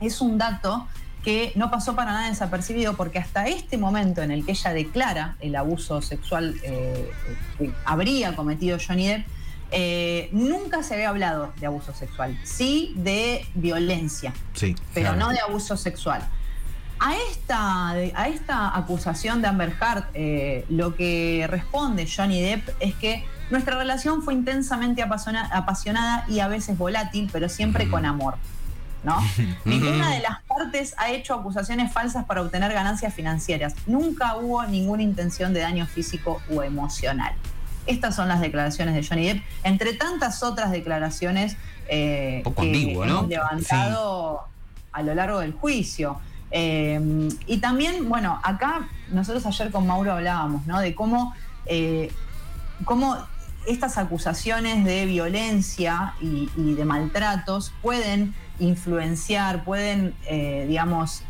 es 0.00 0.20
un 0.20 0.38
dato 0.38 0.86
que 1.24 1.52
no 1.56 1.70
pasó 1.72 1.96
para 1.96 2.12
nada 2.12 2.28
desapercibido 2.28 2.94
porque 2.96 3.18
hasta 3.18 3.48
este 3.48 3.78
momento 3.78 4.22
en 4.22 4.30
el 4.30 4.44
que 4.46 4.52
ella 4.52 4.72
declara 4.72 5.36
el 5.40 5.56
abuso 5.56 6.00
sexual 6.00 6.54
eh, 6.62 7.10
que 7.58 7.72
habría 7.84 8.36
cometido 8.36 8.78
Johnny 8.78 9.08
Depp, 9.08 9.26
eh, 9.72 10.28
nunca 10.30 10.84
se 10.84 10.94
había 10.94 11.08
hablado 11.08 11.52
de 11.58 11.66
abuso 11.66 11.92
sexual, 11.92 12.38
sí 12.44 12.92
de 12.94 13.44
violencia 13.54 14.32
Sí. 14.52 14.76
pero 14.94 15.10
claro. 15.14 15.18
no 15.26 15.32
de 15.32 15.40
abuso 15.40 15.76
sexual. 15.76 16.22
A 16.98 17.14
esta, 17.30 17.90
a 17.90 18.28
esta 18.28 18.76
acusación 18.76 19.42
de 19.42 19.48
Amber 19.48 19.74
Heard, 19.80 20.04
eh, 20.14 20.64
lo 20.70 20.94
que 20.96 21.46
responde 21.48 22.08
Johnny 22.08 22.40
Depp 22.40 22.68
es 22.80 22.94
que 22.94 23.24
nuestra 23.50 23.76
relación 23.76 24.22
fue 24.22 24.32
intensamente 24.34 25.02
apasiona- 25.02 25.48
apasionada 25.52 26.24
y 26.28 26.40
a 26.40 26.48
veces 26.48 26.76
volátil, 26.78 27.28
pero 27.32 27.48
siempre 27.48 27.88
con 27.88 28.06
amor. 28.06 28.36
¿no? 29.04 29.18
Ninguna 29.64 30.10
de 30.10 30.20
las 30.20 30.42
partes 30.48 30.94
ha 30.96 31.10
hecho 31.10 31.34
acusaciones 31.34 31.92
falsas 31.92 32.24
para 32.24 32.42
obtener 32.42 32.72
ganancias 32.72 33.14
financieras. 33.14 33.74
Nunca 33.86 34.34
hubo 34.36 34.64
ninguna 34.64 35.02
intención 35.02 35.52
de 35.52 35.60
daño 35.60 35.86
físico 35.86 36.40
o 36.50 36.62
emocional. 36.62 37.32
Estas 37.86 38.16
son 38.16 38.26
las 38.26 38.40
declaraciones 38.40 38.94
de 38.96 39.06
Johnny 39.06 39.28
Depp, 39.28 39.44
entre 39.62 39.92
tantas 39.92 40.42
otras 40.42 40.72
declaraciones 40.72 41.56
eh, 41.88 42.42
que 42.56 42.62
ambiguo, 42.62 43.06
¿no? 43.06 43.18
hemos 43.18 43.28
levantado 43.28 44.40
a 44.90 45.02
lo 45.02 45.14
largo 45.14 45.38
del 45.40 45.52
juicio. 45.52 46.18
Eh, 46.58 47.28
y 47.46 47.58
también, 47.58 48.08
bueno, 48.08 48.40
acá 48.42 48.88
nosotros 49.10 49.44
ayer 49.44 49.70
con 49.70 49.86
Mauro 49.86 50.14
hablábamos, 50.14 50.66
¿no? 50.66 50.80
De 50.80 50.94
cómo, 50.94 51.34
eh, 51.66 52.10
cómo 52.86 53.14
estas 53.66 53.98
acusaciones 53.98 54.82
de 54.86 55.04
violencia 55.04 56.14
y, 56.18 56.48
de 56.56 56.84
maltratos 56.86 57.74
pueden 57.82 58.34
influenciar, 58.58 59.64
pueden, 59.64 60.14
eh, 60.30 60.64
digamos, 60.66 61.24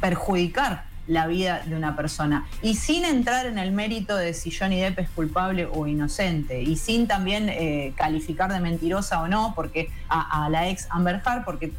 perjudicar 0.00 0.84
la 1.06 1.26
vida 1.26 1.62
de 1.64 1.74
una 1.74 1.96
persona. 1.96 2.46
Y 2.60 2.74
sin 2.74 3.06
entrar 3.06 3.46
en 3.46 3.56
el 3.56 3.72
mérito 3.72 4.16
de 4.16 4.34
si 4.34 4.50
Johnny 4.50 4.80
Depp 4.80 4.98
es 4.98 5.08
culpable 5.08 5.64
o 5.64 5.86
inocente. 5.86 6.60
Y 6.60 6.76
sin 6.76 7.06
también 7.06 7.94
calificar 7.96 8.52
de 8.52 8.60
mentirosa 8.60 9.22
o 9.22 9.28
no, 9.28 9.54
porque 9.56 9.88
a, 10.10 10.50
la 10.50 10.68
ex 10.68 10.88
Amber 10.90 11.22
Heard, 11.24 11.44
porque 11.44 11.72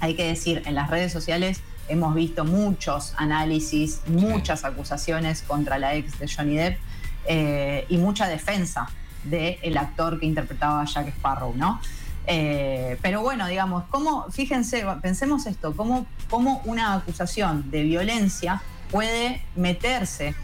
hay 0.00 0.14
que 0.14 0.26
decir, 0.26 0.62
en 0.64 0.74
las 0.74 0.88
redes 0.88 1.12
sociales 1.12 1.60
hemos 1.88 2.14
visto 2.14 2.44
muchos 2.44 3.14
análisis, 3.16 4.02
muchas 4.06 4.64
acusaciones 4.64 5.42
contra 5.42 5.78
la 5.78 5.94
ex 5.94 6.18
de 6.18 6.28
Johnny 6.28 6.56
Depp 6.56 6.78
eh, 7.26 7.86
y 7.88 7.96
mucha 7.96 8.28
defensa 8.28 8.88
del 9.24 9.76
actor 9.76 10.18
que 10.20 10.26
interpretaba 10.26 10.82
a 10.82 10.84
Jack 10.84 11.08
Sparrow, 11.08 11.54
¿no? 11.56 11.80
Eh, 12.26 12.98
pero 13.00 13.22
bueno, 13.22 13.46
digamos, 13.46 13.84
¿cómo, 13.90 14.30
fíjense, 14.30 14.84
pensemos 15.00 15.46
esto, 15.46 15.74
cómo, 15.74 16.06
cómo 16.28 16.60
una 16.66 16.94
acusación 16.94 17.70
de 17.70 17.82
violencia 17.84 18.60
puede 18.90 19.42
meterse, 19.56 20.34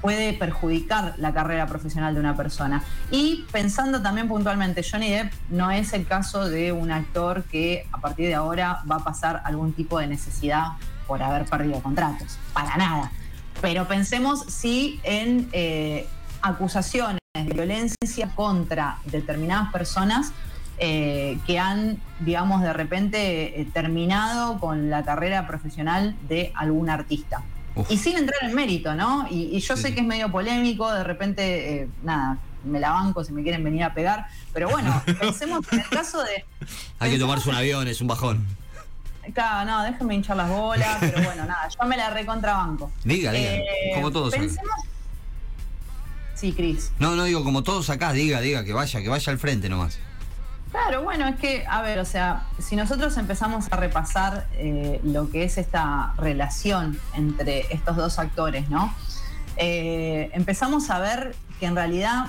puede 0.00 0.32
perjudicar 0.34 1.14
la 1.16 1.32
carrera 1.34 1.66
profesional 1.66 2.14
de 2.14 2.20
una 2.20 2.36
persona. 2.36 2.82
Y 3.10 3.44
pensando 3.50 4.02
también 4.02 4.28
puntualmente, 4.28 4.82
Johnny 4.88 5.10
Depp 5.10 5.32
no 5.50 5.70
es 5.70 5.92
el 5.92 6.06
caso 6.06 6.48
de 6.48 6.72
un 6.72 6.90
actor 6.90 7.44
que 7.44 7.86
a 7.92 7.98
partir 7.98 8.26
de 8.26 8.34
ahora 8.34 8.82
va 8.90 8.96
a 8.96 9.04
pasar 9.04 9.42
algún 9.44 9.72
tipo 9.72 9.98
de 9.98 10.06
necesidad 10.06 10.72
por 11.12 11.22
haber 11.22 11.44
perdido 11.44 11.78
contratos, 11.82 12.38
para 12.54 12.74
nada. 12.78 13.12
Pero 13.60 13.86
pensemos 13.86 14.46
si 14.48 14.98
en 15.04 15.46
eh, 15.52 16.06
acusaciones 16.40 17.18
de 17.34 17.52
violencia 17.52 18.30
contra 18.34 18.96
determinadas 19.04 19.70
personas 19.70 20.32
eh, 20.78 21.36
que 21.46 21.58
han, 21.58 21.98
digamos, 22.20 22.62
de 22.62 22.72
repente 22.72 23.60
eh, 23.60 23.68
terminado 23.74 24.58
con 24.58 24.88
la 24.88 25.04
carrera 25.04 25.46
profesional 25.46 26.16
de 26.26 26.50
algún 26.54 26.88
artista. 26.88 27.42
Uf. 27.74 27.90
Y 27.90 27.98
sin 27.98 28.16
entrar 28.16 28.42
en 28.48 28.54
mérito, 28.54 28.94
¿no? 28.94 29.26
Y, 29.30 29.54
y 29.54 29.60
yo 29.60 29.76
Sí, 29.76 29.82
sé 29.82 29.88
sí. 29.88 29.94
que 29.94 30.00
es 30.00 30.06
medio 30.06 30.32
polémico, 30.32 30.90
de 30.90 31.04
repente, 31.04 31.82
eh, 31.82 31.88
nada, 32.02 32.38
me 32.64 32.80
la 32.80 32.92
banco 32.92 33.22
si 33.22 33.32
me 33.32 33.42
quieren 33.42 33.62
venir 33.62 33.82
a 33.84 33.92
pegar, 33.92 34.28
pero 34.54 34.70
bueno, 34.70 35.02
pensemos 35.20 35.60
en 35.72 35.80
el 35.80 35.88
caso 35.90 36.22
de... 36.22 36.46
Hay 37.00 37.10
que 37.10 37.18
tomarse 37.18 37.50
un 37.50 37.54
avión, 37.56 37.86
es 37.86 38.00
un 38.00 38.08
bajón. 38.08 38.61
Claro, 39.34 39.70
no, 39.70 39.82
déjenme 39.84 40.14
hinchar 40.14 40.36
las 40.36 40.48
bolas, 40.48 40.96
pero 41.00 41.22
bueno, 41.22 41.46
nada, 41.46 41.68
yo 41.68 41.86
me 41.86 41.96
la 41.96 42.10
recontrabanco. 42.10 42.90
Diga, 43.04 43.32
diga, 43.32 43.60
como 43.94 44.10
todos 44.10 44.34
acá. 44.34 44.42
Pensemos... 44.42 44.74
Sí, 46.34 46.52
Cris. 46.52 46.92
No, 46.98 47.14
no 47.14 47.24
digo 47.24 47.44
como 47.44 47.62
todos 47.62 47.88
acá, 47.88 48.12
diga, 48.12 48.40
diga, 48.40 48.64
que 48.64 48.72
vaya, 48.72 49.00
que 49.00 49.08
vaya 49.08 49.32
al 49.32 49.38
frente 49.38 49.68
nomás. 49.68 49.98
Claro, 50.72 51.02
bueno, 51.02 51.28
es 51.28 51.36
que, 51.36 51.66
a 51.68 51.82
ver, 51.82 51.98
o 51.98 52.04
sea, 52.06 52.46
si 52.58 52.76
nosotros 52.76 53.16
empezamos 53.18 53.66
a 53.70 53.76
repasar 53.76 54.46
eh, 54.54 55.00
lo 55.04 55.30
que 55.30 55.44
es 55.44 55.58
esta 55.58 56.14
relación 56.16 56.98
entre 57.14 57.66
estos 57.70 57.94
dos 57.94 58.18
actores, 58.18 58.70
¿no? 58.70 58.92
Eh, 59.58 60.30
empezamos 60.32 60.88
a 60.88 60.98
ver 60.98 61.36
que 61.60 61.66
en 61.66 61.76
realidad 61.76 62.26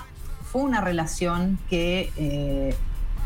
fue 0.51 0.61
una 0.61 0.81
relación 0.81 1.57
que 1.69 2.11
eh, 2.17 2.75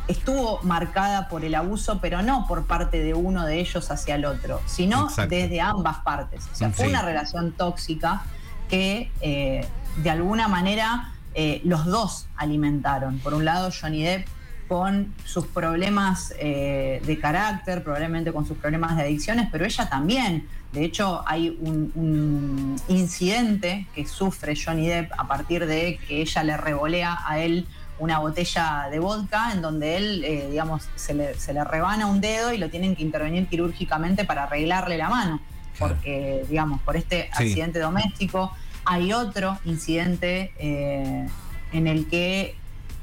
estuvo 0.08 0.60
marcada 0.63 1.28
por 1.30 1.43
el 1.43 1.56
abuso, 1.56 2.00
pero 2.02 2.22
no 2.22 2.46
por 2.48 2.65
parte 2.65 3.04
de 3.04 3.13
uno 3.13 3.46
de 3.46 3.60
ellos 3.60 3.89
hacia 3.91 4.15
el 4.15 4.26
otro, 4.26 4.62
sino 4.65 5.06
Exacto. 5.10 5.36
desde 5.36 5.62
ambas 5.62 5.98
partes. 6.00 6.46
O 6.52 6.56
sea, 6.56 6.70
fue 6.72 6.86
Sí. 6.86 6.91
una 6.91 7.02
relación 7.02 7.52
tóxica 7.52 8.24
que 8.70 9.12
eh, 9.22 9.65
de 9.98 10.10
alguna 10.10 10.48
manera 10.48 11.12
eh, 11.34 11.62
los 11.63 11.86
dos 11.86 12.28
alimentaron. 12.36 13.20
Por 13.20 13.34
un 13.34 13.46
lado, 13.46 13.70
Johnny 13.72 14.04
Depp 14.04 14.28
con 14.67 15.13
sus 15.24 15.46
problemas 15.48 16.34
eh, 16.39 17.02
de 17.06 17.20
carácter, 17.20 17.84
probablemente 17.84 18.34
con 18.34 18.46
sus 18.46 18.58
problemas 18.58 18.96
de 18.98 19.04
adicciones, 19.04 19.48
pero 19.52 19.63
ella 19.65 19.88
también. 19.88 20.48
De 20.74 20.84
hecho, 20.84 21.24
hay 21.26 21.58
un, 21.62 21.91
un 21.96 22.76
incidente 22.89 23.88
que 23.96 24.06
sufre 24.06 24.56
Johnny 24.56 24.88
Depp 24.88 25.12
a 25.17 25.26
partir 25.28 25.65
de 25.65 25.98
que 26.08 26.22
ella 26.22 26.43
le 26.43 26.58
revolea 26.58 27.17
a 27.26 27.39
él 27.39 27.65
una 28.00 28.20
botella 28.20 28.88
de 28.92 29.00
vodka 29.00 29.52
en 29.54 29.62
donde 29.62 29.98
él, 29.98 30.24
eh, 30.24 30.48
digamos, 30.50 30.88
se 30.96 31.14
le, 31.14 31.34
se 31.40 31.54
le 31.54 31.64
rebana 31.64 32.06
un 32.08 32.22
dedo 32.22 32.54
y 32.54 32.58
lo 32.58 32.70
tienen 32.70 32.96
que 32.96 33.02
intervenir 33.04 33.48
quirúrgicamente 33.48 34.24
para 34.26 34.44
arreglarle 34.44 34.98
la 34.98 35.10
mano. 35.10 35.40
Claro. 35.78 35.94
Porque, 35.96 36.46
digamos, 36.50 36.82
por 36.82 36.96
este 36.96 37.30
Sí. 37.38 37.44
accidente 37.44 37.80
doméstico 37.80 38.52
hay 38.86 39.14
otro 39.14 39.58
incidente 39.66 40.54
eh, 40.60 41.28
en 41.74 41.88
el 41.88 42.08
que, 42.08 42.56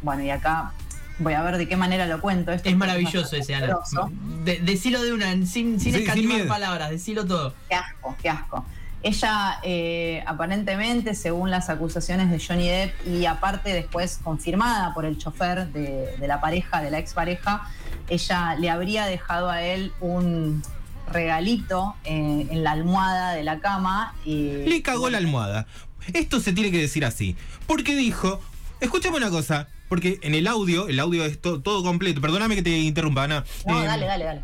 bueno, 0.02 0.22
y 0.22 0.30
acá 0.30 0.72
voy 1.18 1.34
a 1.34 1.42
ver 1.42 1.58
de 1.58 1.68
qué 1.68 1.76
manera 1.76 2.06
lo 2.06 2.20
cuento. 2.20 2.50
Esto 2.52 2.68
Es 2.68 2.76
maravilloso 2.76 3.36
ese 3.36 3.54
Ana. 3.54 3.76
De- 4.44 4.58
decilo 4.60 5.02
de 5.02 5.12
una, 5.12 5.30
sin, 5.46 5.78
sin 5.78 5.92
Sí, 5.92 6.00
escatimar 6.02 6.46
palabras, 6.48 6.90
decilo 6.90 7.24
todo. 7.26 7.54
Qué 7.68 7.74
asco, 7.74 8.16
qué 8.20 8.28
asco. 8.30 8.64
Ella, 9.04 9.58
eh, 9.62 10.24
aparentemente, 10.26 11.14
según 11.14 11.50
las 11.50 11.68
acusaciones 11.68 12.30
de 12.30 12.40
Johnny 12.44 12.68
Depp 12.68 13.06
y 13.06 13.26
aparte 13.26 13.72
después 13.74 14.18
confirmada 14.24 14.94
por 14.94 15.04
el 15.04 15.18
chofer 15.18 15.68
de, 15.68 16.16
de 16.16 16.26
la 16.26 16.40
pareja, 16.40 16.80
de 16.80 16.90
la 16.90 16.98
expareja, 16.98 17.68
ella 18.08 18.54
le 18.58 18.70
habría 18.70 19.04
dejado 19.04 19.50
a 19.50 19.62
él 19.62 19.92
un 20.00 20.62
regalito 21.12 21.94
eh, 22.04 22.46
en 22.50 22.64
la 22.64 22.70
almohada 22.72 23.34
de 23.34 23.44
la 23.44 23.60
cama. 23.60 24.14
Y, 24.24 24.64
Le 24.66 24.80
cagó 24.82 25.10
la 25.10 25.18
almohada. 25.18 25.66
Esto 26.14 26.40
se 26.40 26.54
tiene 26.54 26.70
que 26.70 26.78
decir 26.78 27.04
así. 27.04 27.36
Porque 27.66 27.94
dijo, 27.96 28.40
escúchame 28.80 29.18
una 29.18 29.28
cosa, 29.28 29.68
porque 29.90 30.18
en 30.22 30.34
el 30.34 30.46
audio, 30.46 30.88
el 30.88 30.98
audio 30.98 31.26
es 31.26 31.38
to- 31.42 31.60
todo 31.60 31.82
completo, 31.82 32.22
perdóname 32.22 32.54
que 32.56 32.62
te 32.62 32.70
interrumpa, 32.78 33.24
Ana. 33.24 33.44
No, 33.66 33.82
Eh, 33.82 33.86
dale, 33.86 34.06
dale, 34.06 34.24
dale. 34.24 34.42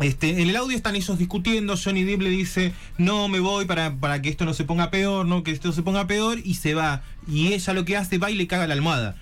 Este, 0.00 0.42
en 0.42 0.48
el 0.50 0.56
audio 0.56 0.76
están 0.76 0.96
ellos 0.96 1.18
discutiendo, 1.18 1.76
Johnny 1.76 2.02
Depp 2.02 2.22
le 2.22 2.30
dice, 2.30 2.72
no 2.98 3.28
me 3.28 3.38
voy 3.40 3.64
para, 3.64 3.94
para 3.94 4.20
que 4.20 4.28
esto 4.28 4.44
no 4.44 4.52
se 4.52 4.64
ponga 4.64 4.90
peor, 4.90 5.24
no 5.26 5.44
que 5.44 5.52
esto 5.52 5.72
se 5.72 5.82
ponga 5.82 6.06
peor, 6.06 6.38
y 6.44 6.54
se 6.54 6.74
va. 6.74 7.02
Y 7.28 7.52
ella 7.52 7.72
lo 7.74 7.84
que 7.84 7.96
hace, 7.96 8.18
va 8.18 8.30
y 8.30 8.34
le 8.34 8.46
caga 8.48 8.66
la 8.66 8.74
almohada. 8.74 9.16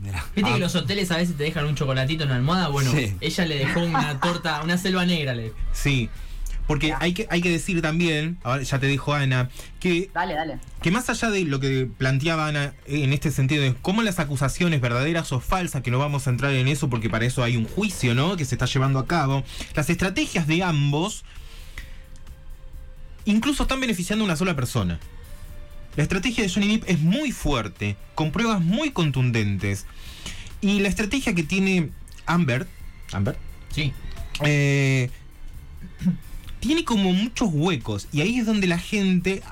Mirá. 0.00 0.24
Viste 0.34 0.50
Ah, 0.50 0.54
que 0.54 0.60
los 0.60 0.74
hoteles 0.76 1.10
a 1.10 1.16
veces 1.16 1.36
te 1.36 1.42
dejan 1.42 1.66
un 1.66 1.74
chocolatito 1.74 2.22
en 2.22 2.30
la 2.30 2.36
almohada. 2.36 2.68
Bueno, 2.68 2.90
Sí. 2.92 3.14
ella 3.20 3.44
le 3.46 3.56
dejó 3.58 3.80
una 3.80 4.18
torta, 4.20 4.62
una 4.62 4.78
selva 4.78 5.04
negra. 5.04 5.34
Le... 5.34 5.52
Sí. 5.72 6.08
Porque 6.68 6.94
hay 7.00 7.14
que, 7.14 7.26
hay 7.30 7.40
que 7.40 7.50
decir 7.50 7.82
también, 7.82 8.38
ahora 8.44 8.62
ya 8.62 8.78
te 8.78 8.86
dijo 8.86 9.12
Ana, 9.14 9.48
que 9.80 10.10
Dale, 10.14 10.34
dale. 10.34 10.58
que 10.82 10.90
más 10.90 11.08
allá 11.10 11.30
de 11.30 11.44
lo 11.44 11.58
que 11.60 11.88
planteaba 11.96 12.46
Ana 12.46 12.74
en 12.86 13.12
este 13.14 13.30
sentido 13.32 13.62
de 13.62 13.74
cómo 13.74 14.02
las 14.02 14.18
acusaciones 14.20 14.80
verdaderas 14.80 15.32
o 15.32 15.40
falsas, 15.40 15.82
que 15.82 15.90
no 15.90 15.98
vamos 15.98 16.26
a 16.26 16.30
entrar 16.30 16.52
en 16.52 16.68
eso 16.68 16.88
porque 16.90 17.08
para 17.10 17.24
eso 17.24 17.42
hay 17.42 17.56
un 17.56 17.64
juicio, 17.64 18.14
¿no? 18.14 18.36
Que 18.36 18.44
se 18.44 18.54
está 18.54 18.66
llevando 18.66 18.98
a 19.00 19.06
cabo, 19.06 19.42
las 19.74 19.88
estrategias 19.90 20.46
de 20.46 20.62
ambos 20.62 21.24
incluso 23.24 23.62
están 23.64 23.80
beneficiando 23.80 24.24
a 24.24 24.26
una 24.26 24.36
sola 24.36 24.54
persona. 24.54 24.98
La 25.96 26.02
estrategia 26.02 26.44
de 26.44 26.50
Johnny 26.50 26.76
Depp 26.78 26.88
es 26.88 27.00
muy 27.00 27.32
fuerte, 27.32 27.96
con 28.14 28.30
pruebas 28.30 28.60
muy 28.60 28.90
contundentes. 28.90 29.86
Y 30.60 30.80
la 30.80 30.88
estrategia 30.88 31.34
que 31.34 31.42
tiene 31.42 31.90
Amber, 32.26 32.66
Amber, 33.12 33.36
Sí. 33.74 33.92
eh, 34.44 35.10
tiene 36.60 36.84
como 36.84 37.12
muchos 37.12 37.50
huecos 37.52 38.08
y 38.12 38.20
ahí 38.20 38.38
es 38.38 38.46
donde 38.46 38.66
la 38.66 38.78
gente 38.78 39.42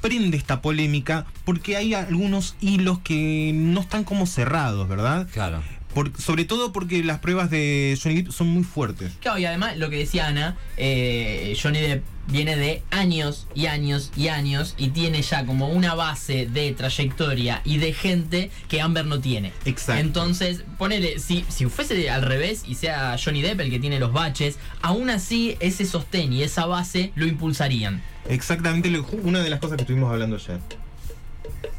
prende 0.00 0.36
esta 0.36 0.62
polémica 0.62 1.26
porque 1.44 1.76
hay 1.76 1.94
algunos 1.94 2.56
hilos 2.60 3.00
que 3.00 3.52
no 3.54 3.80
están 3.80 4.04
como 4.04 4.26
cerrados, 4.26 4.88
¿verdad? 4.88 5.28
Claro. 5.32 5.62
Por- 5.94 6.12
sobre 6.20 6.44
todo 6.44 6.72
porque 6.72 7.02
las 7.02 7.18
pruebas 7.18 7.50
de 7.50 7.98
Johnny 8.00 8.22
Depp 8.22 8.32
son 8.32 8.48
muy 8.48 8.62
fuertes. 8.64 9.12
Claro, 9.20 9.38
y 9.38 9.44
además 9.46 9.76
lo 9.78 9.88
que 9.90 9.96
decía 9.96 10.26
Ana, 10.28 10.56
eh, 10.76 11.56
Johnny 11.60 11.80
Depp 11.80 12.04
viene 12.28 12.56
de 12.56 12.82
años 12.90 13.46
y 13.54 13.66
años 13.66 14.12
y 14.14 14.28
años 14.28 14.74
y 14.76 14.88
tiene 14.88 15.22
ya 15.22 15.46
como 15.46 15.70
una 15.70 15.94
base 15.94 16.44
de 16.46 16.72
trayectoria 16.72 17.62
y 17.64 17.78
de 17.78 17.94
gente 17.94 18.50
que 18.68 18.82
Amber 18.82 19.06
no 19.06 19.18
tiene. 19.18 19.50
Exacto. 19.64 20.00
Entonces, 20.02 20.62
ponele, 20.76 21.18
si, 21.20 21.46
si 21.48 21.64
fuese 21.66 22.10
al 22.10 22.20
revés 22.22 22.64
y 22.68 22.74
sea 22.74 23.16
Johnny 23.22 23.40
Depp 23.40 23.60
el 23.60 23.70
que 23.70 23.78
tiene 23.80 23.98
los 23.98 24.12
baches, 24.12 24.58
aún 24.82 25.08
así 25.08 25.56
ese 25.60 25.86
sostén 25.86 26.34
y 26.34 26.42
esa 26.42 26.66
base 26.66 27.12
lo 27.16 27.26
impulsarían. 27.26 28.02
Exactamente 28.28 28.90
lo- 28.90 29.06
una 29.22 29.40
de 29.42 29.48
las 29.48 29.58
cosas 29.58 29.76
que 29.78 29.82
estuvimos 29.84 30.12
hablando 30.12 30.36
ayer. 30.36 30.58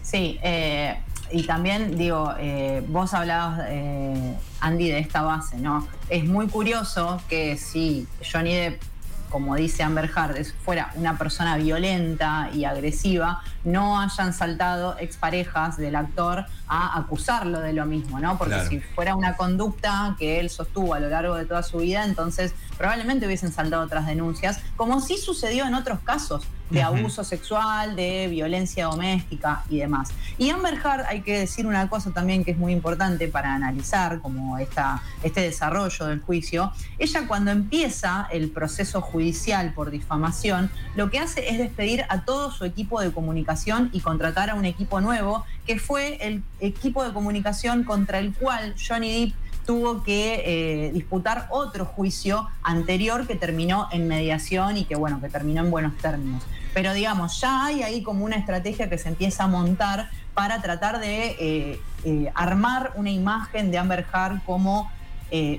Sí, 0.01 0.39
eh, 0.41 0.95
y 1.31 1.43
también 1.43 1.97
digo, 1.97 2.33
eh, 2.39 2.83
vos 2.87 3.13
hablabas, 3.13 3.61
eh, 3.67 4.35
Andy, 4.59 4.89
de 4.89 4.99
esta 4.99 5.21
base, 5.21 5.57
¿no? 5.57 5.87
Es 6.09 6.25
muy 6.25 6.47
curioso 6.47 7.21
que 7.29 7.57
si 7.57 8.07
Johnny 8.31 8.55
Depp, 8.55 8.81
como 9.29 9.55
dice 9.55 9.83
Amber 9.83 10.09
Heard, 10.09 10.43
fuera 10.65 10.91
una 10.95 11.17
persona 11.17 11.57
violenta 11.57 12.49
y 12.53 12.65
agresiva, 12.65 13.41
no 13.63 13.99
hayan 13.99 14.33
saltado 14.33 14.97
exparejas 14.99 15.77
del 15.77 15.95
actor 15.95 16.45
a 16.69 16.97
acusarlo 16.99 17.59
de 17.59 17.73
lo 17.73 17.85
mismo, 17.85 18.19
¿no? 18.19 18.37
Porque 18.37 18.53
Claro. 18.53 18.69
si 18.69 18.79
fuera 18.79 19.15
una 19.15 19.35
conducta 19.35 20.15
que 20.19 20.39
él 20.39 20.49
sostuvo 20.49 20.93
a 20.93 20.99
lo 20.99 21.09
largo 21.09 21.35
de 21.35 21.45
toda 21.45 21.63
su 21.63 21.79
vida, 21.79 22.05
entonces 22.05 22.53
probablemente 22.77 23.25
hubiesen 23.25 23.51
saltado 23.51 23.83
otras 23.83 24.05
denuncias, 24.05 24.61
como 24.77 25.01
sí 25.01 25.17
sucedió 25.17 25.65
en 25.65 25.73
otros 25.73 25.99
casos 25.99 26.47
de 26.69 26.83
abuso 26.83 27.23
sexual, 27.23 27.95
de 27.95 28.27
violencia 28.27 28.85
doméstica 28.85 29.63
y 29.69 29.79
demás. 29.79 30.09
Y 30.37 30.51
Amber 30.51 30.75
Heard, 30.75 31.05
hay 31.07 31.21
que 31.21 31.39
decir 31.39 31.65
una 31.65 31.89
cosa 31.89 32.11
también 32.11 32.43
que 32.45 32.51
es 32.51 32.59
muy 32.59 32.71
importante 32.73 33.27
para 33.27 33.55
analizar 33.55 34.21
como 34.21 34.59
esta, 34.59 35.01
este 35.23 35.41
desarrollo 35.41 36.05
del 36.05 36.19
juicio. 36.21 36.71
Ella 36.99 37.27
cuando 37.27 37.49
empieza 37.49 38.27
el 38.31 38.51
proceso 38.51 39.01
judicial 39.01 39.73
por 39.73 39.89
difamación, 39.89 40.69
lo 40.95 41.09
que 41.09 41.17
hace 41.17 41.49
es 41.49 41.57
despedir 41.57 42.05
a 42.07 42.21
todo 42.23 42.51
su 42.51 42.65
equipo 42.65 43.01
de 43.01 43.11
comunicación 43.11 43.89
y 43.91 44.01
contratar 44.01 44.51
a 44.51 44.53
un 44.55 44.65
equipo 44.65 45.01
nuevo, 45.01 45.45
que 45.65 45.79
fue 45.79 46.17
el 46.21 46.43
equipo 46.59 47.03
de 47.03 47.13
comunicación 47.13 47.83
contra 47.83 48.19
el 48.19 48.33
cual 48.33 48.75
Johnny 48.75 49.25
Depp 49.25 49.35
tuvo 49.65 50.03
que 50.03 50.41
eh, 50.45 50.91
disputar 50.93 51.47
otro 51.51 51.85
juicio 51.85 52.47
anterior 52.63 53.27
que 53.27 53.35
terminó 53.35 53.87
en 53.91 54.07
mediación 54.07 54.77
y 54.77 54.85
que 54.85 54.95
bueno, 54.95 55.21
que 55.21 55.29
terminó 55.29 55.61
en 55.61 55.69
buenos 55.69 55.95
términos. 55.97 56.43
Pero 56.73 56.93
digamos, 56.93 57.39
ya 57.39 57.65
hay 57.65 57.83
ahí 57.83 58.01
como 58.01 58.25
una 58.25 58.35
estrategia 58.35 58.89
que 58.89 58.97
se 58.97 59.09
empieza 59.09 59.43
a 59.43 59.47
montar 59.47 60.09
para 60.33 60.61
tratar 60.61 60.99
de 60.99 61.35
eh, 61.39 61.79
eh, 62.03 62.31
armar 62.33 62.93
una 62.95 63.11
imagen 63.11 63.69
de 63.69 63.77
Amber 63.77 64.05
Heard 64.13 64.41
como 64.45 64.91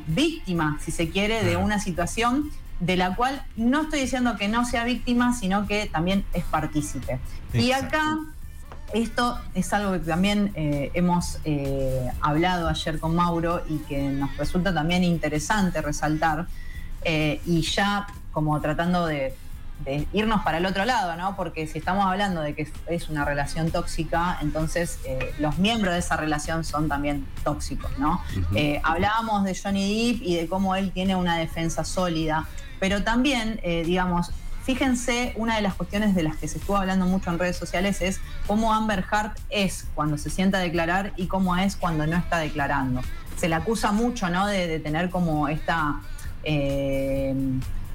víctima, 0.08 0.78
si 0.80 0.90
se 0.90 1.10
quiere, 1.10 1.44
de 1.44 1.56
una 1.56 1.78
situación 1.78 2.50
de 2.80 2.96
la 2.96 3.14
cual 3.14 3.44
no 3.54 3.82
estoy 3.82 4.00
diciendo 4.00 4.36
que 4.36 4.48
no 4.48 4.64
sea 4.64 4.82
víctima, 4.82 5.32
sino 5.32 5.68
que 5.68 5.86
también 5.86 6.24
es 6.32 6.42
partícipe. 6.42 7.20
Y 7.52 7.70
acá 7.70 8.18
esto 8.92 9.38
es 9.54 9.72
algo 9.72 9.92
que 9.92 9.98
también 10.00 10.52
eh, 10.54 10.90
hemos 10.94 11.38
eh, 11.44 12.10
hablado 12.20 12.68
ayer 12.68 12.98
con 12.98 13.14
Mauro 13.14 13.62
y 13.68 13.78
que 13.78 14.00
nos 14.08 14.36
resulta 14.36 14.74
también 14.74 15.04
interesante 15.04 15.80
resaltar. 15.80 16.46
eh, 17.02 17.40
y 17.46 17.62
ya 17.62 18.06
como 18.30 18.60
tratando 18.60 19.06
de, 19.06 19.34
de 19.84 20.06
irnos 20.12 20.42
para 20.42 20.58
el 20.58 20.66
otro 20.66 20.84
lado, 20.84 21.16
¿no? 21.16 21.34
Porque 21.34 21.66
si 21.66 21.78
estamos 21.78 22.04
hablando 22.04 22.42
de 22.42 22.54
que 22.54 22.70
es 22.88 23.08
una 23.08 23.24
relación 23.24 23.70
tóxica, 23.70 24.38
entonces 24.42 24.98
los 25.38 25.56
miembros 25.58 25.94
de 25.94 26.00
esa 26.00 26.16
relación 26.18 26.62
son 26.62 26.88
también 26.88 27.26
tóxicos, 27.42 27.90
¿no? 27.98 28.22
Hablábamos 28.82 29.44
de 29.44 29.56
Johnny 29.60 30.12
Depp 30.12 30.22
y 30.22 30.36
de 30.36 30.46
cómo 30.46 30.76
él 30.76 30.92
tiene 30.92 31.16
una 31.16 31.38
defensa 31.38 31.84
sólida, 31.84 32.46
pero 32.78 33.02
también, 33.02 33.58
digamos, 33.64 34.30
fíjense, 34.70 35.32
una 35.34 35.56
de 35.56 35.62
las 35.62 35.74
cuestiones 35.74 36.14
de 36.14 36.22
las 36.22 36.36
que 36.36 36.46
se 36.46 36.58
estuvo 36.58 36.76
hablando 36.76 37.04
mucho 37.04 37.28
en 37.30 37.40
redes 37.40 37.56
sociales 37.56 38.00
es 38.00 38.20
cómo 38.46 38.72
Amber 38.72 39.04
Heard 39.10 39.32
es 39.48 39.88
cuando 39.96 40.16
se 40.16 40.30
sienta 40.30 40.58
a 40.58 40.60
declarar 40.60 41.12
y 41.16 41.26
cómo 41.26 41.56
es 41.56 41.74
cuando 41.74 42.06
no 42.06 42.16
está 42.16 42.38
declarando. 42.38 43.00
Se 43.36 43.48
le 43.48 43.56
acusa 43.56 43.90
mucho, 43.90 44.30
¿no? 44.30 44.46
De, 44.46 44.68
de 44.68 44.78
tener 44.78 45.10
como 45.10 45.48
esta... 45.48 46.00
eh, 46.44 47.34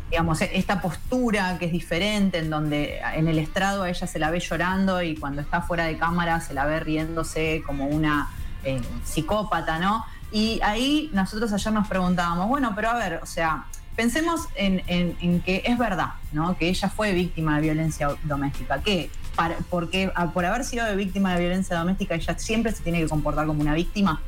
digamos, 0.09 0.41
esta 0.41 0.81
postura 0.81 1.57
que 1.57 1.65
es 1.67 1.71
diferente, 1.71 2.39
en 2.39 2.49
donde 2.49 2.99
en 3.15 3.29
el 3.29 3.39
estrado 3.39 3.83
a 3.83 3.89
ella 3.89 4.05
se 4.05 4.19
la 4.19 4.29
ve 4.29 4.41
llorando 4.41 5.01
y 5.01 5.15
cuando 5.15 5.41
está 5.41 5.61
fuera 5.61 5.85
de 5.85 5.97
cámara 5.97 6.41
se 6.41 6.53
la 6.53 6.65
ve 6.65 6.81
riéndose 6.81 7.63
como 7.65 7.87
una 7.87 8.29
eh, 8.65 8.81
psicópata, 9.05 9.79
¿no? 9.79 10.05
Y 10.29 10.59
ahí 10.61 11.09
nosotros 11.13 11.53
ayer 11.53 11.71
nos 11.71 11.87
preguntábamos, 11.87 12.49
bueno, 12.49 12.73
pero 12.75 12.89
a 12.89 12.95
ver, 12.95 13.19
o 13.23 13.25
sea, 13.25 13.65
pensemos 13.95 14.47
en, 14.55 14.81
en- 14.87 15.17
en 15.21 15.41
que 15.41 15.63
es 15.65 15.77
verdad, 15.77 16.09
¿no? 16.31 16.57
Que 16.57 16.67
ella 16.69 16.89
fue 16.89 17.13
víctima 17.13 17.55
de 17.55 17.61
violencia 17.63 18.09
doméstica, 18.23 18.79
que 18.81 19.09
para- 19.35 19.57
porque 19.69 20.11
a- 20.15 20.31
por 20.31 20.45
haber 20.45 20.63
sido 20.63 20.93
víctima 20.95 21.33
de 21.33 21.39
violencia 21.41 21.77
doméstica 21.77 22.15
ella 22.15 22.37
siempre 22.37 22.71
se 22.71 22.83
tiene 22.83 22.99
que 23.01 23.07
comportar 23.07 23.45
como 23.47 23.61
una 23.61 23.73
víctima. 23.73 24.21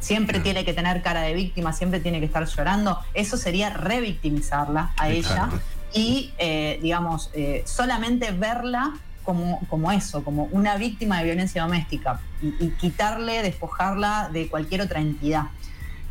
Siempre 0.00 0.34
Claro. 0.34 0.42
tiene 0.44 0.64
que 0.64 0.72
tener 0.72 1.00
cara 1.02 1.20
de 1.22 1.34
víctima, 1.34 1.72
siempre 1.72 2.00
tiene 2.00 2.18
que 2.18 2.26
estar 2.26 2.44
llorando. 2.46 2.98
Eso 3.14 3.36
sería 3.36 3.70
revictimizarla 3.70 4.92
a 4.96 5.08
ella 5.08 5.48
y, 5.94 6.32
eh, 6.38 6.78
digamos, 6.82 7.30
eh, 7.34 7.62
solamente 7.66 8.32
verla 8.32 8.94
como, 9.22 9.60
como 9.68 9.92
eso, 9.92 10.24
como 10.24 10.44
una 10.50 10.76
víctima 10.76 11.18
de 11.18 11.24
violencia 11.26 11.62
doméstica 11.62 12.18
y, 12.42 12.48
y 12.64 12.70
quitarle, 12.70 13.42
despojarla 13.42 14.28
de 14.32 14.48
cualquier 14.48 14.80
otra 14.80 14.98
entidad. 15.00 15.44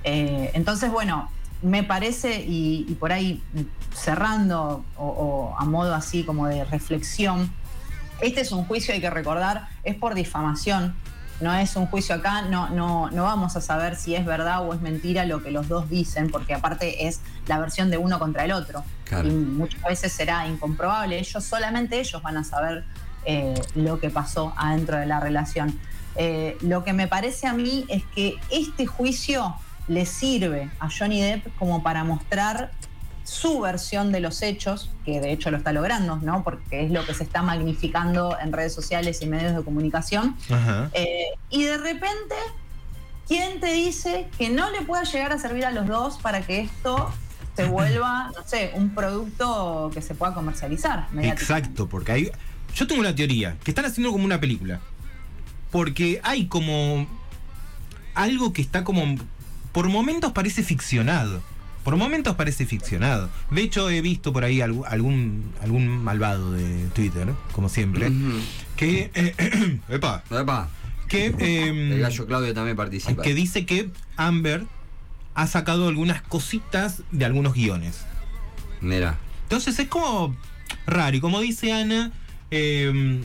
Eh, 0.05 0.51
entonces, 0.53 0.89
bueno, 0.89 1.29
me 1.61 1.83
parece, 1.83 2.41
y, 2.41 2.85
y 2.87 2.95
por 2.95 3.11
ahí 3.11 3.41
cerrando 3.93 4.83
o, 4.97 5.05
o 5.05 5.55
a 5.57 5.65
modo 5.65 5.93
así 5.93 6.23
como 6.23 6.47
de 6.47 6.63
reflexión, 6.65 7.51
este 8.21 8.41
es 8.41 8.51
un 8.51 8.65
juicio, 8.65 8.93
hay 8.93 9.01
que 9.01 9.09
recordar, 9.09 9.67
es 9.83 9.95
por 9.95 10.13
difamación. 10.13 10.95
No 11.41 11.51
es 11.55 11.75
un 11.75 11.87
juicio 11.87 12.13
acá, 12.13 12.43
no, 12.43 12.69
no, 12.69 13.09
no 13.09 13.23
vamos 13.23 13.55
a 13.55 13.61
saber 13.61 13.95
si 13.95 14.13
es 14.13 14.27
verdad 14.27 14.63
o 14.63 14.75
es 14.75 14.81
mentira 14.81 15.25
lo 15.25 15.41
que 15.41 15.49
los 15.49 15.67
dos 15.67 15.89
dicen, 15.89 16.29
porque 16.29 16.53
aparte 16.53 17.07
es 17.07 17.19
la 17.47 17.57
versión 17.57 17.89
de 17.89 17.97
uno 17.97 18.19
contra 18.19 18.45
el 18.45 18.51
otro. 18.51 18.83
Claro. 19.05 19.27
Y 19.27 19.31
muchas 19.31 19.81
veces 19.81 20.13
será 20.13 20.45
incomprobable. 20.45 21.17
Ellos, 21.17 21.43
solamente 21.43 21.99
ellos 21.99 22.21
van 22.21 22.37
a 22.37 22.43
saber 22.43 22.83
eh, 23.25 23.59
lo 23.73 23.99
que 23.99 24.11
pasó 24.11 24.53
adentro 24.55 24.97
de 24.97 25.07
la 25.07 25.19
relación. 25.19 25.79
Eh, 26.15 26.59
lo 26.61 26.83
que 26.83 26.93
me 26.93 27.07
parece 27.07 27.47
a 27.47 27.53
mí 27.53 27.85
es 27.87 28.03
que 28.13 28.35
este 28.51 28.85
juicio 28.85 29.55
le 29.91 30.05
sirve 30.05 30.69
a 30.79 30.89
Johnny 30.89 31.21
Depp 31.21 31.53
como 31.57 31.83
para 31.83 32.05
mostrar 32.05 32.71
su 33.25 33.59
versión 33.59 34.13
de 34.13 34.21
los 34.21 34.41
hechos, 34.41 34.89
que 35.03 35.19
de 35.19 35.33
hecho 35.33 35.51
lo 35.51 35.57
está 35.57 35.73
logrando, 35.73 36.15
¿no? 36.15 36.43
Porque 36.45 36.85
es 36.85 36.91
lo 36.91 37.05
que 37.05 37.13
se 37.13 37.23
está 37.23 37.41
magnificando 37.41 38.37
en 38.39 38.53
redes 38.53 38.73
sociales 38.73 39.21
y 39.21 39.25
medios 39.25 39.53
de 39.53 39.63
comunicación. 39.63 40.37
Eh, 40.93 41.25
y 41.49 41.63
de 41.65 41.77
repente, 41.77 42.35
¿quién 43.27 43.59
te 43.59 43.73
dice 43.73 44.29
que 44.37 44.49
no 44.49 44.71
le 44.71 44.81
pueda 44.83 45.03
llegar 45.03 45.33
a 45.33 45.37
servir 45.37 45.65
a 45.65 45.71
los 45.71 45.85
dos 45.87 46.17
para 46.19 46.41
que 46.41 46.61
esto 46.61 47.13
se 47.57 47.65
vuelva, 47.67 48.31
no 48.33 48.47
sé, 48.47 48.71
un 48.75 48.91
producto 48.95 49.91
que 49.93 50.01
se 50.01 50.15
pueda 50.15 50.33
comercializar? 50.33 51.07
Exacto, 51.21 51.89
porque 51.89 52.11
hay. 52.13 52.31
Yo 52.75 52.87
tengo 52.87 53.01
una 53.01 53.13
teoría, 53.13 53.57
que 53.61 53.71
están 53.71 53.83
haciendo 53.83 54.13
como 54.13 54.23
una 54.23 54.39
película. 54.39 54.79
Porque 55.69 56.21
hay 56.23 56.47
como. 56.47 57.07
Algo 58.15 58.53
que 58.53 58.61
está 58.61 58.85
como. 58.85 59.17
Por 59.71 59.89
momentos 59.89 60.31
parece 60.31 60.63
ficcionado. 60.63 61.41
Por 61.83 61.95
momentos 61.95 62.35
parece 62.35 62.65
ficcionado. 62.65 63.29
De 63.49 63.61
hecho, 63.61 63.89
he 63.89 64.01
visto 64.01 64.31
por 64.31 64.43
ahí 64.43 64.61
algún, 64.61 65.51
algún, 65.61 66.03
malvado 66.03 66.51
de 66.51 66.87
Twitter, 66.93 67.29
como 67.53 67.69
siempre, 67.69 68.11
que. 68.75 69.09
epa, 69.89 70.23
Epa. 70.29 70.69
que, 71.07 71.27
em, 71.39 71.93
El 71.93 71.99
gallo 72.01 72.27
Claudio 72.27 72.53
también 72.53 72.77
participa. 72.77 73.21
que 73.23 73.33
dice 73.33 73.65
que 73.65 73.89
Amber 74.15 74.65
ha 75.33 75.47
sacado 75.47 75.87
algunas 75.87 76.21
cositas 76.21 77.01
de 77.11 77.25
algunos 77.25 77.53
guiones. 77.53 78.05
Mira. 78.79 79.17
Entonces 79.43 79.79
es 79.79 79.87
como 79.87 80.35
raro. 80.85 81.17
Y 81.17 81.19
como 81.19 81.41
dice 81.41 81.73
Ana, 81.73 82.11
em, 82.51 83.21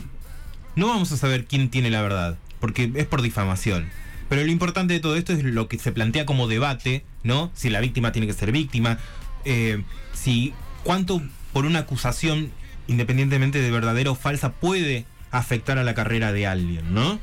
no 0.75 0.87
vamos 0.87 1.11
a 1.11 1.17
saber 1.17 1.45
quién 1.45 1.69
tiene 1.69 1.91
la 1.91 2.01
verdad, 2.01 2.37
porque 2.59 2.91
es 2.95 3.05
por 3.05 3.21
difamación. 3.21 3.89
Pero 4.29 4.43
lo 4.43 4.51
importante 4.51 4.93
de 4.93 4.99
todo 4.99 5.15
esto 5.15 5.33
es 5.33 5.43
lo 5.43 5.67
que 5.67 5.79
se 5.79 5.91
plantea 5.91 6.25
como 6.25 6.47
debate, 6.47 7.03
¿no? 7.23 7.51
Si 7.53 7.69
la 7.69 7.79
víctima 7.79 8.11
tiene 8.11 8.27
que 8.27 8.33
ser 8.33 8.51
víctima, 8.51 8.97
eh, 9.45 9.83
si 10.13 10.53
cuánto 10.83 11.21
por 11.53 11.65
una 11.65 11.79
acusación, 11.79 12.51
independientemente 12.87 13.61
de 13.61 13.71
verdadera 13.71 14.11
o 14.11 14.15
falsa, 14.15 14.51
puede 14.51 15.05
afectar 15.31 15.77
a 15.77 15.83
la 15.83 15.93
carrera 15.93 16.31
de 16.31 16.47
alguien, 16.47 16.93
¿no? 16.93 17.19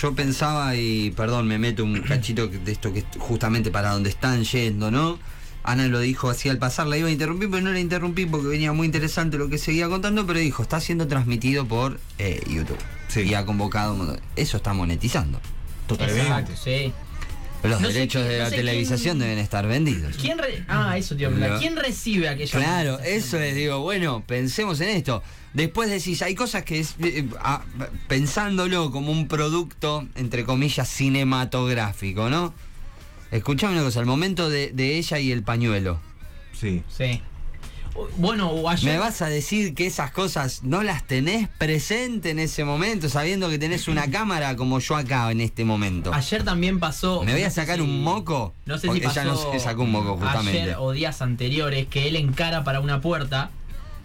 Yo 0.00 0.14
pensaba, 0.14 0.76
y 0.76 1.10
perdón, 1.12 1.48
me 1.48 1.58
meto 1.58 1.84
un 1.84 2.00
cachito 2.08 2.48
de 2.48 2.72
esto 2.72 2.92
que 2.92 3.00
es 3.00 3.06
justamente 3.18 3.70
para 3.70 3.90
donde 3.90 4.10
están 4.10 4.44
yendo, 4.44 4.90
¿no? 4.90 5.18
Ana 5.64 5.86
lo 5.88 6.00
dijo 6.00 6.30
así 6.30 6.48
al 6.48 6.58
pasar, 6.58 6.86
la 6.86 6.96
iba 6.96 7.08
a 7.08 7.10
interrumpir, 7.10 7.50
pero 7.50 7.62
no 7.62 7.70
la 7.72 7.80
interrumpí 7.80 8.24
porque 8.24 8.48
venía 8.48 8.72
muy 8.72 8.86
interesante 8.86 9.36
lo 9.36 9.50
que 9.50 9.58
seguía 9.58 9.88
contando, 9.88 10.26
pero 10.26 10.38
dijo, 10.38 10.62
está 10.62 10.80
siendo 10.80 11.06
transmitido 11.08 11.66
por 11.66 12.00
eh, 12.18 12.40
YouTube. 12.48 12.78
Sí. 13.08 13.22
Y 13.22 13.34
ha 13.34 13.44
convocado, 13.44 14.16
eso 14.36 14.56
está 14.56 14.72
monetizando. 14.72 15.40
Exacto, 15.94 16.52
sí. 16.62 16.92
Los 17.64 17.80
No 17.80 17.88
derechos 17.88 18.24
de 18.24 18.38
no 18.38 18.44
la 18.44 18.50
televisación 18.50 19.16
quién- 19.18 19.28
deben 19.28 19.38
estar 19.38 19.66
vendidos. 19.66 20.16
¿Quién 20.16 20.38
re- 20.38 20.62
ah, 20.68 20.96
eso, 20.96 21.16
tío. 21.16 21.30
¿Quién 21.58 21.76
recibe 21.76 22.28
aquella 22.28 22.56
Claro, 22.58 23.00
eso 23.00 23.36
les 23.38 23.54
digo, 23.56 23.80
bueno, 23.80 24.22
pensemos 24.26 24.80
en 24.80 24.90
esto. 24.90 25.24
Después 25.54 25.90
decís, 25.90 26.22
hay 26.22 26.36
cosas 26.36 26.62
que 26.62 26.78
es, 26.78 26.94
eh, 27.02 27.26
ah, 27.40 27.62
pensándolo 28.06 28.92
como 28.92 29.10
un 29.10 29.26
producto, 29.26 30.06
entre 30.14 30.44
comillas, 30.44 30.88
cinematográfico, 30.88 32.30
¿no? 32.30 32.54
Escuchame 33.32 33.74
una 33.74 33.82
cosa, 33.82 34.00
el 34.00 34.06
momento 34.06 34.48
de, 34.48 34.70
de 34.72 34.96
ella 34.96 35.18
y 35.18 35.32
el 35.32 35.42
pañuelo. 35.42 36.00
Sí. 36.52 36.82
Sí. 36.96 37.20
Bueno, 38.16 38.50
o 38.50 38.68
ayer. 38.68 38.92
¿Me 38.92 38.98
vas 38.98 39.22
a 39.22 39.28
decir 39.28 39.74
que 39.74 39.86
esas 39.86 40.10
cosas 40.10 40.62
no 40.62 40.82
las 40.82 41.06
tenés 41.06 41.48
presente 41.48 42.30
en 42.30 42.38
ese 42.38 42.64
momento, 42.64 43.08
sabiendo 43.08 43.48
que 43.48 43.58
tenés 43.58 43.88
una 43.88 44.10
cámara 44.10 44.56
como 44.56 44.78
yo 44.78 44.96
acá 44.96 45.30
en 45.30 45.40
este 45.40 45.64
momento? 45.64 46.12
Ayer 46.14 46.42
también 46.44 46.78
pasó. 46.80 47.22
¿Me 47.22 47.32
voy 47.32 47.42
a 47.42 47.48
no 47.48 47.54
sacar 47.54 47.76
si- 47.76 47.82
un 47.82 48.02
moco? 48.02 48.54
No 48.66 48.78
sé 48.78 48.90
si 48.92 49.00
pasó 49.00 49.20
ella 49.20 49.30
no 49.30 49.52
se 49.52 49.58
sacó 49.60 49.82
un 49.82 49.90
moco, 49.92 50.16
justamente. 50.16 50.62
Ayer 50.62 50.76
o 50.78 50.92
días 50.92 51.22
anteriores 51.22 51.86
que 51.86 52.08
él 52.08 52.16
encara 52.16 52.64
para 52.64 52.80
una 52.80 53.00
puerta 53.00 53.50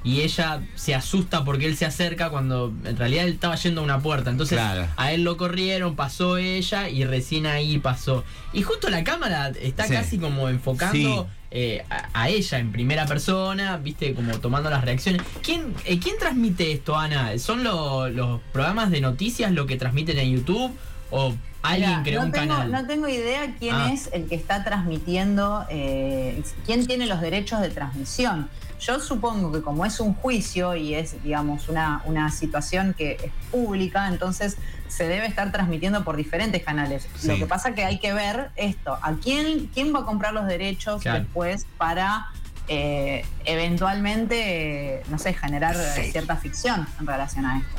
y 0.06 0.20
ella 0.22 0.62
se 0.76 0.94
asusta 0.94 1.46
porque 1.46 1.66
él 1.66 1.78
se 1.78 1.86
acerca 1.86 2.30
cuando 2.30 2.74
en 2.84 2.98
realidad 2.98 3.26
él 3.26 3.34
estaba 3.34 3.56
yendo 3.56 3.80
a 3.80 3.84
una 3.86 4.00
puerta. 4.02 4.30
Entonces 4.32 4.58
Claro. 4.58 4.88
a 4.98 5.14
él 5.14 5.24
lo 5.24 5.38
corrieron, 5.38 5.96
pasó 5.96 6.38
ella 6.38 6.90
y 6.90 7.06
recién 7.06 7.46
ahí 7.46 7.78
pasó. 7.80 8.26
Y 8.52 8.64
justo 8.64 8.90
la 8.90 9.04
cámara 9.06 9.52
está 9.62 9.86
Sí. 9.88 9.94
casi 9.94 10.18
como 10.18 10.50
enfocando 10.50 11.24
Sí. 11.24 11.30
Eh, 11.56 11.86
a, 11.92 12.10
a 12.24 12.30
ella 12.30 12.58
en 12.58 12.72
primera 12.72 13.06
persona, 13.06 13.78
viste, 13.78 14.16
como 14.16 14.40
tomando 14.40 14.72
las 14.72 14.84
reacciones. 14.84 15.22
¿Quién, 15.44 15.76
eh, 15.86 16.00
¿quién 16.00 16.18
transmite 16.18 16.72
esto, 16.72 16.98
Ana? 16.98 17.38
¿Son 17.38 17.64
lo- 17.64 18.10
los 18.10 18.42
programas 18.52 18.90
de 18.90 19.02
noticias 19.02 19.52
lo 19.52 19.68
que 19.68 19.78
transmiten 19.78 20.18
en 20.18 20.32
YouTube? 20.36 20.72
¿O 21.12 21.32
alguien 21.62 21.90
Mira, 21.92 22.04
creó 22.04 22.20
no 22.22 22.26
un 22.26 22.32
tengo, 22.32 22.48
canal? 22.56 22.72
No 22.72 22.88
tengo 22.88 23.08
idea 23.08 23.54
quién 23.60 23.76
Ah. 23.76 23.94
es 23.94 24.10
el 24.14 24.26
que 24.28 24.34
está 24.34 24.64
transmitiendo, 24.64 25.64
eh, 25.70 26.42
quién 26.66 26.88
tiene 26.88 27.06
los 27.06 27.22
derechos 27.22 27.62
de 27.62 27.70
transmisión. 27.70 28.50
Yo 28.86 29.00
supongo 29.00 29.52
que 29.52 29.62
como 29.62 29.86
es 29.86 30.00
un 30.00 30.14
juicio 30.14 30.76
y 30.76 30.94
es, 30.94 31.22
digamos, 31.24 31.70
una, 31.70 32.02
una 32.06 32.30
situación 32.32 32.94
que 32.98 33.14
es 33.24 33.32
pública, 33.50 34.08
entonces 34.08 34.58
se 34.90 35.08
debe 35.08 35.26
estar 35.26 35.52
transmitiendo 35.52 36.04
por 36.04 36.18
diferentes 36.18 36.64
canales. 36.64 37.08
Lo 37.24 37.36
que 37.38 37.46
pasa 37.46 37.74
que 37.74 37.86
hay 37.86 38.00
que 38.00 38.14
ver 38.14 38.50
esto, 38.56 38.98
a 39.02 39.14
quién, 39.14 39.70
quién 39.74 39.94
va 39.96 40.00
a 40.00 40.06
comprar 40.06 40.34
los 40.34 40.48
derechos 40.48 41.02
Claro. 41.02 41.20
después 41.20 41.66
para 41.78 42.28
eh, 42.68 43.26
eventualmente, 43.46 44.96
eh, 44.98 45.04
no 45.10 45.18
sé, 45.18 45.34
generar 45.34 45.76
eh, 45.76 46.10
cierta 46.12 46.36
ficción 46.38 46.88
en 47.00 47.08
relación 47.08 47.46
a 47.46 47.60
esto. 47.60 47.76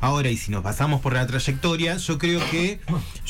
Ahora, 0.00 0.30
y 0.30 0.36
si 0.36 0.50
nos 0.50 0.62
pasamos 0.62 1.00
por 1.00 1.12
la 1.12 1.26
trayectoria, 1.26 1.96
yo 1.96 2.18
creo 2.18 2.40
que 2.50 2.80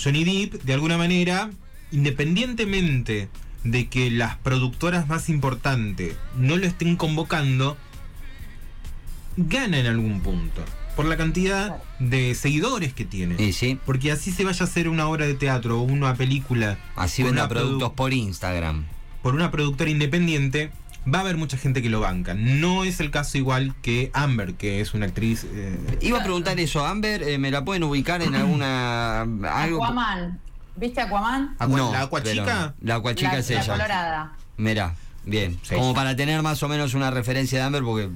Johnny 0.03 0.25
Depp, 0.25 0.63
de 0.63 0.75
alguna 0.75 0.97
manera, 0.97 1.51
independientemente 1.91 3.29
de 3.65 3.89
que 3.89 4.11
las 4.11 4.37
productoras 4.37 5.07
más 5.09 5.29
importantes 5.29 6.17
no 6.37 6.57
lo 6.57 6.67
estén 6.67 6.97
convocando, 6.97 7.77
gana 9.37 9.79
en 9.79 9.87
algún 9.87 10.21
punto. 10.21 10.63
Por 10.97 11.05
la 11.07 11.17
cantidad 11.17 11.83
de 11.99 12.35
seguidores 12.35 12.93
que 12.93 13.05
tiene. 13.05 13.53
Sí, 13.53 13.79
Porque 13.87 14.13
así 14.13 14.33
se 14.33 14.45
vaya 14.45 14.65
a 14.65 14.69
hacer 14.69 14.89
una 14.89 15.07
obra 15.09 15.27
de 15.27 15.35
teatro 15.35 15.81
o 15.81 15.83
una 15.83 16.15
película 16.15 16.79
así 16.97 17.23
venda 17.23 17.49
productos 17.49 17.91
produ- 17.91 17.95
por 17.95 18.13
Instagram. 18.13 18.85
por 19.23 19.35
una 19.35 19.51
productora 19.51 19.91
independiente, 19.91 20.73
va 21.13 21.19
a 21.19 21.21
haber 21.23 21.37
mucha 21.37 21.57
gente 21.57 21.81
que 21.81 21.89
lo 21.89 22.01
banca. 22.01 22.35
No 22.35 22.85
es 22.85 23.01
el 23.01 23.11
caso 23.11 23.39
igual 23.39 23.75
que 23.83 24.11
Amber, 24.13 24.55
que 24.55 24.81
es 24.81 24.93
una 24.93 25.07
actriz. 25.07 25.47
eh, 25.51 25.79
Iba 26.03 26.21
a 26.21 26.23
preguntar 26.25 26.59
eso, 26.61 26.85
Amber, 26.85 27.23
eh, 27.23 27.39
¿me 27.39 27.51
la 27.51 27.65
pueden 27.65 27.85
ubicar 27.85 28.21
en 28.23 28.35
alguna 28.35 29.21
algo? 29.55 29.83
Aquaman, 29.85 30.39
¿viste 30.77 31.01
Aquaman? 31.01 31.55
Aqua- 31.59 31.77
No, 31.77 31.93
¿La 31.93 32.03
Aquachica? 32.03 32.75
La 32.81 32.95
Aquachica 32.97 33.39
es 33.39 33.51
la 33.51 33.63
ella. 33.63 33.73
colorada. 33.73 34.33
Mirá, 34.57 34.95
bien. 35.25 35.59
Sí. 35.63 35.75
Como 35.75 35.95
para 35.95 36.17
tener 36.17 36.43
más 36.43 36.63
o 36.63 36.69
menos 36.69 36.95
una 36.95 37.11
referencia 37.11 37.59
de 37.59 37.65
Amber 37.65 37.83
porque 37.83 38.09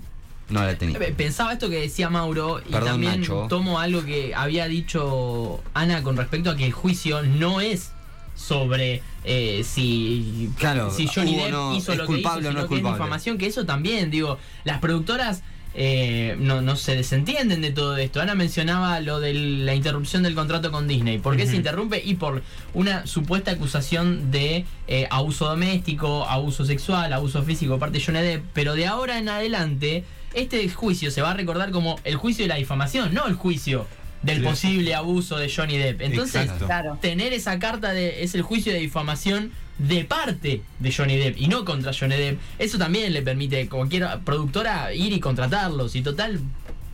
no 0.50 0.62
la 0.62 0.76
tenía. 0.76 0.98
Eh, 0.98 1.14
Pensaba 1.16 1.52
esto 1.52 1.68
que 1.70 1.80
decía 1.80 2.10
Mauro 2.10 2.60
y 2.60 2.70
Perdón, 2.72 2.88
también 2.92 3.20
Nacho. 3.20 3.46
tomo 3.48 3.78
algo 3.80 4.04
que 4.04 4.34
había 4.34 4.66
dicho 4.68 5.62
Ana 5.74 6.02
con 6.02 6.16
respecto 6.16 6.50
a 6.50 6.56
que 6.56 6.66
el 6.66 6.72
juicio 6.72 7.22
no 7.22 7.60
es 7.60 7.90
sobre 8.34 9.02
eh, 9.24 9.64
si, 9.64 10.50
Claro, 10.58 10.90
si 10.90 11.06
Johnny 11.06 11.36
Depp 11.36 11.50
no- 11.52 11.74
hizo 11.76 11.92
es 11.92 11.98
lo 11.98 12.04
culpable 12.06 12.42
que 12.42 12.48
o 12.48 12.50
hizo, 12.50 12.52
no 12.52 12.60
sino 12.60 12.60
es 12.64 12.68
que 12.68 12.74
es 12.74 12.80
culpable. 12.80 12.98
difamación, 12.98 13.38
que 13.38 13.46
eso 13.46 13.64
también, 13.64 14.10
digo, 14.10 14.38
las 14.64 14.80
productoras 14.80 15.42
eh, 15.76 16.36
no, 16.38 16.62
no 16.62 16.76
se 16.76 16.94
desentienden 16.94 17.60
de 17.60 17.72
todo 17.72 17.96
esto. 17.96 18.20
Ana 18.20 18.34
mencionaba 18.34 19.00
lo 19.00 19.18
de 19.18 19.34
la 19.34 19.74
interrupción 19.74 20.22
del 20.22 20.34
contrato 20.34 20.70
con 20.70 20.86
Disney. 20.86 21.18
¿Por 21.18 21.36
qué 21.36 21.46
se 21.46 21.56
interrumpe? 21.56 22.00
Y 22.04 22.14
por 22.14 22.42
una 22.74 23.06
supuesta 23.06 23.50
acusación 23.50 24.30
de 24.30 24.64
eh, 24.86 25.08
abuso 25.10 25.46
doméstico, 25.46 26.26
abuso 26.28 26.64
sexual, 26.64 27.12
abuso 27.12 27.42
físico 27.42 27.72
por 27.72 27.80
parte 27.80 27.98
de 27.98 28.04
Johnny 28.04 28.20
Depp. 28.20 28.44
Pero 28.52 28.74
de 28.74 28.86
ahora 28.86 29.18
en 29.18 29.28
adelante, 29.28 30.04
este 30.32 30.68
juicio 30.68 31.10
se 31.10 31.22
va 31.22 31.32
a 31.32 31.34
recordar 31.34 31.72
como 31.72 31.98
el 32.04 32.16
juicio 32.16 32.44
de 32.44 32.48
la 32.48 32.56
difamación, 32.56 33.12
no 33.12 33.26
el 33.26 33.34
juicio 33.34 33.86
del 34.22 34.42
posible 34.42 34.94
abuso 34.94 35.36
de 35.36 35.52
Johnny 35.54 35.76
Depp. 35.76 36.00
Entonces, 36.02 36.50
Exacto. 36.50 36.98
Tener 37.00 37.32
esa 37.32 37.58
carta 37.58 37.92
de 37.92 38.22
es 38.22 38.34
el 38.34 38.42
juicio 38.42 38.72
de 38.72 38.78
difamación 38.78 39.52
de 39.78 40.04
parte 40.04 40.62
de 40.78 40.92
Johnny 40.92 41.16
Depp 41.16 41.36
y 41.38 41.48
no 41.48 41.64
contra 41.64 41.92
Johnny 41.92 42.14
Depp. 42.16 42.38
Eso 42.58 42.78
también 42.78 43.12
le 43.12 43.22
permite 43.22 43.62
a 43.62 43.68
cualquier 43.68 44.08
productora 44.24 44.94
ir 44.94 45.12
y 45.12 45.20
contratarlos 45.20 45.96
y 45.96 46.02
total 46.02 46.40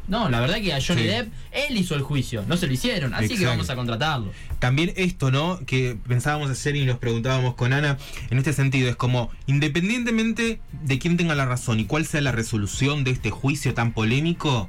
no, 0.09 0.29
la 0.29 0.41
verdad 0.41 0.57
que 0.61 0.73
a 0.75 0.81
Johnny 0.85 1.03
Sí. 1.03 1.07
Depp 1.07 1.33
él 1.53 1.77
hizo 1.77 1.95
el 1.95 2.03
juicio, 2.03 2.43
no 2.49 2.57
se 2.57 2.67
lo 2.67 2.73
hicieron, 2.73 3.15
así 3.15 3.37
que 3.37 3.47
vamos 3.47 3.71
a 3.71 3.77
contratarlo. 3.77 4.33
También 4.59 4.93
esto, 4.97 5.31
¿no? 5.31 5.61
Que 5.67 5.97
pensábamos 6.09 6.51
ayer 6.51 6.75
y 6.75 6.85
nos 6.85 6.99
preguntábamos 6.99 7.55
con 7.55 7.73
Ana, 7.73 7.97
en 8.29 8.39
este 8.39 8.53
sentido, 8.53 8.89
es 8.89 8.97
como, 8.97 9.31
independientemente 9.47 10.61
de 10.73 10.99
quién 10.99 11.17
tenga 11.17 11.37
la 11.37 11.47
razón 11.47 11.79
y 11.79 11.85
cuál 11.85 12.07
sea 12.07 12.21
la 12.23 12.33
resolución 12.33 13.05
de 13.05 13.13
este 13.13 13.31
juicio 13.31 13.73
tan 13.73 13.93
polémico, 13.93 14.69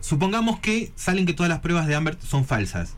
supongamos 0.00 0.58
que 0.60 0.92
salen 0.94 1.26
que 1.26 1.32
todas 1.32 1.48
las 1.48 1.60
pruebas 1.60 1.86
de 1.86 1.94
Amber 1.94 2.18
son 2.20 2.44
falsas. 2.44 2.96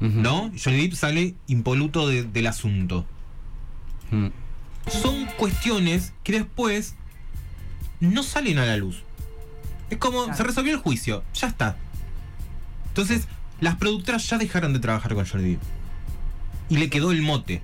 ¿no? 0.00 0.50
Johnny 0.62 0.82
Depp 0.82 0.94
sale 0.94 1.34
impoluto 1.46 2.08
de- 2.08 2.24
del 2.24 2.46
asunto. 2.46 3.06
Mm. 4.10 4.28
Son 4.90 5.26
cuestiones 5.36 6.12
que 6.24 6.32
después 6.32 6.94
no 8.00 8.22
salen 8.22 8.58
a 8.58 8.66
la 8.66 8.76
luz. 8.76 9.02
Es 9.90 9.98
como, 9.98 10.24
Claro. 10.24 10.36
se 10.36 10.42
resolvió 10.44 10.72
el 10.72 10.78
juicio, 10.78 11.22
ya 11.34 11.48
está. 11.48 11.76
Entonces, 12.88 13.26
las 13.60 13.76
productoras 13.76 14.28
ya 14.28 14.38
dejaron 14.38 14.72
de 14.72 14.78
trabajar 14.80 15.14
con 15.14 15.24
Depp. 15.24 15.60
Y 16.68 16.76
le 16.78 16.88
quedó 16.88 17.12
el 17.12 17.22
mote. 17.22 17.62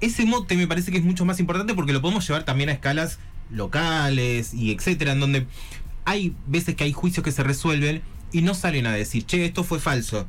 Ese 0.00 0.24
mote 0.26 0.56
me 0.56 0.66
parece 0.66 0.90
que 0.90 0.98
es 0.98 1.04
mucho 1.04 1.24
más 1.24 1.38
importante 1.40 1.74
porque 1.74 1.92
lo 1.92 2.00
podemos 2.00 2.26
llevar 2.26 2.44
también 2.44 2.68
a 2.70 2.72
escalas 2.72 3.18
locales 3.50 4.54
y 4.54 4.72
etcétera, 4.72 5.12
en 5.12 5.20
donde 5.20 5.46
hay 6.04 6.34
veces 6.46 6.74
que 6.74 6.84
hay 6.84 6.92
juicios 6.92 7.22
que 7.24 7.32
se 7.32 7.42
resuelven 7.42 8.02
y 8.32 8.42
no 8.42 8.54
salen 8.54 8.86
a 8.86 8.92
decir, 8.92 9.24
che, 9.26 9.44
esto 9.44 9.64
fue 9.64 9.78
falso. 9.80 10.26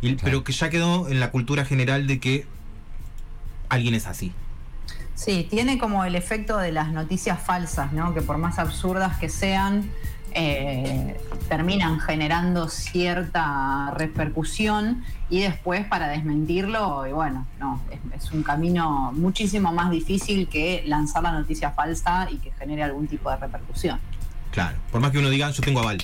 Y- 0.00 0.14
Pero 0.14 0.42
que 0.44 0.52
ya 0.52 0.70
quedó 0.70 1.08
en 1.08 1.20
la 1.20 1.30
cultura 1.30 1.64
general 1.64 2.06
de 2.06 2.18
que 2.20 2.46
alguien 3.72 3.94
es 3.94 4.06
así. 4.06 4.32
Sí, 5.14 5.46
tiene 5.48 5.78
como 5.78 6.04
el 6.04 6.14
efecto 6.14 6.56
de 6.58 6.72
las 6.72 6.88
noticias 6.92 7.40
falsas, 7.40 7.92
¿no? 7.92 8.14
Que 8.14 8.22
por 8.22 8.38
más 8.38 8.58
absurdas 8.58 9.18
que 9.18 9.28
sean, 9.28 9.90
eh, 10.34 11.20
terminan 11.48 12.00
generando 12.00 12.68
cierta 12.68 13.92
repercusión 13.94 15.04
y 15.28 15.40
después 15.42 15.84
para 15.86 16.08
desmentirlo, 16.08 17.06
y 17.06 17.12
bueno, 17.12 17.46
no, 17.58 17.80
es, 17.90 18.24
es 18.24 18.32
un 18.32 18.42
camino 18.42 19.12
muchísimo 19.14 19.72
más 19.72 19.90
difícil 19.90 20.48
que 20.48 20.82
lanzar 20.86 21.22
la 21.22 21.32
noticia 21.32 21.70
falsa 21.72 22.28
y 22.30 22.38
que 22.38 22.50
genere 22.52 22.82
algún 22.82 23.06
tipo 23.06 23.30
de 23.30 23.36
repercusión. 23.36 24.00
Claro. 24.50 24.76
Por 24.90 25.00
más 25.00 25.10
que 25.12 25.18
uno 25.18 25.28
diga, 25.30 25.50
yo 25.50 25.62
tengo 25.62 25.80
aval. 25.80 25.98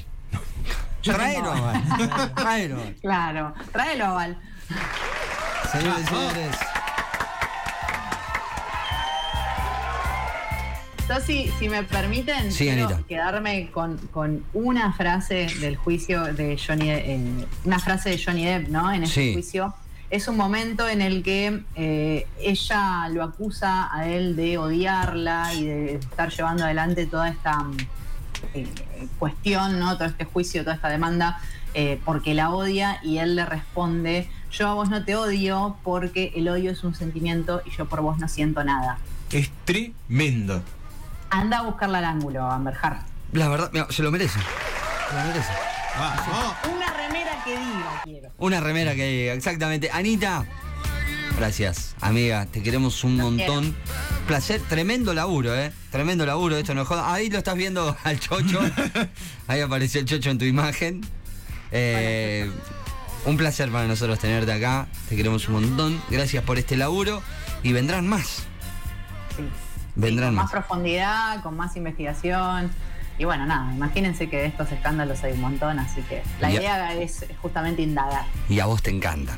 Yo 1.03 1.15
Traelo, 1.15 1.53
tengo- 1.53 1.65
Val. 1.67 2.35
Traelo. 2.35 2.77
Val. 2.77 2.97
Claro, 3.01 3.55
tráelo 3.73 4.05
a 4.05 4.13
Val. 4.13 4.39
Señores 5.73 6.03
y 6.03 6.07
señores. 6.07 6.57
Yo 11.09 11.21
si, 11.21 11.51
si 11.59 11.69
me 11.69 11.83
permiten, 11.85 12.53
Sí, 12.53 12.65
quiero 12.65 13.07
quedarme 13.07 13.71
con, 13.71 13.97
con 14.13 14.45
una 14.53 14.93
frase 14.93 15.47
del 15.61 15.77
juicio 15.77 16.25
de 16.35 16.59
Johnny 16.59 16.89
Depp, 16.91 17.05
eh, 17.07 17.47
una 17.65 17.79
frase 17.79 18.11
de 18.11 18.23
Johnny 18.23 18.45
Depp, 18.45 18.69
¿no? 18.69 18.93
En 18.93 19.05
este 19.05 19.15
Sí. 19.29 19.33
juicio. 19.33 19.75
Es 20.11 20.27
un 20.29 20.37
momento 20.37 20.89
en 20.89 21.01
el 21.03 21.23
que 21.23 21.63
eh, 21.75 22.27
ella 22.41 23.09
lo 23.11 23.23
acusa 23.23 23.89
a 23.95 24.09
él 24.09 24.37
de 24.37 24.57
odiarla 24.59 25.53
y 25.55 25.65
de 25.67 25.95
estar 25.97 26.31
llevando 26.31 26.65
adelante 26.65 27.07
toda 27.07 27.29
esta 27.29 27.59
mm, 27.59 27.77
eh, 28.55 28.67
cuestión, 29.19 29.79
¿no? 29.79 29.97
Todo 29.97 30.09
este 30.09 30.25
juicio, 30.25 30.63
toda 30.63 30.77
esta 30.77 30.89
demanda, 30.89 31.41
eh, 31.75 32.01
porque 32.05 32.35
la 32.35 32.51
odia 32.51 33.01
y 33.03 33.19
él 33.19 33.37
le 33.37 33.45
responde, 33.45 34.31
yo 34.51 34.69
a 34.69 34.75
vos 34.75 34.89
no 34.89 35.05
te 35.05 35.15
odio 35.17 35.77
porque 35.85 36.33
el 36.37 36.49
odio 36.49 36.71
es 36.71 36.85
un 36.85 36.95
sentimiento 36.95 37.61
y 37.67 37.71
yo 37.77 37.87
por 37.87 38.01
vos 38.01 38.19
no 38.19 38.29
siento 38.29 38.65
nada. 38.65 38.99
Es 39.31 39.51
tremendo. 39.67 40.63
Anda 41.31 41.59
a 41.59 41.63
buscarla 41.63 41.99
al 41.99 42.05
ángulo, 42.05 42.51
Amber 42.51 42.75
Heard. 42.83 42.99
La 43.33 43.49
verdad, 43.49 43.71
mira, 43.73 43.87
se 43.91 44.03
lo 44.03 44.11
merece. 44.11 44.39
Se 44.39 45.17
lo 45.17 45.25
merece. 45.25 45.53
Vamos. 45.99 46.55
Una 46.75 46.93
remera 46.93 47.45
que 47.45 47.51
diga, 47.59 48.01
quiero. 48.05 48.31
Una 48.39 48.61
remera 48.61 48.95
que 48.95 49.05
diga, 49.07 49.33
exactamente. 49.35 49.91
Anita, 49.93 50.45
gracias, 51.37 51.95
amiga. 52.01 52.47
Te 52.47 52.63
queremos 52.63 53.05
un 53.05 53.19
Los 53.19 53.27
montón. 53.27 53.77
Placer, 54.27 54.61
tremendo 54.69 55.15
laburo, 55.15 55.55
¿eh? 55.55 55.73
Tremendo 55.91 56.25
laburo, 56.27 56.57
esto 56.57 56.75
no 56.75 56.83
es 56.83 56.89
joda. 56.89 57.13
Ahí 57.13 57.31
lo 57.31 57.39
estás 57.39 57.57
viendo 57.57 57.97
al 58.05 58.21
chocho. 58.21 58.61
Ahí 59.47 59.61
apareció 59.61 60.01
el 60.01 60.07
chocho 60.07 60.31
en 60.31 60.39
tu 60.39 60.45
imagen. 60.45 61.01
Eh, 61.73 62.51
un 63.27 63.37
placer 63.37 63.71
para 63.71 63.87
nosotros 63.87 64.19
tenerte 64.19 64.53
acá. 64.53 64.87
Te 65.09 65.17
queremos 65.17 65.49
un 65.49 65.55
montón. 65.55 66.03
Gracias 66.11 66.43
por 66.45 66.59
este 66.59 66.77
laburo. 66.77 67.23
Y 67.63 67.73
vendrán 67.73 68.07
más. 68.07 68.45
Sí. 69.37 69.45
Vendrán 69.99 70.29
con 70.29 70.35
más. 70.37 70.45
más 70.45 70.53
profundidad, 70.53 71.43
con 71.43 71.57
más 71.57 71.77
investigación. 71.77 72.71
Y 73.19 73.25
bueno, 73.25 73.45
nada, 73.47 73.73
imagínense 73.75 74.31
que 74.31 74.37
de 74.39 74.47
estos 74.47 74.71
escándalos 74.73 75.23
hay 75.25 75.33
un 75.33 75.41
montón, 75.41 75.79
así 75.81 76.01
que 76.03 76.23
la 76.41 76.51
Y 76.51 76.57
a- 76.57 76.61
idea 76.61 76.95
es 76.95 77.27
justamente 77.43 77.83
indagar. 77.83 78.25
Y 78.49 78.61
a 78.61 78.67
vos 78.67 78.81
te 78.83 78.91
encantan. 78.91 79.37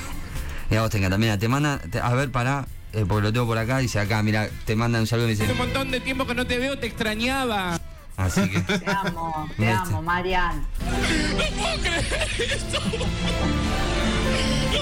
y 0.70 0.76
a 0.76 0.80
vos 0.80 0.90
te 0.90 0.96
encantan. 0.98 1.20
Mira, 1.20 1.38
te 1.38 1.46
manda. 1.46 1.78
te- 1.78 2.00
a 2.00 2.08
ver, 2.14 2.30
pará. 2.32 2.66
eh, 2.94 3.04
porque 3.08 3.22
lo 3.22 3.32
tengo 3.32 3.46
por 3.46 3.58
acá. 3.58 3.78
Dice 3.78 4.00
acá, 4.00 4.22
mira, 4.22 4.48
te 4.66 4.74
mandan 4.76 5.02
un 5.02 5.06
saludo 5.06 5.26
y 5.26 5.28
me 5.28 5.34
Hace 5.34 5.42
un 5.44 5.48
dicen. 5.50 5.66
montón 5.66 5.90
de 5.90 6.00
tiempo 6.00 6.26
que 6.26 6.34
no 6.34 6.46
te 6.46 6.58
veo, 6.58 6.78
te 6.78 6.86
extrañaba. 6.86 7.78
Así 8.16 8.48
que. 8.50 8.60
Te 8.60 8.90
amo, 8.90 9.48
te 9.56 9.70
Este. 9.70 9.88
amo, 9.88 10.02
Marian. 10.02 10.66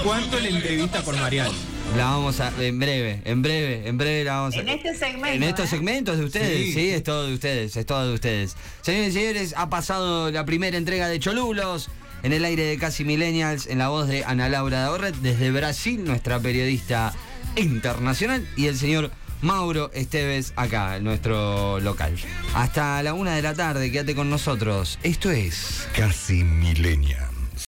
¿Cuánto 0.03 0.39
la 0.39 0.47
entrevista 0.47 1.01
por 1.01 1.15
Mariano? 1.19 1.51
La 1.97 2.05
vamos 2.05 2.39
a. 2.39 2.51
En 2.59 2.79
breve, 2.79 3.21
en 3.25 3.41
breve, 3.41 3.87
en 3.87 3.97
breve 3.97 4.23
la 4.23 4.37
vamos 4.37 4.55
a. 4.55 4.59
En 4.59 4.69
este 4.69 4.95
segmento. 4.95 5.35
En 5.35 5.43
estos 5.43 5.65
¿eh? 5.65 5.69
segmentos 5.69 6.17
de 6.17 6.25
ustedes, 6.25 6.65
sí. 6.67 6.73
Sí. 6.73 6.89
es 6.89 7.03
todo 7.03 7.27
de 7.27 7.33
ustedes, 7.33 7.75
es 7.75 7.85
todo 7.85 8.07
de 8.07 8.13
ustedes. 8.13 8.55
Señores 8.81 9.09
y 9.09 9.19
señores, 9.19 9.53
ha 9.57 9.69
pasado 9.69 10.31
la 10.31 10.45
primera 10.45 10.77
entrega 10.77 11.07
de 11.07 11.19
Cholulos 11.19 11.89
en 12.23 12.33
el 12.33 12.45
aire 12.45 12.63
de 12.63 12.77
Casi 12.77 13.03
Millennials, 13.03 13.67
en 13.67 13.77
la 13.77 13.89
voz 13.89 14.07
de 14.07 14.23
Ana 14.23 14.47
Laura 14.47 14.81
Daorret, 14.81 15.15
desde 15.15 15.51
Brasil, 15.51 16.03
nuestra 16.03 16.39
periodista 16.39 17.13
internacional, 17.55 18.47
y 18.55 18.67
el 18.67 18.77
señor 18.77 19.11
Mauro 19.41 19.91
Esteves 19.93 20.53
acá, 20.55 20.97
en 20.97 21.03
nuestro 21.03 21.79
local. 21.79 22.15
Hasta 22.53 23.01
la 23.03 23.13
una 23.13 23.35
de 23.35 23.41
la 23.41 23.53
tarde, 23.53 23.91
quédate 23.91 24.15
con 24.15 24.29
nosotros. 24.29 24.99
Esto 25.03 25.31
es. 25.31 25.87
Casi 25.95 26.43
millennial. 26.43 27.30